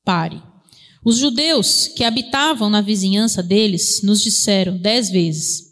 pare. 0.05 0.41
Os 1.03 1.17
judeus 1.17 1.87
que 1.87 2.03
habitavam 2.03 2.69
na 2.69 2.81
vizinhança 2.81 3.41
deles 3.41 4.01
nos 4.03 4.21
disseram 4.21 4.77
dez 4.77 5.09
vezes: 5.09 5.63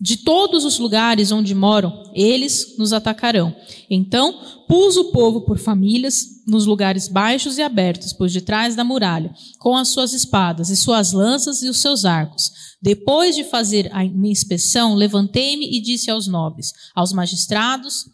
De 0.00 0.18
todos 0.18 0.64
os 0.64 0.78
lugares 0.78 1.32
onde 1.32 1.54
moram, 1.54 2.04
eles 2.14 2.76
nos 2.78 2.92
atacarão. 2.92 3.54
Então 3.90 4.64
pus 4.68 4.96
o 4.96 5.10
povo 5.10 5.42
por 5.42 5.58
famílias 5.58 6.38
nos 6.46 6.64
lugares 6.64 7.08
baixos 7.08 7.58
e 7.58 7.62
abertos, 7.62 8.12
por 8.12 8.30
detrás 8.30 8.76
da 8.76 8.84
muralha, 8.84 9.34
com 9.58 9.76
as 9.76 9.88
suas 9.88 10.12
espadas 10.12 10.70
e 10.70 10.76
suas 10.76 11.12
lanças 11.12 11.62
e 11.62 11.68
os 11.68 11.78
seus 11.78 12.04
arcos. 12.04 12.50
Depois 12.80 13.34
de 13.34 13.44
fazer 13.44 13.90
a 13.92 14.04
minha 14.04 14.32
inspeção, 14.32 14.94
levantei-me 14.94 15.76
e 15.76 15.80
disse 15.80 16.10
aos 16.10 16.28
nobres, 16.28 16.72
aos 16.94 17.12
magistrados 17.12 18.04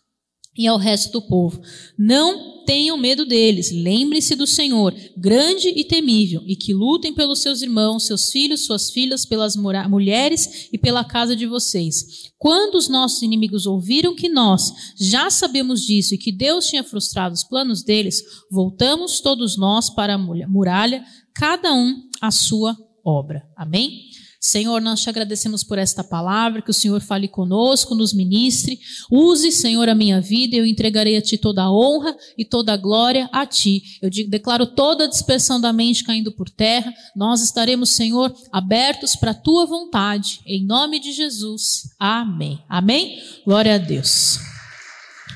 e 0.56 0.66
ao 0.66 0.78
resto 0.78 1.12
do 1.12 1.22
povo: 1.22 1.60
Não 1.98 2.64
tenham 2.64 2.96
medo 2.96 3.26
deles, 3.26 3.70
lembrem-se 3.70 4.34
do 4.34 4.46
Senhor, 4.46 4.94
grande 5.16 5.68
e 5.68 5.84
temível, 5.84 6.42
e 6.46 6.56
que 6.56 6.72
lutem 6.72 7.14
pelos 7.14 7.40
seus 7.40 7.62
irmãos, 7.62 8.06
seus 8.06 8.30
filhos, 8.30 8.64
suas 8.64 8.90
filhas, 8.90 9.26
pelas 9.26 9.54
mulheres 9.56 10.68
e 10.72 10.78
pela 10.78 11.04
casa 11.04 11.36
de 11.36 11.46
vocês. 11.46 12.32
Quando 12.38 12.76
os 12.76 12.88
nossos 12.88 13.22
inimigos 13.22 13.66
ouviram 13.66 14.14
que 14.14 14.28
nós 14.28 14.72
já 14.98 15.30
sabemos 15.30 15.82
disso 15.82 16.14
e 16.14 16.18
que 16.18 16.32
Deus 16.32 16.66
tinha 16.66 16.84
frustrado 16.84 17.34
os 17.34 17.44
planos 17.44 17.82
deles, 17.82 18.22
voltamos 18.50 19.20
todos 19.20 19.56
nós 19.56 19.90
para 19.90 20.14
a 20.14 20.18
muralha, 20.18 21.04
cada 21.34 21.72
um 21.74 21.94
a 22.20 22.30
sua 22.30 22.76
obra. 23.04 23.42
Amém? 23.56 24.13
Senhor, 24.46 24.82
nós 24.82 25.00
te 25.00 25.08
agradecemos 25.08 25.64
por 25.64 25.78
esta 25.78 26.04
palavra, 26.04 26.60
que 26.60 26.70
o 26.70 26.74
Senhor 26.74 27.00
fale 27.00 27.26
conosco, 27.26 27.94
nos 27.94 28.12
ministre. 28.12 28.78
Use, 29.10 29.50
Senhor, 29.50 29.88
a 29.88 29.94
minha 29.94 30.20
vida, 30.20 30.54
eu 30.54 30.66
entregarei 30.66 31.16
a 31.16 31.22
Ti 31.22 31.38
toda 31.38 31.62
a 31.62 31.72
honra 31.72 32.14
e 32.36 32.44
toda 32.44 32.74
a 32.74 32.76
glória 32.76 33.26
a 33.32 33.46
Ti. 33.46 33.82
Eu 34.02 34.10
declaro 34.28 34.66
toda 34.66 35.04
a 35.04 35.08
dispersão 35.08 35.58
da 35.58 35.72
mente 35.72 36.04
caindo 36.04 36.30
por 36.30 36.50
terra. 36.50 36.92
Nós 37.16 37.42
estaremos, 37.42 37.88
Senhor, 37.88 38.36
abertos 38.52 39.16
para 39.16 39.30
a 39.30 39.34
Tua 39.34 39.64
vontade. 39.64 40.40
Em 40.44 40.62
nome 40.62 41.00
de 41.00 41.12
Jesus. 41.12 41.88
Amém. 41.98 42.62
Amém? 42.68 43.18
Glória 43.46 43.76
a 43.76 43.78
Deus. 43.78 44.38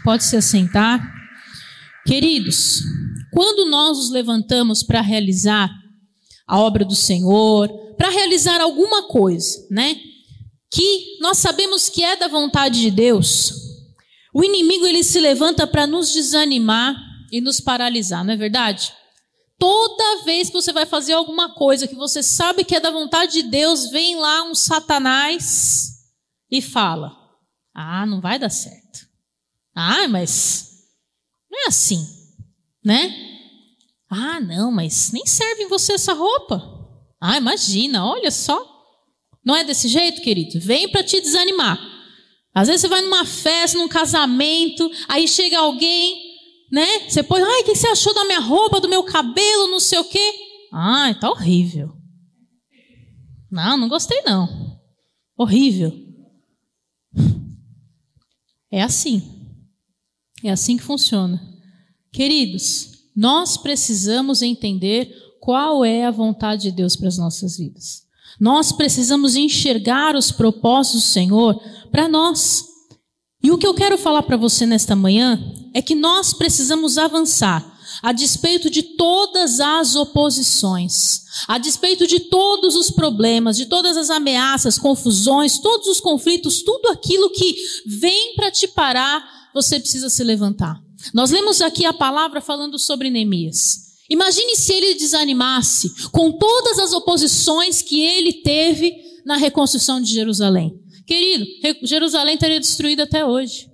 Pode 0.05 0.23
se 0.23 0.37
assentar. 0.37 1.01
Queridos, 2.07 2.83
quando 3.33 3.71
nós 3.71 3.97
nos 3.97 4.11
levantamos 4.11 4.83
para 4.83 5.01
realizar 5.01 5.71
a 6.47 6.61
obra 6.61 6.85
do 6.85 6.95
Senhor, 6.95 7.88
para 7.99 8.11
realizar 8.11 8.61
alguma 8.61 9.09
coisa, 9.09 9.67
né? 9.71 10.01
Que 10.73 11.19
nós 11.21 11.39
sabemos 11.39 11.89
que 11.89 12.05
é 12.05 12.15
da 12.15 12.29
vontade 12.29 12.81
de 12.81 12.91
Deus. 12.91 13.53
O 14.33 14.45
inimigo 14.45 14.87
ele 14.87 15.03
se 15.03 15.19
levanta 15.19 15.67
para 15.67 15.87
nos 15.87 16.13
desanimar 16.13 16.97
e 17.33 17.41
nos 17.41 17.61
paralisar, 17.61 18.25
não 18.25 18.33
é 18.33 18.37
verdade? 18.37 18.95
Toda 19.59 20.23
vez 20.25 20.49
que 20.49 20.55
você 20.55 20.73
vai 20.73 20.87
fazer 20.87 21.15
alguma 21.15 21.53
coisa 21.53 21.89
que 21.89 21.97
você 21.97 22.23
sabe 22.23 22.63
que 22.63 22.77
é 22.77 22.81
da 22.81 22.93
vontade 22.93 23.33
de 23.33 23.43
Deus, 23.43 23.91
vem 23.91 24.15
lá 24.15 24.45
um 24.45 24.55
Satanás 24.55 25.89
e 26.49 26.63
fala: 26.63 27.13
Ah, 27.75 28.07
não 28.07 28.21
vai 28.21 28.39
dar 28.39 28.51
certo. 28.51 29.09
Ah, 29.75 30.07
mas 30.07 30.87
não 31.51 31.65
é 31.65 31.67
assim, 31.67 32.07
né? 32.85 33.13
Ah, 34.09 34.39
não, 34.39 34.71
mas 34.71 35.11
nem 35.11 35.27
serve 35.27 35.65
em 35.65 35.69
você 35.69 35.95
essa 35.95 36.13
roupa. 36.13 36.78
Ah, 37.21 37.37
imagina, 37.37 38.07
olha 38.07 38.31
só. 38.31 38.59
Não 39.45 39.57
é 39.57 39.65
desse 39.65 39.89
jeito, 39.89 40.23
querido? 40.23 40.61
Vem 40.61 40.89
para 40.89 41.03
te 41.03 41.21
desanimar. 41.21 41.79
Às 42.55 42.69
vezes 42.69 42.83
você 42.83 42.89
vai 42.89 43.03
numa 43.03 43.25
festa, 43.25 43.79
num 43.79 43.89
casamento, 43.89 44.91
aí 45.09 45.29
chega 45.29 45.59
alguém, 45.59 46.21
né? 46.71 47.09
Você 47.09 47.23
põe, 47.23 47.43
ai, 47.43 47.61
o 47.61 47.65
que 47.65 47.75
você 47.75 47.89
achou 47.89 48.13
da 48.15 48.25
minha 48.25 48.41
roupa, 48.41 48.81
do 48.81 48.89
meu 48.89 49.05
cabelo, 49.05 49.69
não 49.69 49.81
sei 49.81 49.99
o 49.99 50.05
quê? 50.05 50.33
Ai, 50.73 51.19
tá 51.19 51.31
horrível. 51.31 51.93
Não, 53.51 53.77
não 53.77 53.89
gostei 53.89 54.21
não. 54.23 54.79
Horrível. 55.37 55.93
É 58.71 58.83
assim. 58.83 59.23
É 60.45 60.51
assim 60.51 60.77
que 60.77 60.83
funciona. 60.83 61.41
Queridos, 62.13 62.91
nós 63.17 63.57
precisamos 63.57 64.43
entender 64.43 65.13
qual 65.49 65.83
é 65.83 66.05
a 66.05 66.11
vontade 66.11 66.65
de 66.65 66.73
Deus 66.73 66.95
para 66.95 67.09
as 67.09 67.17
nossas 67.17 67.57
vidas. 67.57 68.03
Nós 68.39 68.71
precisamos 68.71 69.35
enxergar 69.35 70.15
os 70.15 70.31
propósitos 70.31 71.01
do 71.01 71.07
Senhor 71.07 71.59
para 71.91 72.07
nós. 72.07 72.67
E 73.43 73.51
o 73.51 73.57
que 73.57 73.67
eu 73.67 73.73
quero 73.73 73.97
falar 73.97 74.25
para 74.25 74.37
você 74.37 74.67
nesta 74.67 74.95
manhã 74.95 75.43
é 75.73 75.81
que 75.81 75.95
nós 75.95 76.35
precisamos 76.35 76.99
avançar 76.99 77.65
a 78.03 78.13
despeito 78.13 78.69
de 78.69 78.83
todas 78.83 79.59
as 79.59 79.97
oposições, 79.97 81.23
a 81.49 81.57
despeito 81.57 82.07
de 82.07 82.21
todos 82.21 82.77
os 82.77 82.91
problemas, 82.91 83.57
de 83.57 83.65
todas 83.65 83.97
as 83.97 84.11
ameaças, 84.11 84.79
confusões, 84.79 85.59
todos 85.59 85.89
os 85.89 85.99
conflitos, 85.99 86.61
tudo 86.61 86.91
aquilo 86.91 87.31
que 87.31 87.57
vem 87.87 88.35
para 88.35 88.51
te 88.51 88.69
parar, 88.69 89.49
você 89.55 89.81
precisa 89.81 90.11
se 90.11 90.23
levantar. 90.23 90.79
Nós 91.15 91.31
lemos 91.31 91.63
aqui 91.63 91.87
a 91.87 91.93
palavra 91.95 92.43
falando 92.43 92.79
sobre 92.79 93.09
Neemias. 93.09 93.88
Imagine 94.09 94.57
se 94.57 94.73
ele 94.73 94.95
desanimasse 94.95 96.09
com 96.11 96.33
todas 96.33 96.79
as 96.79 96.93
oposições 96.93 97.83
que 97.83 98.01
ele 98.01 98.35
teve 98.43 98.95
na 99.25 99.37
reconstrução 99.37 100.01
de 100.01 100.13
Jerusalém. 100.13 100.75
Querido, 101.07 101.47
Jerusalém 101.83 102.35
estaria 102.35 102.61
destruída 102.61 103.03
até 103.05 103.25
hoje. 103.25 103.69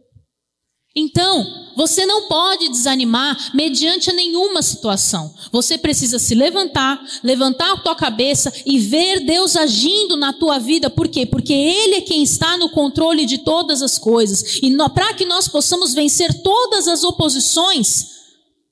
Então, 0.96 1.44
você 1.76 2.06
não 2.06 2.28
pode 2.28 2.68
desanimar 2.68 3.50
mediante 3.52 4.12
nenhuma 4.12 4.62
situação. 4.62 5.34
Você 5.50 5.76
precisa 5.76 6.20
se 6.20 6.36
levantar, 6.36 7.02
levantar 7.22 7.72
a 7.72 7.76
tua 7.78 7.96
cabeça 7.96 8.52
e 8.64 8.78
ver 8.78 9.24
Deus 9.24 9.56
agindo 9.56 10.16
na 10.16 10.32
tua 10.32 10.60
vida. 10.60 10.88
Por 10.88 11.08
quê? 11.08 11.26
Porque 11.26 11.52
Ele 11.52 11.96
é 11.96 12.00
quem 12.00 12.22
está 12.22 12.56
no 12.56 12.70
controle 12.70 13.26
de 13.26 13.38
todas 13.38 13.82
as 13.82 13.98
coisas. 13.98 14.60
E 14.62 14.70
para 14.94 15.14
que 15.14 15.24
nós 15.24 15.48
possamos 15.48 15.92
vencer 15.92 16.42
todas 16.42 16.86
as 16.86 17.02
oposições, 17.02 18.13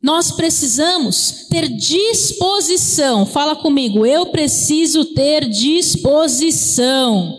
nós 0.02 0.32
precisamos 0.32 1.46
ter 1.48 1.68
disposição. 1.68 3.24
Fala 3.24 3.54
comigo, 3.54 4.04
eu 4.04 4.26
preciso 4.26 5.04
ter 5.04 5.48
disposição. 5.48 7.38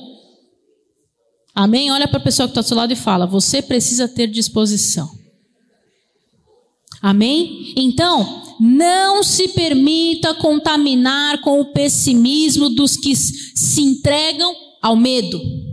Amém? 1.53 1.91
Olha 1.91 2.07
para 2.07 2.17
a 2.17 2.23
pessoa 2.23 2.47
que 2.47 2.51
está 2.51 2.61
ao 2.61 2.65
seu 2.65 2.77
lado 2.77 2.93
e 2.93 2.95
fala: 2.95 3.27
você 3.27 3.61
precisa 3.61 4.07
ter 4.07 4.27
disposição. 4.27 5.09
Amém? 7.01 7.73
Então, 7.75 8.55
não 8.59 9.23
se 9.23 9.49
permita 9.49 10.33
contaminar 10.35 11.41
com 11.41 11.59
o 11.59 11.73
pessimismo 11.73 12.69
dos 12.69 12.95
que 12.95 13.13
se 13.13 13.81
entregam 13.81 14.55
ao 14.81 14.95
medo. 14.95 15.72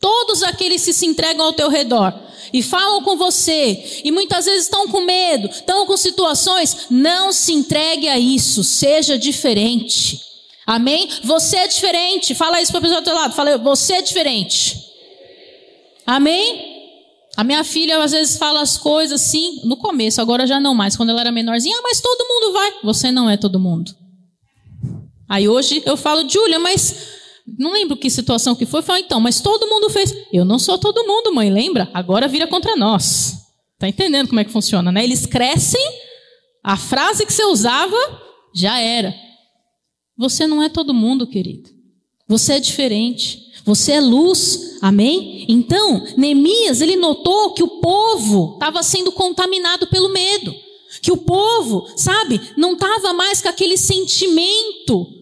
Todos 0.00 0.42
aqueles 0.42 0.84
que 0.84 0.92
se 0.92 1.06
entregam 1.06 1.44
ao 1.44 1.52
teu 1.52 1.68
redor 1.68 2.14
e 2.52 2.62
falam 2.62 3.02
com 3.02 3.16
você 3.16 4.00
e 4.04 4.10
muitas 4.12 4.44
vezes 4.44 4.64
estão 4.64 4.88
com 4.88 5.00
medo, 5.00 5.48
estão 5.48 5.86
com 5.86 5.96
situações, 5.96 6.86
não 6.88 7.32
se 7.32 7.52
entregue 7.52 8.08
a 8.08 8.18
isso, 8.18 8.62
seja 8.62 9.18
diferente. 9.18 10.20
Amém? 10.66 11.08
Você 11.24 11.56
é 11.56 11.66
diferente. 11.66 12.34
Fala 12.34 12.60
isso 12.60 12.70
para 12.70 12.80
a 12.80 12.82
pessoa 12.82 13.00
do 13.00 13.04
teu 13.04 13.14
lado. 13.14 13.34
Fala, 13.34 13.56
você 13.56 13.94
é 13.94 14.02
diferente. 14.02 14.76
Amém? 16.06 16.76
A 17.34 17.42
minha 17.42 17.64
filha 17.64 18.02
às 18.02 18.12
vezes 18.12 18.36
fala 18.36 18.60
as 18.60 18.76
coisas 18.76 19.22
assim, 19.22 19.62
no 19.64 19.78
começo, 19.78 20.20
agora 20.20 20.46
já 20.46 20.60
não 20.60 20.74
mais. 20.74 20.94
Quando 20.94 21.08
ela 21.08 21.22
era 21.22 21.32
menorzinha, 21.32 21.76
ah, 21.78 21.82
mas 21.82 22.00
todo 22.00 22.28
mundo 22.28 22.52
vai. 22.52 22.72
Você 22.84 23.10
não 23.10 23.30
é 23.30 23.36
todo 23.36 23.58
mundo. 23.58 23.90
Aí 25.28 25.48
hoje 25.48 25.82
eu 25.86 25.96
falo, 25.96 26.28
Júlia, 26.28 26.58
mas 26.58 27.17
não 27.56 27.72
lembro 27.72 27.96
que 27.96 28.10
situação 28.10 28.54
que 28.54 28.66
foi. 28.66 28.82
Fala, 28.82 29.00
então, 29.00 29.20
mas 29.20 29.40
todo 29.40 29.68
mundo 29.68 29.88
fez. 29.90 30.14
Eu 30.32 30.44
não 30.44 30.58
sou 30.58 30.76
todo 30.78 31.06
mundo, 31.06 31.32
mãe, 31.34 31.50
lembra? 31.50 31.88
Agora 31.94 32.28
vira 32.28 32.46
contra 32.46 32.76
nós. 32.76 33.46
Tá 33.78 33.88
entendendo 33.88 34.28
como 34.28 34.40
é 34.40 34.44
que 34.44 34.50
funciona, 34.50 34.90
né? 34.90 35.04
Eles 35.04 35.24
crescem, 35.24 35.80
a 36.64 36.76
frase 36.76 37.24
que 37.24 37.32
você 37.32 37.44
usava 37.44 37.96
já 38.54 38.78
era. 38.80 39.14
Você 40.16 40.46
não 40.46 40.62
é 40.62 40.68
todo 40.68 40.92
mundo, 40.92 41.28
querido. 41.28 41.70
Você 42.26 42.54
é 42.54 42.60
diferente. 42.60 43.40
Você 43.64 43.92
é 43.92 44.00
luz. 44.00 44.78
Amém? 44.82 45.46
Então, 45.48 46.04
Neemias, 46.16 46.80
ele 46.80 46.96
notou 46.96 47.54
que 47.54 47.62
o 47.62 47.80
povo 47.80 48.54
estava 48.54 48.82
sendo 48.82 49.12
contaminado 49.12 49.86
pelo 49.86 50.08
medo. 50.08 50.54
Que 51.00 51.12
o 51.12 51.16
povo, 51.16 51.86
sabe, 51.96 52.40
não 52.56 52.72
estava 52.72 53.12
mais 53.12 53.40
com 53.40 53.48
aquele 53.48 53.76
sentimento. 53.76 55.17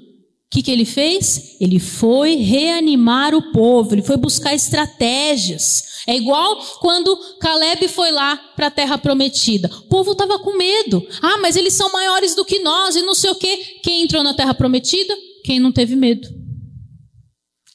Que, 0.56 0.62
que 0.62 0.70
ele 0.70 0.86
fez? 0.86 1.54
Ele 1.60 1.78
foi 1.78 2.36
reanimar 2.36 3.34
o 3.34 3.52
povo, 3.52 3.94
ele 3.94 4.00
foi 4.00 4.16
buscar 4.16 4.54
estratégias. 4.54 5.84
É 6.06 6.16
igual 6.16 6.56
quando 6.80 7.14
Caleb 7.38 7.86
foi 7.88 8.10
lá 8.10 8.38
para 8.56 8.68
a 8.68 8.70
terra 8.70 8.96
prometida. 8.96 9.70
O 9.84 9.88
povo 9.88 10.12
estava 10.12 10.38
com 10.38 10.56
medo. 10.56 11.06
Ah, 11.20 11.36
mas 11.42 11.56
eles 11.56 11.74
são 11.74 11.92
maiores 11.92 12.34
do 12.34 12.42
que 12.42 12.60
nós 12.60 12.96
e 12.96 13.02
não 13.02 13.14
sei 13.14 13.28
o 13.28 13.34
quê. 13.34 13.80
Quem 13.82 14.04
entrou 14.04 14.22
na 14.22 14.32
terra 14.32 14.54
prometida? 14.54 15.14
Quem 15.44 15.60
não 15.60 15.70
teve 15.70 15.94
medo. 15.94 16.26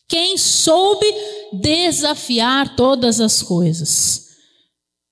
Quem 0.09 0.35
soube 0.35 1.05
desafiar 1.53 2.75
todas 2.75 3.21
as 3.21 3.43
coisas. 3.43 4.25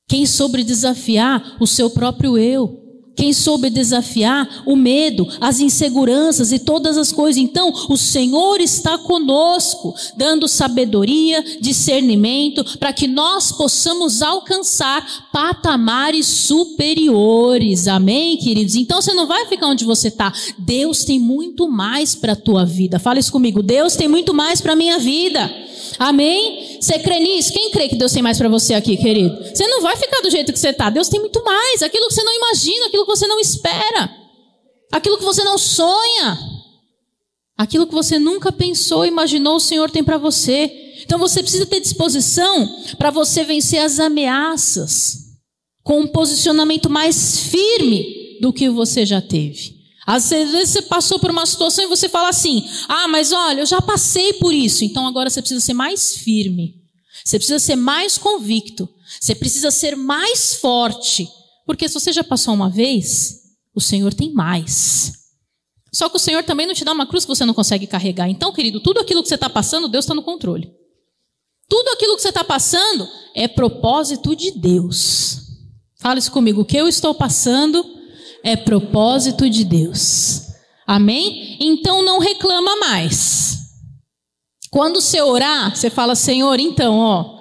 Quem 0.07 0.25
soube 0.25 0.63
desafiar 0.63 1.57
o 1.59 1.67
seu 1.67 1.91
próprio 1.91 2.35
eu. 2.35 2.78
Quem 3.19 3.33
soube 3.33 3.69
desafiar 3.69 4.63
o 4.65 4.77
medo, 4.77 5.27
as 5.41 5.59
inseguranças 5.59 6.53
e 6.53 6.57
todas 6.57 6.97
as 6.97 7.11
coisas. 7.11 7.35
Então, 7.35 7.73
o 7.89 7.97
Senhor 7.97 8.61
está 8.61 8.97
conosco, 8.97 9.93
dando 10.15 10.47
sabedoria, 10.47 11.43
discernimento, 11.59 12.63
para 12.77 12.93
que 12.93 13.07
nós 13.07 13.51
possamos 13.51 14.21
alcançar 14.21 15.27
patamares 15.33 16.27
superiores. 16.27 17.89
Amém, 17.89 18.37
queridos? 18.37 18.75
Então, 18.75 19.01
você 19.01 19.13
não 19.13 19.27
vai 19.27 19.47
ficar 19.47 19.67
onde 19.67 19.83
você 19.83 20.07
está. 20.07 20.31
Deus 20.57 21.03
tem 21.03 21.19
muito 21.19 21.69
mais 21.69 22.15
para 22.15 22.31
a 22.31 22.37
tua 22.37 22.65
vida. 22.65 22.99
Fala 22.99 23.19
isso 23.19 23.33
comigo. 23.33 23.61
Deus 23.61 23.97
tem 23.97 24.07
muito 24.07 24.33
mais 24.33 24.61
para 24.61 24.71
a 24.71 24.77
minha 24.77 24.97
vida. 24.97 25.53
Amém? 25.97 26.77
Você 26.79 26.99
crê 26.99 27.19
nisso? 27.19 27.51
Quem 27.51 27.71
crê 27.71 27.89
que 27.89 27.95
Deus 27.95 28.11
tem 28.11 28.21
mais 28.21 28.37
para 28.37 28.49
você 28.49 28.73
aqui, 28.73 28.97
querido? 28.97 29.35
Você 29.43 29.67
não 29.67 29.81
vai 29.81 29.95
ficar 29.97 30.21
do 30.21 30.29
jeito 30.29 30.53
que 30.53 30.59
você 30.59 30.69
está. 30.69 30.89
Deus 30.89 31.09
tem 31.09 31.19
muito 31.19 31.43
mais. 31.43 31.81
Aquilo 31.81 32.07
que 32.07 32.13
você 32.13 32.23
não 32.23 32.35
imagina, 32.35 32.85
aquilo 32.87 33.05
que 33.05 33.11
você 33.11 33.27
não 33.27 33.39
espera, 33.39 34.09
aquilo 34.91 35.17
que 35.17 35.23
você 35.23 35.43
não 35.43 35.57
sonha, 35.57 36.39
aquilo 37.57 37.87
que 37.87 37.93
você 37.93 38.19
nunca 38.19 38.51
pensou, 38.51 39.05
imaginou, 39.05 39.55
o 39.55 39.59
Senhor 39.59 39.89
tem 39.89 40.03
para 40.03 40.17
você. 40.17 40.71
Então 41.01 41.17
você 41.17 41.41
precisa 41.41 41.65
ter 41.65 41.79
disposição 41.79 42.83
para 42.97 43.09
você 43.09 43.43
vencer 43.43 43.79
as 43.79 43.99
ameaças 43.99 45.29
com 45.83 46.01
um 46.01 46.07
posicionamento 46.07 46.89
mais 46.89 47.39
firme 47.39 48.37
do 48.41 48.53
que 48.53 48.69
você 48.69 49.05
já 49.05 49.21
teve. 49.21 49.78
Às 50.11 50.31
vezes 50.31 50.71
você 50.71 50.81
passou 50.81 51.19
por 51.19 51.29
uma 51.29 51.45
situação 51.45 51.83
e 51.83 51.87
você 51.87 52.09
fala 52.09 52.29
assim: 52.29 52.67
ah, 52.87 53.07
mas 53.07 53.31
olha, 53.31 53.59
eu 53.59 53.65
já 53.67 53.79
passei 53.79 54.33
por 54.33 54.51
isso, 54.51 54.83
então 54.83 55.05
agora 55.05 55.29
você 55.29 55.39
precisa 55.39 55.61
ser 55.61 55.75
mais 55.75 56.17
firme, 56.17 56.81
você 57.23 57.37
precisa 57.37 57.59
ser 57.59 57.75
mais 57.75 58.17
convicto, 58.17 58.89
você 59.21 59.35
precisa 59.35 59.69
ser 59.69 59.95
mais 59.95 60.55
forte, 60.55 61.29
porque 61.63 61.87
se 61.87 61.93
você 61.93 62.11
já 62.11 62.23
passou 62.23 62.55
uma 62.55 62.71
vez, 62.71 63.35
o 63.75 63.79
Senhor 63.79 64.11
tem 64.11 64.33
mais. 64.33 65.13
Só 65.93 66.09
que 66.09 66.15
o 66.15 66.19
Senhor 66.19 66.43
também 66.43 66.65
não 66.65 66.73
te 66.73 66.83
dá 66.83 66.91
uma 66.91 67.05
cruz 67.05 67.23
que 67.23 67.29
você 67.29 67.45
não 67.45 67.53
consegue 67.53 67.85
carregar. 67.85 68.27
Então, 68.27 68.51
querido, 68.51 68.79
tudo 68.79 68.99
aquilo 68.99 69.21
que 69.21 69.29
você 69.29 69.35
está 69.35 69.49
passando, 69.49 69.87
Deus 69.87 70.05
está 70.05 70.15
no 70.15 70.23
controle. 70.23 70.73
Tudo 71.67 71.87
aquilo 71.89 72.15
que 72.15 72.23
você 72.23 72.29
está 72.29 72.43
passando 72.43 73.07
é 73.35 73.47
propósito 73.47 74.35
de 74.35 74.49
Deus. 74.51 75.37
Fala 75.99 76.17
isso 76.17 76.31
comigo. 76.31 76.61
O 76.61 76.65
que 76.65 76.77
eu 76.77 76.87
estou 76.87 77.13
passando 77.13 77.98
é 78.43 78.55
propósito 78.55 79.49
de 79.49 79.63
Deus. 79.63 80.47
Amém? 80.85 81.57
Então 81.59 82.03
não 82.03 82.19
reclama 82.19 82.77
mais. 82.77 83.57
Quando 84.71 85.01
você 85.01 85.21
orar, 85.21 85.75
você 85.75 85.89
fala, 85.89 86.15
Senhor, 86.15 86.59
então, 86.59 86.97
ó, 86.97 87.39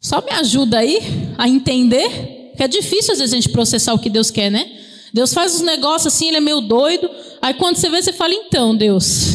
só 0.00 0.20
me 0.20 0.30
ajuda 0.30 0.78
aí 0.78 0.98
a 1.36 1.48
entender, 1.48 2.52
que 2.56 2.62
é 2.62 2.68
difícil 2.68 3.12
às 3.12 3.18
vezes 3.18 3.32
a 3.32 3.36
gente 3.36 3.50
processar 3.50 3.94
o 3.94 3.98
que 3.98 4.08
Deus 4.10 4.30
quer, 4.30 4.50
né? 4.50 4.70
Deus 5.12 5.32
faz 5.32 5.56
os 5.56 5.62
negócios 5.62 6.14
assim, 6.14 6.28
ele 6.28 6.36
é 6.36 6.40
meio 6.40 6.60
doido. 6.60 7.10
Aí 7.42 7.54
quando 7.54 7.76
você 7.76 7.88
vê, 7.88 8.00
você 8.00 8.12
fala, 8.12 8.34
então, 8.34 8.76
Deus, 8.76 9.34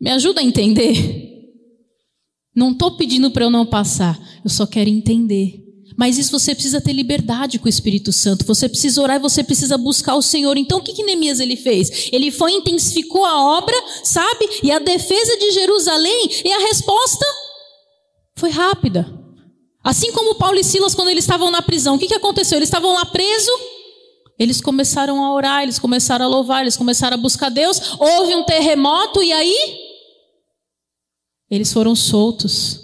me 0.00 0.10
ajuda 0.10 0.40
a 0.40 0.44
entender. 0.44 1.30
Não 2.54 2.72
estou 2.72 2.96
pedindo 2.96 3.30
para 3.30 3.44
eu 3.44 3.50
não 3.50 3.66
passar, 3.66 4.18
eu 4.44 4.50
só 4.50 4.66
quero 4.66 4.88
entender. 4.88 5.61
Mas 5.96 6.18
isso 6.18 6.30
você 6.30 6.54
precisa 6.54 6.80
ter 6.80 6.92
liberdade 6.92 7.58
com 7.58 7.66
o 7.66 7.68
Espírito 7.68 8.12
Santo. 8.12 8.44
Você 8.44 8.68
precisa 8.68 9.00
orar 9.00 9.16
e 9.16 9.22
você 9.22 9.42
precisa 9.42 9.76
buscar 9.76 10.14
o 10.14 10.22
Senhor. 10.22 10.56
Então 10.56 10.78
o 10.78 10.82
que, 10.82 10.92
que 10.92 11.02
Neemias 11.02 11.40
ele 11.40 11.56
fez? 11.56 12.08
Ele 12.12 12.30
foi 12.30 12.52
intensificou 12.52 13.24
a 13.24 13.56
obra, 13.56 13.76
sabe? 14.02 14.48
E 14.62 14.70
a 14.70 14.78
defesa 14.78 15.36
de 15.36 15.50
Jerusalém 15.52 16.30
e 16.44 16.52
a 16.52 16.58
resposta 16.68 17.24
foi 18.36 18.50
rápida. 18.50 19.06
Assim 19.84 20.12
como 20.12 20.36
Paulo 20.36 20.58
e 20.58 20.64
Silas 20.64 20.94
quando 20.94 21.08
eles 21.08 21.24
estavam 21.24 21.50
na 21.50 21.60
prisão, 21.60 21.96
o 21.96 21.98
que, 21.98 22.06
que 22.06 22.14
aconteceu? 22.14 22.58
Eles 22.58 22.68
estavam 22.68 22.94
lá 22.94 23.04
presos. 23.06 23.50
Eles 24.38 24.60
começaram 24.60 25.22
a 25.24 25.32
orar, 25.34 25.62
eles 25.62 25.78
começaram 25.78 26.24
a 26.24 26.28
louvar, 26.28 26.62
eles 26.62 26.76
começaram 26.76 27.16
a 27.16 27.20
buscar 27.20 27.48
Deus. 27.48 27.96
Houve 27.98 28.34
um 28.34 28.44
terremoto 28.44 29.22
e 29.22 29.32
aí 29.32 29.78
eles 31.50 31.72
foram 31.72 31.94
soltos. 31.94 32.81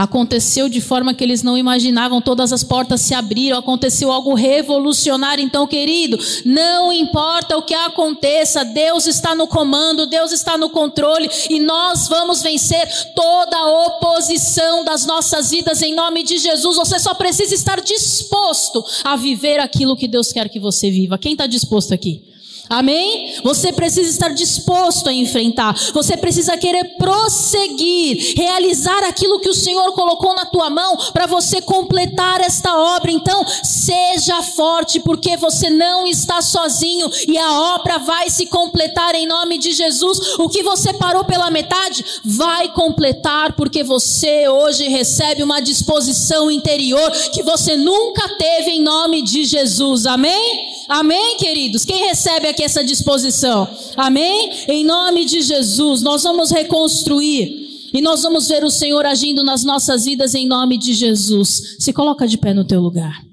Aconteceu 0.00 0.66
de 0.66 0.80
forma 0.80 1.12
que 1.12 1.22
eles 1.22 1.42
não 1.42 1.58
imaginavam, 1.58 2.22
todas 2.22 2.54
as 2.54 2.64
portas 2.64 3.02
se 3.02 3.12
abriram, 3.12 3.58
aconteceu 3.58 4.10
algo 4.10 4.32
revolucionário. 4.32 5.44
Então, 5.44 5.66
querido, 5.66 6.18
não 6.42 6.90
importa 6.90 7.58
o 7.58 7.62
que 7.62 7.74
aconteça, 7.74 8.64
Deus 8.64 9.06
está 9.06 9.34
no 9.34 9.46
comando, 9.46 10.06
Deus 10.06 10.32
está 10.32 10.56
no 10.56 10.70
controle 10.70 11.28
e 11.50 11.60
nós 11.60 12.08
vamos 12.08 12.40
vencer 12.40 12.88
toda 13.14 13.54
a 13.54 13.86
oposição 13.88 14.86
das 14.86 15.04
nossas 15.04 15.50
vidas 15.50 15.82
em 15.82 15.94
nome 15.94 16.22
de 16.22 16.38
Jesus. 16.38 16.76
Você 16.76 16.98
só 16.98 17.12
precisa 17.12 17.54
estar 17.54 17.78
disposto 17.82 18.82
a 19.04 19.16
viver 19.16 19.60
aquilo 19.60 19.94
que 19.94 20.08
Deus 20.08 20.32
quer 20.32 20.48
que 20.48 20.58
você 20.58 20.90
viva. 20.90 21.18
Quem 21.18 21.32
está 21.32 21.46
disposto 21.46 21.92
aqui? 21.92 22.24
Amém? 22.70 23.34
Você 23.42 23.72
precisa 23.72 24.08
estar 24.08 24.28
disposto 24.28 25.08
a 25.08 25.12
enfrentar. 25.12 25.74
Você 25.92 26.16
precisa 26.16 26.56
querer 26.56 26.96
prosseguir, 26.96 28.34
realizar 28.36 29.02
aquilo 29.08 29.40
que 29.40 29.48
o 29.48 29.54
Senhor 29.54 29.90
colocou 29.92 30.36
na 30.36 30.46
tua 30.46 30.70
mão 30.70 30.96
para 31.12 31.26
você 31.26 31.60
completar 31.60 32.40
esta 32.40 32.72
obra. 32.78 33.10
Então, 33.10 33.44
seja 33.64 34.40
forte, 34.42 35.00
porque 35.00 35.36
você 35.36 35.68
não 35.68 36.06
está 36.06 36.40
sozinho 36.40 37.10
e 37.26 37.36
a 37.36 37.74
obra 37.74 37.98
vai 37.98 38.30
se 38.30 38.46
completar 38.46 39.16
em 39.16 39.26
nome 39.26 39.58
de 39.58 39.72
Jesus. 39.72 40.38
O 40.38 40.48
que 40.48 40.62
você 40.62 40.92
parou 40.94 41.24
pela 41.24 41.50
metade 41.50 42.04
vai 42.24 42.68
completar, 42.68 43.54
porque 43.54 43.82
você 43.82 44.48
hoje 44.48 44.88
recebe 44.88 45.42
uma 45.42 45.60
disposição 45.60 46.48
interior 46.48 47.10
que 47.32 47.42
você 47.42 47.76
nunca 47.76 48.28
teve 48.36 48.70
em 48.70 48.80
nome 48.80 49.22
de 49.22 49.44
Jesus. 49.44 50.06
Amém? 50.06 50.79
Amém, 50.90 51.36
queridos? 51.36 51.84
Quem 51.84 52.08
recebe 52.08 52.48
aqui 52.48 52.64
essa 52.64 52.82
disposição? 52.82 53.68
Amém? 53.96 54.50
Em 54.66 54.84
nome 54.84 55.24
de 55.24 55.40
Jesus, 55.40 56.02
nós 56.02 56.24
vamos 56.24 56.50
reconstruir. 56.50 57.92
E 57.94 58.00
nós 58.00 58.22
vamos 58.22 58.48
ver 58.48 58.64
o 58.64 58.70
Senhor 58.70 59.06
agindo 59.06 59.44
nas 59.44 59.62
nossas 59.62 60.04
vidas 60.04 60.34
em 60.34 60.48
nome 60.48 60.76
de 60.76 60.92
Jesus. 60.92 61.76
Se 61.78 61.92
coloca 61.92 62.26
de 62.26 62.36
pé 62.36 62.52
no 62.52 62.64
teu 62.64 62.80
lugar. 62.80 63.24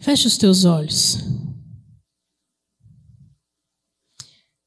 Feche 0.00 0.28
os 0.28 0.38
teus 0.38 0.64
olhos. 0.64 1.18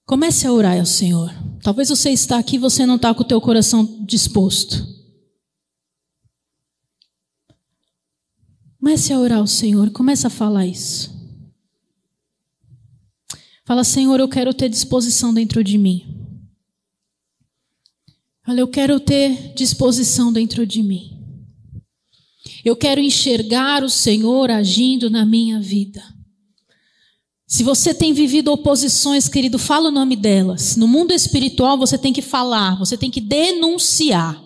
Comece 0.05 0.45
a 0.45 0.51
orar 0.51 0.77
ao 0.77 0.85
Senhor. 0.85 1.33
Talvez 1.63 1.87
você 1.87 2.09
está 2.09 2.37
aqui 2.37 2.57
e 2.57 2.59
você 2.59 2.85
não 2.85 2.97
está 2.97 3.13
com 3.13 3.21
o 3.21 3.27
teu 3.27 3.39
coração 3.39 3.85
disposto. 4.01 4.90
Comece 8.81 9.13
a 9.13 9.19
orar 9.19 9.37
ao 9.37 9.45
Senhor, 9.45 9.91
comece 9.91 10.25
a 10.25 10.29
falar 10.29 10.65
isso. 10.65 11.11
Fala, 13.63 13.83
Senhor, 13.83 14.19
eu 14.19 14.27
quero 14.27 14.55
ter 14.55 14.69
disposição 14.69 15.31
dentro 15.31 15.63
de 15.63 15.77
mim. 15.77 16.03
Fala, 18.43 18.59
eu 18.59 18.67
quero 18.67 18.99
ter 18.99 19.53
disposição 19.53 20.33
dentro 20.33 20.65
de 20.65 20.81
mim. 20.81 21.11
Eu 22.65 22.75
quero 22.75 22.99
enxergar 22.99 23.83
o 23.83 23.89
Senhor 23.89 24.49
agindo 24.49 25.11
na 25.11 25.27
minha 25.27 25.59
vida. 25.59 26.03
Se 27.45 27.61
você 27.61 27.93
tem 27.93 28.13
vivido 28.13 28.51
oposições, 28.51 29.29
querido, 29.29 29.59
fala 29.59 29.89
o 29.89 29.91
nome 29.91 30.15
delas. 30.15 30.75
No 30.75 30.87
mundo 30.87 31.11
espiritual 31.11 31.77
você 31.77 31.99
tem 31.99 32.11
que 32.11 32.23
falar, 32.23 32.79
você 32.79 32.97
tem 32.97 33.11
que 33.11 33.21
denunciar. 33.21 34.41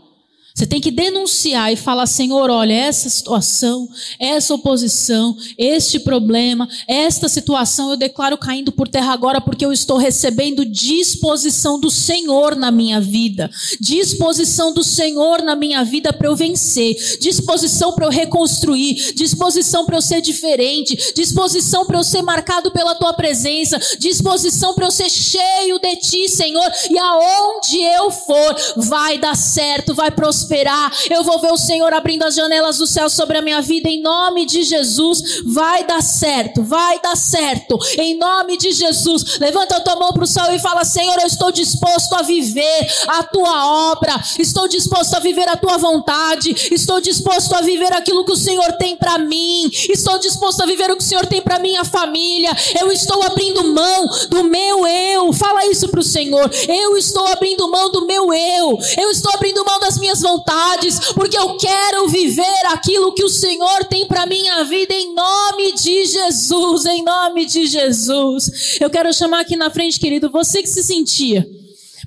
Você 0.56 0.66
tem 0.66 0.80
que 0.80 0.89
denunciar 0.89 1.74
e 1.74 1.76
falar, 1.76 2.06
Senhor, 2.06 2.49
olha, 2.49 2.72
essa 2.72 3.10
situação, 3.10 3.89
essa 4.18 4.53
oposição, 4.53 5.36
este 5.58 5.99
problema, 5.99 6.66
esta 6.88 7.28
situação 7.28 7.89
eu 7.89 7.97
declaro 7.97 8.38
caindo 8.38 8.72
por 8.72 8.88
terra 8.88 9.12
agora 9.12 9.41
porque 9.41 9.66
eu 9.66 9.74
estou 9.74 9.97
recebendo 9.97 10.64
disposição 10.64 11.78
do 11.78 11.91
Senhor 11.91 12.56
na 12.56 12.72
minha 12.72 13.01
vida. 13.01 13.51
Disposição 13.82 14.74
do 14.74 14.82
Senhor 14.82 15.41
na 15.41 15.58
minha 15.58 15.84
vida 15.84 16.14
para 16.14 16.30
eu 16.30 16.38
vencer. 16.38 16.95
Disposição 17.20 17.91
para 17.91 18.06
eu 18.06 18.10
reconstruir. 18.10 19.14
Disposição 19.14 19.86
para 19.86 19.97
eu 19.97 20.01
ser 20.01 20.22
diferente. 20.22 20.95
Disposição 21.14 21.86
para 21.86 21.99
eu 21.99 22.03
ser 22.03 22.22
marcado 22.22 22.72
pela 22.72 22.95
tua 22.95 23.12
presença. 23.12 23.78
Disposição 23.99 24.74
para 24.74 24.86
eu 24.86 24.91
ser 24.91 25.10
cheio 25.10 25.80
de 25.80 25.97
ti, 25.97 26.30
Senhor. 26.30 26.72
E 26.89 26.97
aonde 26.97 27.78
eu 27.82 28.10
for, 28.10 28.56
vai 28.78 29.18
dar 29.18 29.36
certo, 29.36 29.93
vai 29.93 30.12
prosperar 30.12 30.45
prosperar. 30.46 30.91
Eu 31.10 31.24
vou 31.24 31.39
ver 31.39 31.52
o 31.52 31.58
Senhor 31.58 31.91
abrindo 31.93 32.24
as 32.24 32.36
janelas 32.36 32.78
do 32.78 32.88
céu 32.88 33.10
sobre 33.10 33.38
a 33.38 33.41
minha 33.41 33.62
vida 33.62 33.89
em 33.89 34.02
nome 34.02 34.46
de 34.46 34.64
Jesus. 34.64 35.41
Vai 35.46 35.84
dar 35.84 36.02
certo, 36.02 36.64
vai 36.64 37.00
dar 37.02 37.18
certo. 37.18 37.78
Em 37.98 38.18
nome 38.18 38.58
de 38.58 38.72
Jesus. 38.72 39.39
Levanta 39.39 39.78
a 39.78 39.82
tua 39.82 39.96
mão 39.96 40.14
para 40.14 40.24
o 40.24 40.28
céu 40.28 40.54
e 40.54 40.60
fala: 40.60 40.86
Senhor, 40.86 41.18
eu 41.20 41.28
estou 41.28 41.52
disposto 41.52 42.14
a 42.14 42.22
viver 42.22 42.88
a 43.08 43.24
tua 43.24 43.91
obra. 43.91 44.22
Estou 44.39 44.68
disposto 44.68 45.16
a 45.16 45.20
viver 45.20 45.50
a 45.50 45.58
tua 45.58 45.78
vontade. 45.78 46.56
Estou 46.72 47.02
disposto 47.02 47.54
a 47.56 47.62
viver 47.62 47.91
aquilo 47.93 48.26
que 48.26 48.32
o 48.32 48.38
Senhor 48.38 48.74
tem 48.74 48.96
para 48.96 49.18
mim. 49.18 49.70
Estou 49.89 50.18
disposto 50.20 50.62
a 50.62 50.66
viver 50.66 50.91
o 50.91 50.98
que 50.98 51.04
o 51.04 51.08
Senhor 51.08 51.26
tem 51.26 51.41
para 51.41 51.60
minha 51.60 51.84
família. 51.84 52.52
Eu 52.80 52.91
estou 52.91 53.24
abrindo 53.24 53.64
mão 53.64 54.08
do 54.30 54.43
meu 54.43 54.86
eu. 54.86 55.34
Fala 55.34 55.66
isso 55.66 55.88
para 55.89 56.00
o 56.00 56.04
Senhor. 56.04 56.50
Eu 56.68 56.98
estou 56.98 57.26
abrindo 57.28 57.70
mão 57.70 57.91
do 57.91 58.06
meu 58.06 58.34
eu. 58.34 58.78
Eu 58.98 59.10
estou 59.10 59.34
abrindo 59.34 59.66
mão 59.66 59.80
das 59.80 59.98
minhas 59.98 60.22
vontades 60.22 60.34
vontades, 60.36 60.99
porque 61.13 61.38
eu 61.38 61.57
quero 61.57 62.07
viver 62.09 62.65
aquilo 62.67 63.13
que 63.13 63.23
o 63.23 63.29
Senhor 63.29 63.86
tem 63.86 64.07
para 64.07 64.25
minha 64.25 64.63
vida 64.63 64.93
em 64.93 65.13
nome 65.13 65.73
de 65.73 66.05
Jesus, 66.05 66.86
em 66.86 67.03
nome 67.03 67.45
de 67.45 67.65
Jesus. 67.65 68.77
Eu 68.79 68.89
quero 68.89 69.13
chamar 69.13 69.41
aqui 69.41 69.55
na 69.55 69.69
frente, 69.69 69.99
querido, 69.99 70.29
você 70.29 70.61
que 70.61 70.69
se 70.69 70.83
sentia 70.83 71.45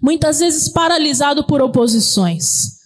muitas 0.02 0.38
vezes 0.40 0.68
paralisado 0.68 1.44
por 1.44 1.60
oposições 1.60 2.78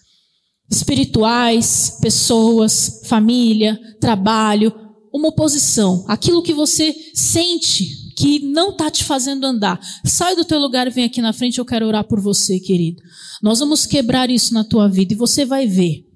espirituais, 0.70 1.98
pessoas, 2.00 3.02
família, 3.04 3.78
trabalho, 4.00 4.72
uma 5.12 5.28
oposição, 5.28 6.04
aquilo 6.08 6.42
que 6.42 6.54
você 6.54 6.94
sente 7.14 8.01
que 8.22 8.38
não 8.38 8.70
está 8.70 8.88
te 8.88 9.02
fazendo 9.02 9.44
andar. 9.44 9.80
Sai 10.04 10.36
do 10.36 10.44
teu 10.44 10.60
lugar 10.60 10.86
e 10.86 10.90
vem 10.90 11.04
aqui 11.04 11.20
na 11.20 11.32
frente, 11.32 11.58
eu 11.58 11.64
quero 11.64 11.88
orar 11.88 12.04
por 12.04 12.20
você, 12.20 12.60
querido. 12.60 13.02
Nós 13.42 13.58
vamos 13.58 13.84
quebrar 13.84 14.30
isso 14.30 14.54
na 14.54 14.62
tua 14.62 14.88
vida 14.88 15.12
e 15.12 15.16
você 15.16 15.44
vai 15.44 15.66
ver 15.66 16.06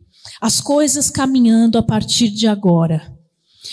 as 0.41 0.61
coisas 0.61 1.11
caminhando 1.11 1.77
a 1.77 1.83
partir 1.83 2.29
de 2.29 2.47
agora. 2.47 3.16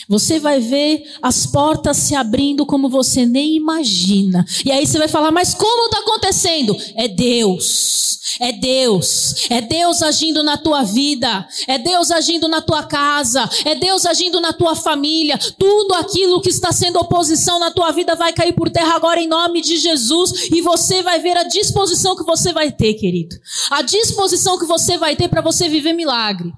Você 0.07 0.39
vai 0.39 0.59
ver 0.59 1.03
as 1.21 1.45
portas 1.45 1.97
se 1.97 2.15
abrindo 2.15 2.65
como 2.65 2.89
você 2.89 3.25
nem 3.25 3.55
imagina. 3.55 4.45
E 4.65 4.71
aí 4.71 4.85
você 4.85 4.97
vai 4.97 5.07
falar, 5.07 5.31
mas 5.31 5.53
como 5.53 5.85
está 5.85 5.99
acontecendo? 5.99 6.75
É 6.95 7.07
Deus. 7.07 8.19
É 8.39 8.51
Deus. 8.51 9.45
É 9.49 9.61
Deus 9.61 10.01
agindo 10.01 10.43
na 10.43 10.57
tua 10.57 10.83
vida. 10.83 11.47
É 11.67 11.77
Deus 11.77 12.11
agindo 12.11 12.47
na 12.47 12.61
tua 12.61 12.83
casa. 12.83 13.49
É 13.65 13.75
Deus 13.75 14.05
agindo 14.05 14.41
na 14.41 14.53
tua 14.53 14.75
família. 14.75 15.37
Tudo 15.57 15.93
aquilo 15.93 16.41
que 16.41 16.49
está 16.49 16.71
sendo 16.71 16.99
oposição 16.99 17.59
na 17.59 17.71
tua 17.71 17.91
vida 17.91 18.15
vai 18.15 18.33
cair 18.33 18.53
por 18.53 18.69
terra 18.69 18.95
agora 18.95 19.19
em 19.19 19.27
nome 19.27 19.61
de 19.61 19.77
Jesus. 19.77 20.49
E 20.51 20.61
você 20.61 21.01
vai 21.01 21.19
ver 21.19 21.37
a 21.37 21.43
disposição 21.43 22.15
que 22.15 22.23
você 22.23 22.51
vai 22.51 22.71
ter, 22.71 22.93
querido. 22.95 23.35
A 23.69 23.81
disposição 23.81 24.57
que 24.57 24.65
você 24.65 24.97
vai 24.97 25.15
ter 25.15 25.27
para 25.27 25.41
você 25.41 25.69
viver 25.69 25.93
milagre. 25.93 26.51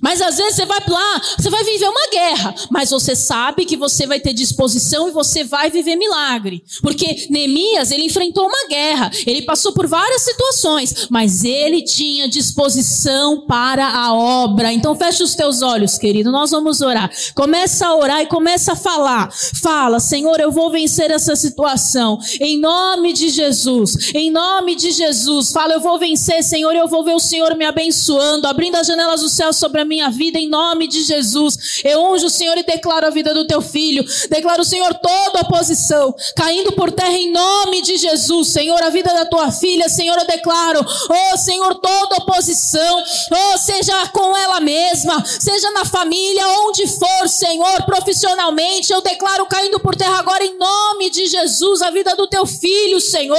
Mas 0.00 0.20
às 0.20 0.36
vezes 0.36 0.56
você 0.56 0.66
vai 0.66 0.80
lá, 0.86 1.22
você 1.38 1.50
vai 1.50 1.64
viver 1.64 1.88
uma 1.88 2.10
guerra, 2.10 2.54
mas 2.70 2.90
você 2.90 3.16
sabe 3.16 3.64
que 3.64 3.76
você 3.76 4.06
vai 4.06 4.20
ter 4.20 4.32
disposição 4.32 5.08
e 5.08 5.12
você 5.12 5.44
vai 5.44 5.70
viver 5.70 5.96
milagre. 5.96 6.62
Porque 6.82 7.26
Neemias, 7.30 7.90
ele 7.90 8.04
enfrentou 8.04 8.46
uma 8.46 8.68
guerra, 8.68 9.10
ele 9.26 9.42
passou 9.42 9.72
por 9.72 9.86
várias 9.86 10.22
situações, 10.22 11.06
mas 11.10 11.44
ele 11.44 11.82
tinha 11.82 12.28
disposição 12.28 13.46
para 13.46 13.86
a 13.86 14.14
obra. 14.14 14.72
Então 14.72 14.94
fecha 14.94 15.24
os 15.24 15.34
teus 15.34 15.62
olhos, 15.62 15.98
querido, 15.98 16.30
nós 16.30 16.50
vamos 16.50 16.80
orar. 16.80 17.10
Começa 17.34 17.86
a 17.86 17.96
orar 17.96 18.20
e 18.20 18.26
começa 18.26 18.72
a 18.72 18.76
falar. 18.76 19.30
Fala, 19.62 19.98
Senhor, 20.00 20.38
eu 20.40 20.52
vou 20.52 20.70
vencer 20.70 21.10
essa 21.10 21.34
situação. 21.34 22.18
Em 22.40 22.58
nome 22.58 23.12
de 23.12 23.28
Jesus, 23.28 24.12
em 24.14 24.30
nome 24.30 24.74
de 24.74 24.90
Jesus. 24.90 25.52
Fala, 25.52 25.74
eu 25.74 25.80
vou 25.80 25.98
vencer, 25.98 26.42
Senhor, 26.42 26.74
eu 26.74 26.88
vou 26.88 27.04
ver 27.04 27.14
o 27.14 27.20
Senhor 27.20 27.56
me 27.56 27.64
abençoando, 27.64 28.46
abrindo 28.46 28.76
as 28.76 28.86
janelas 28.86 29.20
do 29.20 29.28
céu 29.28 29.52
sobre 29.52 29.79
a 29.80 29.84
minha 29.84 30.10
vida 30.10 30.38
em 30.38 30.48
nome 30.48 30.86
de 30.86 31.02
Jesus. 31.02 31.80
Eu 31.84 32.02
unjo 32.12 32.26
o 32.26 32.30
Senhor 32.30 32.56
e 32.58 32.62
declaro 32.62 33.06
a 33.06 33.10
vida 33.10 33.34
do 33.34 33.46
teu 33.46 33.60
filho. 33.60 34.04
Declaro, 34.28 34.64
Senhor, 34.64 34.94
toda 34.94 35.40
oposição 35.40 36.14
caindo 36.36 36.72
por 36.72 36.90
terra 36.92 37.16
em 37.16 37.32
nome 37.32 37.82
de 37.82 37.96
Jesus. 37.96 38.48
Senhor, 38.48 38.82
a 38.82 38.90
vida 38.90 39.12
da 39.12 39.24
tua 39.24 39.50
filha, 39.50 39.88
Senhor, 39.88 40.16
eu 40.18 40.26
declaro, 40.26 40.84
oh 40.84 41.36
Senhor, 41.36 41.74
toda 41.76 42.16
oposição, 42.16 43.04
oh, 43.30 43.58
seja 43.58 44.08
com 44.08 44.36
ela 44.36 44.60
mesma, 44.60 45.24
seja 45.24 45.70
na 45.72 45.84
família, 45.84 46.46
onde 46.60 46.86
for, 46.86 47.28
Senhor, 47.28 47.82
profissionalmente, 47.84 48.92
eu 48.92 49.00
declaro 49.00 49.46
caindo 49.46 49.80
por 49.80 49.96
terra 49.96 50.18
agora 50.18 50.44
em 50.44 50.56
nome 50.58 51.10
de 51.10 51.26
Jesus 51.26 51.82
a 51.82 51.90
vida 51.90 52.14
do 52.14 52.26
teu 52.26 52.46
filho, 52.46 53.00
Senhor. 53.00 53.38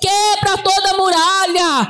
Quebra 0.00 0.58
toda 0.62 0.96
muralha, 0.96 1.88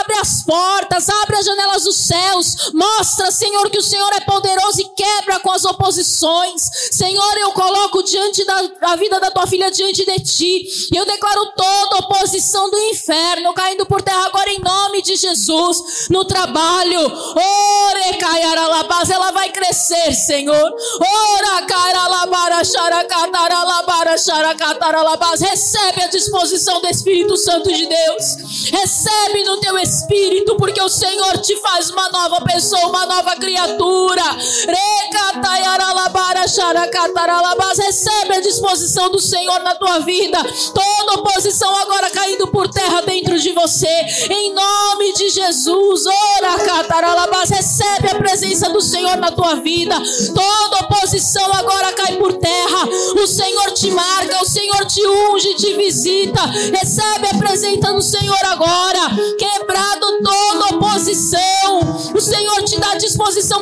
abre 0.00 0.16
as 0.20 0.42
portas, 0.42 1.08
abre 1.08 1.36
as 1.36 1.46
janelas 1.46 1.84
dos 1.84 1.96
céus, 1.96 2.70
mostra, 2.72 3.30
Senhor, 3.32 3.70
que 3.70 3.78
o 3.78 3.82
Senhor 3.82 4.12
é 4.12 4.20
poderoso 4.20 4.80
e 4.80 4.88
quebra 4.94 5.40
com 5.40 5.50
as 5.50 5.64
oposições. 5.64 6.62
Senhor, 6.90 7.38
eu 7.38 7.52
coloco 7.52 8.02
diante 8.02 8.44
da 8.44 8.62
a 8.82 8.96
vida 8.96 9.18
da 9.20 9.30
tua 9.30 9.46
filha 9.46 9.70
diante 9.70 10.04
de 10.04 10.20
ti, 10.20 10.66
e 10.92 10.96
eu 10.96 11.04
declaro 11.04 11.46
toda 11.56 11.98
oposição 11.98 12.70
do 12.70 12.78
inferno 12.78 13.54
caindo 13.54 13.86
por 13.86 14.02
terra 14.02 14.26
agora 14.26 14.50
em 14.50 14.60
nome 14.60 15.02
de 15.02 15.16
Jesus, 15.16 16.08
no 16.10 16.24
trabalho. 16.24 17.00
Ore, 17.00 18.18
Caiaralabás, 18.18 19.10
ela 19.10 19.30
vai 19.30 19.50
crescer, 19.50 20.12
Senhor. 20.14 20.74
Ora, 21.00 21.62
Cairalabara, 21.66 22.64
Xaracataralabara, 22.64 24.18
Xaracataralabás, 24.18 25.40
recebe 25.40 26.02
a 26.02 26.08
disposição 26.08 26.80
do 26.80 26.88
Espírito 26.88 27.36
Santo 27.36 27.72
de 27.72 27.86
Deus, 27.86 28.70
recebe 28.70 29.44
no 29.44 29.60
teu 29.60 29.78
espírito, 29.78 30.56
porque 30.56 30.80
o 30.80 30.88
Senhor 30.88 31.38
te 31.38 31.56
faz 31.60 31.90
uma 31.90 32.08
nova 32.10 32.40
pessoa, 32.42 32.88
uma 32.88 33.06
nova 33.06 33.21
criatura. 33.36 34.22
Recataiaralabara, 34.66 36.46
Xaracataralabás, 36.48 37.78
recebe 37.78 38.34
a 38.34 38.40
disposição 38.40 39.10
do 39.10 39.20
Senhor 39.20 39.60
na 39.60 39.74
tua 39.74 40.00
vida, 40.00 40.38
toda 40.74 41.20
oposição 41.20 41.74
agora 41.76 42.10
caindo 42.10 42.48
por 42.48 42.68
terra 42.68 43.02
dentro 43.02 43.38
de 43.38 43.52
você, 43.52 43.88
em 44.30 44.52
nome 44.52 45.12
de 45.14 45.30
Jesus. 45.30 46.04
Ora, 46.06 46.58
Cataralabás, 46.64 47.50
recebe 47.50 48.08
a 48.10 48.14
presença 48.16 48.68
do 48.70 48.80
Senhor 48.80 49.16
na 49.16 49.30
tua 49.30 49.56
vida, 49.56 49.94
toda 50.34 50.84
oposição 50.84 51.52
agora 51.54 51.92
cai 51.92 52.16
por 52.16 52.32
terra. 52.34 52.88
O 53.16 53.26
Senhor 53.26 53.70
te 53.72 53.90
marca, 53.90 54.42
o 54.42 54.46
Senhor 54.46 54.84
te 54.86 55.06
unge, 55.06 55.54
te 55.54 55.74
visita. 55.74 56.40
Recebe 56.46 57.28
a 57.32 57.38
presença 57.38 57.92
do 57.92 58.02
Senhor 58.02 58.44
agora, 58.44 59.10
quebrado 59.38 60.22
toda 60.22 60.76
oposição. 60.76 62.12
O 62.14 62.20
Senhor 62.20 62.62
te 62.64 62.78
dá 62.78 62.94
disposição 62.94 63.11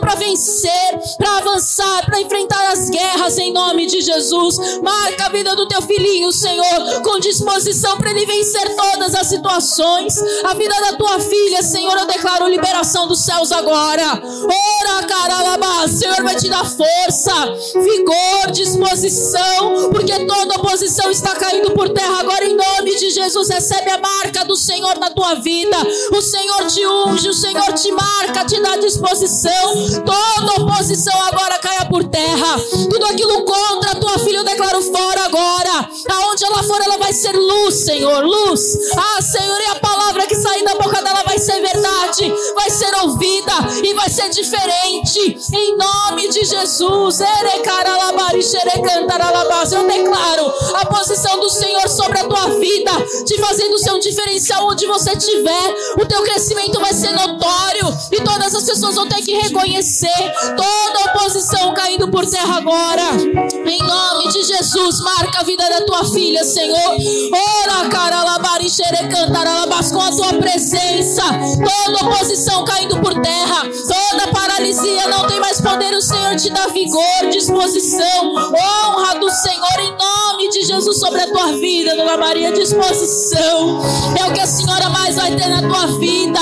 para 0.00 0.14
vencer, 0.14 0.70
para 1.16 1.38
avançar, 1.38 2.06
para 2.06 2.20
enfrentar 2.20 2.72
as 2.72 2.88
guerras 2.88 3.38
em 3.38 3.52
nome 3.52 3.86
de 3.86 4.00
Jesus. 4.00 4.56
Marca 4.82 5.26
a 5.26 5.28
vida 5.28 5.54
do 5.54 5.66
teu 5.68 5.82
filhinho, 5.82 6.32
Senhor, 6.32 7.02
com 7.02 7.18
disposição 7.18 7.96
para 7.96 8.10
ele 8.10 8.26
vencer 8.26 8.74
todas 8.76 9.14
as 9.14 9.26
situações. 9.26 10.14
A 10.44 10.54
vida 10.54 10.74
da 10.80 10.96
tua 10.96 11.20
filha, 11.20 11.62
Senhor, 11.62 11.96
eu 11.96 12.06
declaro 12.06 12.48
liberação 12.48 13.06
dos 13.06 13.20
céus 13.20 13.52
agora. 13.52 14.20
Ora, 14.22 15.06
caralabá, 15.06 15.88
Senhor 15.88 16.22
vai 16.22 16.34
te 16.36 16.48
dar 16.48 16.64
força, 16.64 17.34
vigor, 17.74 18.50
disposição, 18.52 19.90
porque 19.90 20.24
toda 20.26 20.56
oposição 20.56 21.10
está 21.10 21.34
caindo 21.36 21.72
por 21.72 21.88
terra 21.90 22.20
agora 22.20 22.44
em 22.44 22.56
nome 22.56 22.96
de 22.96 23.10
Jesus. 23.10 23.48
Recebe 23.48 23.90
a 23.90 23.98
marca 23.98 24.44
do 24.44 24.56
Senhor 24.56 24.98
na 24.98 25.10
tua 25.10 25.34
vida. 25.36 25.76
O 26.12 26.20
Senhor 26.20 26.66
te 26.66 26.86
unge, 26.86 27.28
o 27.28 27.34
Senhor 27.34 27.72
te 27.72 27.92
marca, 27.92 28.44
te 28.44 28.60
dá 28.60 28.76
disposição. 28.76 29.39
Toda 30.04 30.62
oposição 30.62 31.14
agora 31.22 31.58
caia 31.58 31.86
por 31.86 32.04
terra. 32.04 32.58
Tudo 32.90 33.06
aquilo 33.06 33.44
contra 33.44 33.92
a 33.92 33.94
tua 33.94 34.18
filha 34.18 34.38
eu 34.38 34.44
declaro 34.44 34.82
fora 34.82 35.24
agora. 35.24 35.88
Aonde 36.10 36.44
ela 36.44 36.62
for, 36.62 36.80
ela 36.82 36.98
vai 36.98 37.12
ser 37.12 37.32
luz, 37.32 37.74
Senhor, 37.84 38.24
luz. 38.24 38.76
Ah, 38.96 39.22
Senhor, 39.22 39.60
e 39.60 39.66
a 39.66 39.74
palavra 39.76 40.26
que 40.26 40.34
sair 40.36 40.64
da 40.64 40.74
boca 40.74 41.02
dela 41.02 41.22
vai 41.24 41.38
ser 41.38 41.60
verdade, 41.60 42.32
vai 42.54 42.70
ser 42.70 42.94
ouvida 43.02 43.52
e 43.82 43.94
vai 43.94 44.08
ser 44.10 44.28
diferente. 44.30 45.38
Em 45.52 45.76
nome 45.76 46.28
de 46.28 46.44
Jesus. 46.44 47.20
Eu 47.20 47.26
declaro 47.44 47.90
a 50.74 50.86
posição 50.86 51.40
do 51.40 51.50
Senhor 51.50 51.88
sobre 51.88 52.18
a 52.18 52.24
tua 52.24 52.58
vida, 52.58 52.92
te 53.24 53.38
fazendo 53.38 53.78
ser 53.78 53.92
um 53.92 54.00
diferencial 54.00 54.66
onde 54.66 54.86
você 54.86 55.12
estiver. 55.12 55.74
O 56.00 56.06
teu 56.06 56.22
crescimento 56.22 56.80
vai 56.80 56.92
ser 56.92 57.10
notório 57.10 57.86
e 58.12 58.20
todas 58.22 58.54
as 58.54 58.64
pessoas 58.64 58.94
vão 58.94 59.08
ter 59.08 59.22
que 59.22 59.29
reconhecer 59.34 60.32
toda 60.56 61.10
oposição 61.10 61.74
caindo 61.74 62.08
por 62.08 62.26
terra 62.26 62.56
agora. 62.56 63.02
Em 63.66 63.78
nome 63.78 64.28
de 64.32 64.42
Jesus, 64.44 65.00
marca 65.00 65.40
a 65.40 65.42
vida 65.42 65.68
da 65.68 65.82
tua 65.82 66.04
filha, 66.04 66.44
Senhor. 66.44 66.96
Ora, 67.32 67.88
cara, 67.88 68.24
labari, 68.24 68.68
xerecantaralabas, 68.68 69.92
com 69.92 70.00
a 70.00 70.10
tua 70.10 70.34
presença. 70.34 71.22
Toda 71.24 72.06
oposição 72.06 72.64
caindo 72.64 72.98
por 73.00 73.14
terra, 73.20 73.62
toda 73.62 74.32
paralisia 74.32 75.08
não 75.08 75.26
tem 75.26 75.40
mais 75.40 75.60
poder. 75.60 75.94
O 75.94 76.02
Senhor 76.02 76.36
te 76.36 76.50
dá 76.50 76.66
vigor, 76.68 77.30
disposição, 77.30 78.34
honra 78.34 79.18
do 79.18 79.30
Senhor 79.30 79.80
em 79.80 79.96
nome 79.96 80.48
de 80.50 80.62
Jesus 80.62 80.98
sobre 80.98 81.20
a 81.22 81.26
tua 81.32 81.52
vida, 81.58 81.96
Dona 81.96 82.16
Maria. 82.16 82.52
Disposição 82.52 83.80
é 84.18 84.28
o 84.28 84.32
que 84.32 84.40
a 84.40 84.46
senhora 84.46 84.88
mais 84.90 85.16
vai 85.16 85.34
ter 85.34 85.48
na 85.48 85.62
tua 85.62 85.86
vida. 85.98 86.40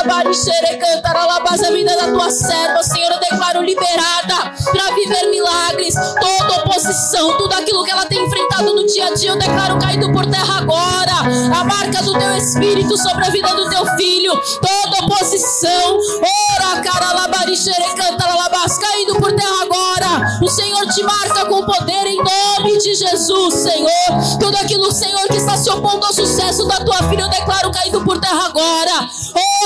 Labari, 0.00 0.32
xerecantaralabas, 0.34 1.62
a 1.62 1.70
vida 1.72 1.94
da 1.94 2.10
tua 2.10 2.30
serva, 2.30 2.82
Senhor, 2.82 3.12
eu 3.12 3.20
declaro 3.20 3.62
liberada 3.62 4.50
para 4.72 4.94
viver 4.94 5.28
milagres. 5.28 5.94
Toda 5.94 6.62
oposição, 6.62 7.36
tudo 7.36 7.52
aquilo 7.52 7.84
que 7.84 7.90
ela 7.90 8.06
tem 8.06 8.24
enfrentado 8.24 8.74
no 8.74 8.86
dia 8.86 9.08
a 9.08 9.14
dia, 9.14 9.32
eu 9.32 9.38
declaro 9.38 9.78
caído 9.78 10.10
por 10.10 10.24
terra 10.24 10.56
agora. 10.56 11.12
A 11.54 11.64
marca 11.64 12.02
do 12.02 12.18
teu 12.18 12.34
espírito 12.34 12.96
sobre 12.96 13.26
a 13.26 13.28
vida 13.28 13.54
do 13.54 13.68
teu 13.68 13.84
filho, 13.98 14.32
toda 14.62 15.04
oposição, 15.04 15.98
ora, 16.56 16.80
cara, 16.80 17.12
labarixere, 17.12 17.94
canta, 17.94 18.26
labas, 18.26 18.78
caindo 18.78 19.16
por 19.16 19.32
terra 19.32 19.62
agora. 19.64 20.40
O 20.42 20.48
Senhor 20.48 20.86
te 20.94 21.02
marca 21.02 21.44
com 21.44 21.62
poder 21.66 22.06
em 22.06 22.16
nome 22.16 22.78
de 22.78 22.94
Jesus, 22.94 23.52
Senhor. 23.52 24.38
Tudo 24.40 24.56
aquilo, 24.56 24.90
Senhor, 24.92 25.28
que 25.28 25.36
está 25.36 25.58
se 25.58 25.68
opondo 25.68 26.06
ao 26.06 26.14
sucesso 26.14 26.66
da 26.66 26.76
tua 26.76 26.96
filha, 27.10 27.24
eu 27.24 27.28
declaro 27.28 27.70
caído 27.70 28.02
por 28.02 28.18
terra 28.18 28.46
agora. 28.46 29.10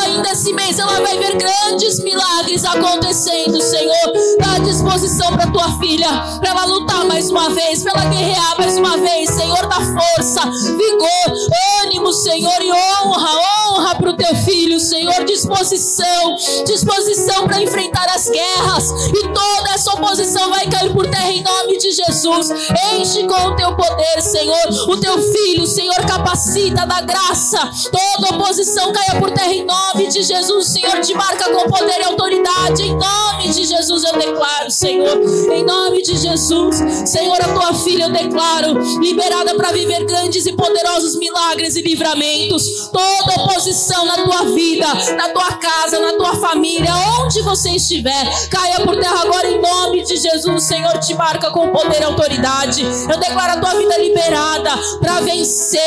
Ainda 0.05 0.31
esse 0.31 0.53
mês 0.53 0.79
ela 0.79 1.01
vai 1.01 1.19
ver 1.19 1.37
grandes 1.37 2.01
milagres 2.01 2.65
acontecendo, 2.65 3.61
Senhor. 3.61 4.13
Dá 4.39 4.59
disposição 4.59 5.33
para 5.33 5.51
tua 5.51 5.79
filha, 5.79 6.09
para 6.41 6.51
ela 6.51 6.65
lutar 6.67 7.05
mais 7.05 7.31
uma 7.31 7.51
vez, 7.51 7.83
para 7.83 7.93
ela 7.93 8.11
guerrear 8.11 8.59
mais 8.59 8.77
uma 8.77 8.97
vez, 8.97 9.31
Senhor, 9.31 9.67
dá 9.67 9.81
força, 9.81 10.41
vigor, 10.51 11.35
ânimo, 11.83 12.13
Senhor, 12.13 12.63
e 12.63 12.71
honra, 12.73 13.31
honra 13.71 13.95
para 13.95 14.11
o 14.11 14.17
teu 14.17 14.35
filho, 14.37 14.79
Senhor, 14.79 15.25
disposição, 15.25 16.37
disposição 16.67 17.47
para 17.47 17.63
enfrentar 17.63 18.07
as 18.15 18.29
guerras, 18.29 18.91
e 19.09 19.29
toda 19.29 19.71
essa 19.75 19.93
oposição 19.93 20.51
vai 20.51 20.67
cair 20.67 20.93
por 20.93 21.07
terra 21.07 21.31
em 21.31 21.43
nome 21.43 21.79
de 21.79 21.91
Jesus. 21.93 22.51
Enche 22.95 23.25
com 23.25 23.49
o 23.49 23.57
teu 23.57 23.75
poder, 23.75 24.21
Senhor, 24.21 24.69
o 24.89 24.97
teu 24.97 25.21
filho, 25.21 25.67
Senhor, 25.67 25.97
capacita 26.07 26.87
da 26.87 27.01
graça, 27.01 27.71
toda 27.91 28.37
oposição 28.37 28.93
caia 28.93 29.21
por 29.21 29.31
terra 29.31 29.53
em 29.53 29.65
nome 29.65 29.94
de 29.95 30.23
Jesus, 30.23 30.67
Senhor, 30.67 31.01
te 31.01 31.15
marca 31.15 31.51
com 31.51 31.69
poder 31.71 32.01
e 32.01 32.05
autoridade, 32.05 32.83
em 32.83 32.97
nome 32.97 33.49
de 33.49 33.65
Jesus 33.65 34.03
eu 34.05 34.19
declaro, 34.19 34.71
Senhor, 34.71 35.21
em 35.53 35.65
nome 35.65 36.03
de 36.03 36.17
Jesus, 36.17 36.77
Senhor, 37.09 37.41
a 37.41 37.49
tua 37.49 37.75
filha 37.75 38.05
eu 38.05 38.13
declaro 38.13 38.81
liberada 39.01 39.55
para 39.55 39.71
viver 39.73 40.05
grandes 40.05 40.47
e 40.47 40.53
poderosos 40.53 41.17
milagres 41.17 41.77
e 41.77 41.83
livramentos. 41.83 42.91
Toda 42.93 43.43
oposição 43.43 44.05
na 44.05 44.25
tua 44.25 44.45
vida, 44.47 44.87
na 45.17 45.29
tua 45.29 45.53
casa, 45.53 46.01
na 46.01 46.13
tua 46.15 46.35
família, 46.37 46.91
onde 47.21 47.41
você 47.43 47.71
estiver, 47.71 48.49
caia 48.51 48.81
por 48.81 48.97
terra 48.97 49.23
agora 49.23 49.49
em 49.49 49.61
nome 49.61 50.03
de 50.03 50.17
Jesus. 50.17 50.65
Senhor 50.65 50.99
te 50.99 51.15
marca 51.15 51.51
com 51.51 51.71
poder 51.71 52.01
e 52.01 52.05
autoridade. 52.05 52.83
Eu 52.83 53.19
declaro 53.19 53.53
a 53.53 53.61
tua 53.61 53.75
vida 53.79 53.97
liberada 53.99 54.71
para 55.01 55.21
vencer. 55.21 55.81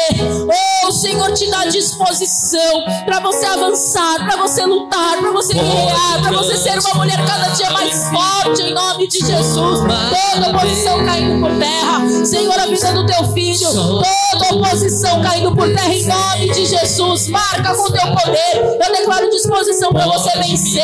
Oh, 0.84 0.88
o 0.88 0.92
Senhor 0.92 1.34
te 1.34 1.50
dá 1.50 1.66
disposição 1.66 2.84
para 3.06 3.20
você 3.20 3.46
avançar, 3.46 3.97
para 3.98 4.38
você 4.38 4.66
lutar, 4.66 5.18
para 5.18 5.32
você 5.32 5.54
guerrear, 5.54 6.22
para 6.22 6.32
você 6.32 6.56
ser 6.56 6.80
uma 6.80 6.96
mulher 6.96 7.18
cada 7.26 7.48
dia 7.50 7.70
mais 7.72 8.08
forte 8.10 8.62
em 8.62 8.74
nome 8.74 9.08
de 9.08 9.20
Jesus. 9.20 9.80
Toda 9.80 10.50
oposição 10.50 11.06
caindo 11.06 11.40
por 11.40 11.58
terra. 11.58 12.26
Senhor, 12.26 12.60
a 12.60 12.68
vida 12.68 12.94
do 12.94 13.06
teu 13.06 13.24
filho. 13.34 13.70
Toda 13.70 14.56
oposição 14.56 15.22
caindo 15.22 15.56
por 15.56 15.68
terra 15.68 15.94
em 15.94 16.06
nome 16.06 16.17
de 16.50 16.66
Jesus. 16.66 17.28
Marca 17.28 17.76
com 17.76 17.92
teu 17.92 18.08
poder. 18.14 18.78
Eu 18.86 18.92
declaro 18.92 19.30
disposição 19.30 19.92
para 19.92 20.06
você 20.06 20.38
vencer. 20.40 20.84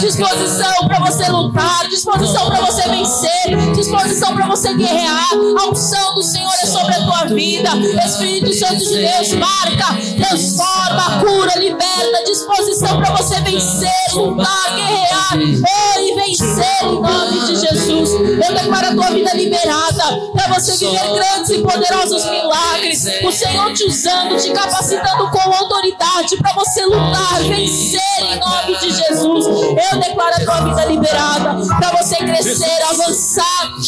Disposição 0.00 0.88
para 0.88 1.00
você 1.00 1.28
lutar. 1.28 1.88
Disposição 1.88 2.46
para 2.46 2.60
você 2.60 2.88
vencer. 2.88 3.72
Disposição 3.74 4.34
para 4.34 4.46
você 4.46 4.74
guerrear. 4.74 5.30
A 5.58 5.70
unção 5.70 6.14
do 6.14 6.22
Senhor 6.22 6.52
é 6.62 6.66
sobre 6.66 6.94
a 6.94 7.04
tua 7.04 7.24
vida. 7.26 7.70
Espírito 8.04 8.52
Santo 8.54 8.78
de 8.78 8.98
Deus, 8.98 9.32
marca, 9.32 9.86
transforma, 10.16 11.20
cura, 11.20 11.58
liberta. 11.58 12.24
Disposição 12.26 13.00
para 13.00 13.10
você 13.16 13.40
vencer, 13.40 13.90
lutar, 14.12 14.74
guerrear. 14.74 15.34
Oh, 15.34 16.00
e 16.00 16.14
vencer 16.14 16.82
em 16.82 17.00
nome 17.00 17.40
de 17.46 17.56
Jesus. 17.56 18.10
Eu 18.12 18.54
declaro 18.54 18.88
a 18.88 18.94
tua 18.94 19.10
vida 19.10 19.34
liberada 19.34 20.30
para 20.32 20.54
você 20.54 20.76
viver 20.76 21.14
grandes 21.14 21.50
e 21.50 21.58
poderosos 21.58 22.24
milagres. 22.24 23.04
O 23.24 23.32
Senhor 23.32 23.72
te 23.72 23.84
usando, 23.84 24.36
te 24.36 24.50
capacitando 24.52 25.03
com 25.30 25.52
autoridade 25.52 26.36
para 26.38 26.52
você 26.54 26.84
lutar, 26.84 27.42
vencer 27.42 28.00
em 28.20 28.38
nome 28.38 28.78
de 28.78 28.90
Jesus. 28.90 29.46
Eu 29.46 30.00
declaro 30.00 30.34
a 30.34 30.44
tua 30.44 30.60
vida 30.62 30.84
liberada 30.86 31.66
para 31.78 32.02
você 32.02 32.16
crescer, 32.16 32.82
avançar. 32.90 33.44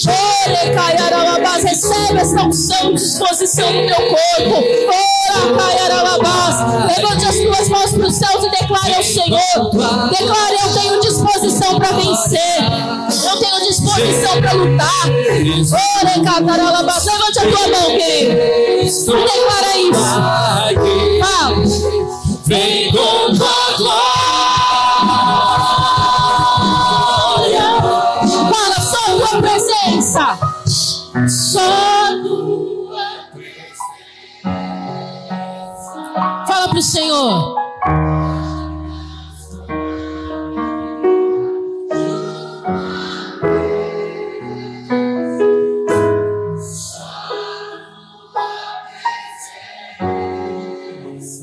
Ore, 0.09 0.75
Caiaralabás, 0.75 1.65
recebe 1.65 2.19
essa 2.19 2.43
unção, 2.43 2.93
disposição 2.93 3.73
no 3.73 3.87
teu 3.87 3.97
corpo. 3.97 4.65
Ora, 4.89 5.59
Caiaralabás, 5.59 6.97
levante 6.97 7.25
as 7.27 7.37
tuas 7.37 7.69
mãos 7.69 7.93
para 7.93 8.07
os 8.07 8.15
céus 8.15 8.45
e 8.45 8.51
declare 8.51 8.95
ao 8.95 9.03
Senhor. 9.03 10.11
Declare, 10.11 10.57
eu 10.63 10.81
tenho 10.81 11.01
disposição 11.01 11.79
para 11.79 11.93
vencer. 11.93 13.06
Disposição 13.77 14.41
para 14.41 14.53
lutar. 14.53 14.89
Ore, 15.05 16.25
Caiaralabás, 16.25 17.05
levante 17.05 17.39
a 17.39 17.43
tua 17.43 17.69
mão, 17.69 17.91
querido. 17.99 18.35
Declara 18.87 19.77
isso. 19.77 20.17
Fala. 21.21 21.57
Vem 22.47 22.91
com 22.91 23.37
tua 23.37 23.77
glória. 23.77 24.07
Fala 28.51 28.81
só 28.81 29.03
tua 29.19 29.43
presença. 29.43 30.25
Só 31.29 31.61
tua 32.23 33.07
Fala 36.47 36.69
pro 36.71 36.81
Senhor. 36.81 37.56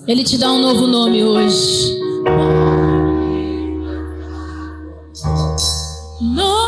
Ele 0.06 0.24
te 0.24 0.38
dá 0.38 0.52
um 0.52 0.60
novo 0.60 0.86
nome 0.86 1.24
hoje. 1.24 1.98
No. 6.22 6.64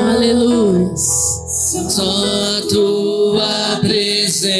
Aleluia. 0.00 0.96
Só 0.96 2.02
a 2.02 2.62
tua 2.68 3.78
presença. 3.80 4.50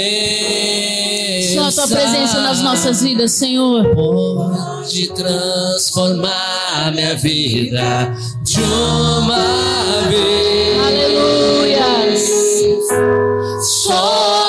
Só 1.55 1.72
tua 1.72 1.88
presença 1.97 2.41
nas 2.41 2.62
nossas 2.62 3.03
vidas, 3.03 3.32
Senhor. 3.32 3.84
Pode 3.93 5.09
transformar 5.12 6.93
minha 6.95 7.16
vida 7.16 8.14
de 8.43 8.61
uma 8.61 10.03
vez. 10.09 10.78
Aleluia. 10.86 12.16
Só 13.61 14.39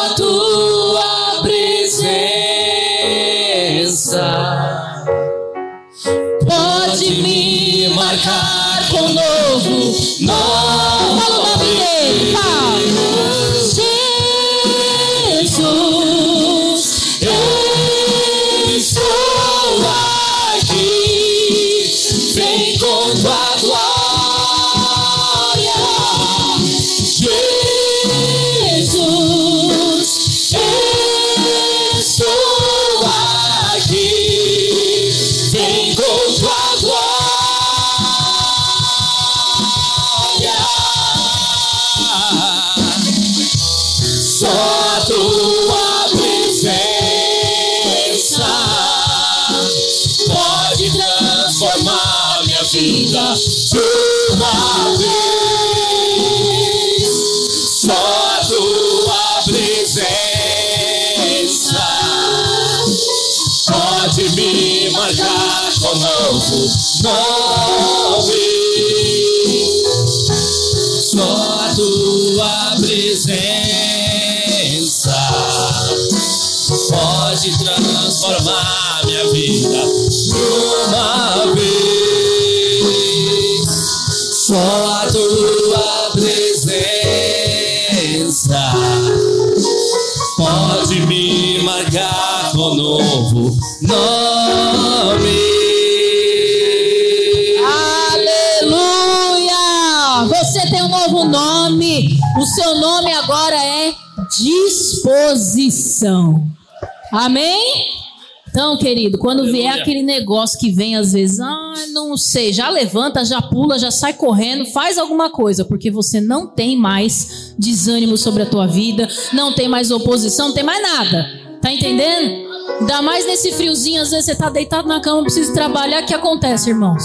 querido, 108.91 109.17
quando 109.17 109.45
vier 109.45 109.67
Aleluia. 109.67 109.81
aquele 109.81 110.03
negócio 110.03 110.59
que 110.59 110.71
vem 110.71 110.95
às 110.95 111.13
vezes, 111.13 111.39
ah, 111.39 111.73
não 111.93 112.17
sei, 112.17 112.51
já 112.51 112.69
levanta, 112.69 113.23
já 113.23 113.41
pula, 113.41 113.79
já 113.79 113.89
sai 113.89 114.13
correndo, 114.13 114.65
faz 114.65 114.97
alguma 114.97 115.29
coisa, 115.29 115.63
porque 115.63 115.89
você 115.89 116.19
não 116.19 116.47
tem 116.47 116.77
mais 116.77 117.55
desânimo 117.57 118.17
sobre 118.17 118.43
a 118.43 118.45
tua 118.45 118.67
vida, 118.67 119.07
não 119.33 119.53
tem 119.53 119.69
mais 119.69 119.91
oposição, 119.91 120.49
não 120.49 120.55
tem 120.55 120.63
mais 120.63 120.81
nada. 120.81 121.25
Tá 121.61 121.71
entendendo? 121.71 122.51
Ainda 122.79 123.01
mais 123.01 123.25
nesse 123.25 123.51
friozinho, 123.53 124.01
às 124.01 124.11
vezes 124.11 124.25
você 124.25 124.35
tá 124.35 124.49
deitado 124.49 124.87
na 124.87 124.99
cama, 124.99 125.21
precisa 125.21 125.53
trabalhar, 125.53 126.03
o 126.03 126.05
que 126.05 126.13
acontece, 126.13 126.69
irmãos? 126.69 127.03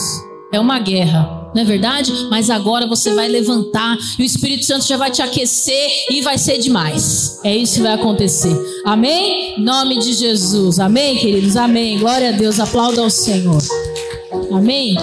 É 0.53 0.59
uma 0.59 0.79
guerra, 0.79 1.36
não 1.57 1.63
é 1.63 1.65
verdade? 1.65 2.13
Mas 2.29 2.51
agora 2.51 2.87
você 2.87 3.15
vai 3.15 3.29
levantar 3.29 3.97
e 4.19 4.23
o 4.23 4.27
Espírito 4.27 4.67
Santo 4.67 4.87
já 4.87 4.99
vai 4.99 5.11
te 5.11 5.23
aquecer 5.23 5.89
e 6.11 6.21
vai 6.21 6.37
ser 6.37 6.59
demais. 6.59 7.41
É 7.43 7.57
isso 7.57 7.77
que 7.77 7.81
vai 7.81 7.95
acontecer. 7.95 8.55
Amém? 8.85 9.59
Nome 9.59 9.99
de 9.99 10.13
Jesus. 10.13 10.79
Amém, 10.79 11.17
queridos? 11.17 11.57
Amém. 11.57 11.99
Glória 11.99 12.29
a 12.29 12.33
Deus. 12.33 12.61
Aplauda 12.61 13.01
ao 13.01 13.09
Senhor. 13.09 13.63
Amém? 14.53 14.97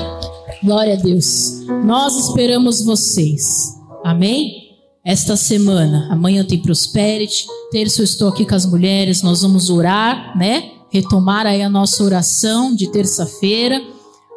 Glória 0.63 0.93
a 0.93 0.97
Deus. 0.97 1.65
Nós 1.83 2.15
esperamos 2.17 2.83
vocês. 2.83 3.75
Amém? 4.03 4.75
Esta 5.03 5.35
semana, 5.35 6.07
amanhã 6.11 6.45
tem 6.45 6.61
Prosperity, 6.61 7.47
terça 7.71 8.01
eu 8.01 8.05
estou 8.05 8.29
aqui 8.29 8.45
com 8.45 8.53
as 8.53 8.65
mulheres, 8.65 9.23
nós 9.23 9.41
vamos 9.41 9.71
orar, 9.71 10.37
né? 10.37 10.69
Retomar 10.91 11.47
aí 11.47 11.63
a 11.63 11.69
nossa 11.69 12.03
oração 12.03 12.75
de 12.75 12.91
terça-feira. 12.91 13.81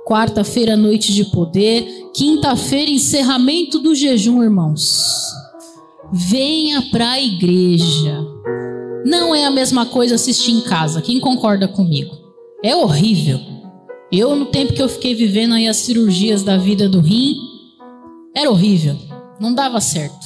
Quarta-feira, 0.07 0.77
noite 0.77 1.13
de 1.13 1.25
poder. 1.25 1.85
Quinta-feira, 2.15 2.89
encerramento 2.93 3.81
do 3.81 3.93
jejum, 3.93 4.41
irmãos. 4.41 5.03
Venha 6.13 6.81
para 6.93 7.11
a 7.11 7.21
igreja. 7.21 8.25
Não 9.05 9.35
é 9.35 9.45
a 9.45 9.51
mesma 9.51 9.85
coisa 9.85 10.15
assistir 10.15 10.53
em 10.53 10.61
casa. 10.61 11.03
Quem 11.03 11.19
concorda 11.19 11.67
comigo? 11.67 12.15
É 12.63 12.77
horrível. 12.77 13.41
Eu, 14.13 14.37
no 14.37 14.47
tempo 14.47 14.75
que 14.75 14.81
eu 14.81 14.89
fiquei 14.89 15.13
vivendo 15.13 15.55
aí 15.55 15.67
as 15.67 15.79
cirurgias 15.79 16.45
da 16.45 16.57
vida 16.57 16.89
do 16.89 17.01
rim, 17.01 17.35
era 18.33 18.49
horrível. 18.49 18.97
Não 19.41 19.53
dava 19.53 19.81
certo. 19.81 20.25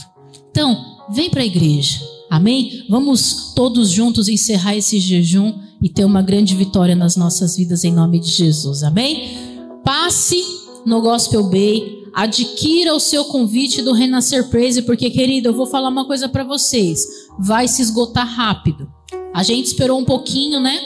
Então, 0.51 0.77
vem 1.11 1.31
para 1.31 1.41
a 1.41 1.47
igreja. 1.47 2.01
Amém? 2.29 2.85
Vamos 2.87 3.55
todos 3.55 3.89
juntos 3.89 4.29
encerrar 4.29 4.77
esse 4.77 5.01
jejum 5.01 5.55
e 5.81 5.89
ter 5.89 6.05
uma 6.05 6.21
grande 6.21 6.55
vitória 6.55 6.95
nas 6.95 7.17
nossas 7.17 7.57
vidas 7.57 7.83
em 7.83 7.93
nome 7.93 8.21
de 8.21 8.29
Jesus. 8.29 8.83
Amém? 8.83 9.50
Passe 9.85 10.43
no 10.85 11.01
Gospel 11.01 11.45
Bay. 11.45 12.01
Adquira 12.15 12.95
o 12.95 13.01
seu 13.01 13.25
convite 13.27 13.83
do 13.83 13.93
Renascer 13.93 14.49
Praise, 14.49 14.83
porque, 14.83 15.11
querido, 15.11 15.49
eu 15.49 15.55
vou 15.55 15.67
falar 15.67 15.89
uma 15.89 16.07
coisa 16.07 16.29
para 16.29 16.43
vocês. 16.43 17.07
Vai 17.39 17.69
se 17.69 17.83
esgotar 17.83 18.27
rápido. 18.27 18.91
A 19.33 19.43
gente 19.43 19.67
esperou 19.67 19.99
um 19.99 20.05
pouquinho, 20.05 20.61
né? 20.61 20.79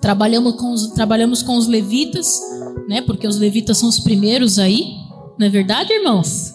Trabalhamos 0.00 0.56
com 0.56 0.72
os, 0.72 0.88
trabalhamos 0.88 1.42
com 1.42 1.56
os 1.56 1.66
levitas, 1.66 2.38
né? 2.86 3.00
Porque 3.00 3.26
os 3.26 3.38
levitas 3.38 3.78
são 3.78 3.88
os 3.88 3.98
primeiros 3.98 4.58
aí. 4.58 4.94
Não 5.38 5.46
é 5.46 5.50
verdade, 5.50 5.92
irmãos? 5.92 6.54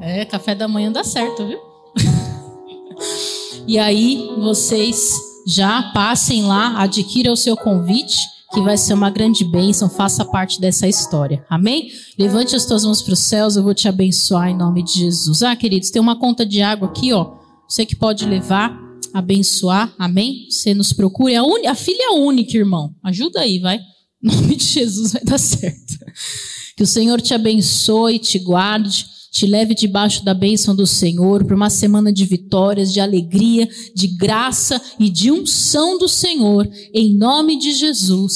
É, 0.00 0.24
café 0.24 0.54
da 0.54 0.68
manhã 0.68 0.92
dá 0.92 1.02
certo, 1.02 1.46
viu? 1.46 1.58
e 3.66 3.78
aí, 3.78 4.30
vocês 4.38 5.14
já 5.46 5.90
passem 5.94 6.44
lá, 6.44 6.80
adquira 6.80 7.32
o 7.32 7.36
seu 7.36 7.56
convite, 7.56 8.18
que 8.52 8.60
vai 8.60 8.76
ser 8.76 8.94
uma 8.94 9.10
grande 9.10 9.44
bênção, 9.44 9.88
faça 9.88 10.24
parte 10.24 10.60
dessa 10.60 10.88
história. 10.88 11.44
Amém? 11.48 11.88
Levante 12.18 12.56
as 12.56 12.66
tuas 12.66 12.84
mãos 12.84 13.00
para 13.00 13.14
os 13.14 13.20
céus, 13.20 13.56
eu 13.56 13.62
vou 13.62 13.74
te 13.74 13.88
abençoar 13.88 14.48
em 14.48 14.56
nome 14.56 14.82
de 14.82 14.98
Jesus. 14.98 15.42
Ah, 15.42 15.54
queridos, 15.54 15.90
tem 15.90 16.02
uma 16.02 16.18
conta 16.18 16.44
de 16.44 16.60
água 16.60 16.88
aqui, 16.88 17.12
ó. 17.12 17.38
Você 17.68 17.86
que 17.86 17.94
pode 17.94 18.26
levar, 18.26 18.76
abençoar, 19.14 19.94
amém? 19.96 20.46
Você 20.50 20.74
nos 20.74 20.92
procure. 20.92 21.36
A, 21.36 21.44
un... 21.44 21.66
a 21.68 21.74
filha 21.74 22.12
única, 22.14 22.56
irmão. 22.56 22.94
Ajuda 23.04 23.40
aí, 23.40 23.60
vai. 23.60 23.78
Em 24.22 24.34
nome 24.34 24.56
de 24.56 24.64
Jesus 24.64 25.12
vai 25.12 25.24
dar 25.24 25.38
certo. 25.38 25.98
Que 26.76 26.82
o 26.82 26.86
Senhor 26.86 27.20
te 27.20 27.32
abençoe, 27.32 28.18
te 28.18 28.38
guarde 28.38 29.06
te 29.30 29.46
leve 29.46 29.74
debaixo 29.74 30.24
da 30.24 30.34
bênção 30.34 30.74
do 30.74 30.86
Senhor 30.86 31.44
para 31.44 31.54
uma 31.54 31.70
semana 31.70 32.12
de 32.12 32.24
vitórias, 32.24 32.92
de 32.92 33.00
alegria, 33.00 33.68
de 33.94 34.08
graça 34.08 34.80
e 34.98 35.08
de 35.08 35.30
unção 35.30 35.98
do 35.98 36.08
Senhor, 36.08 36.68
em 36.92 37.14
nome 37.14 37.58
de 37.58 37.72
Jesus. 37.72 38.34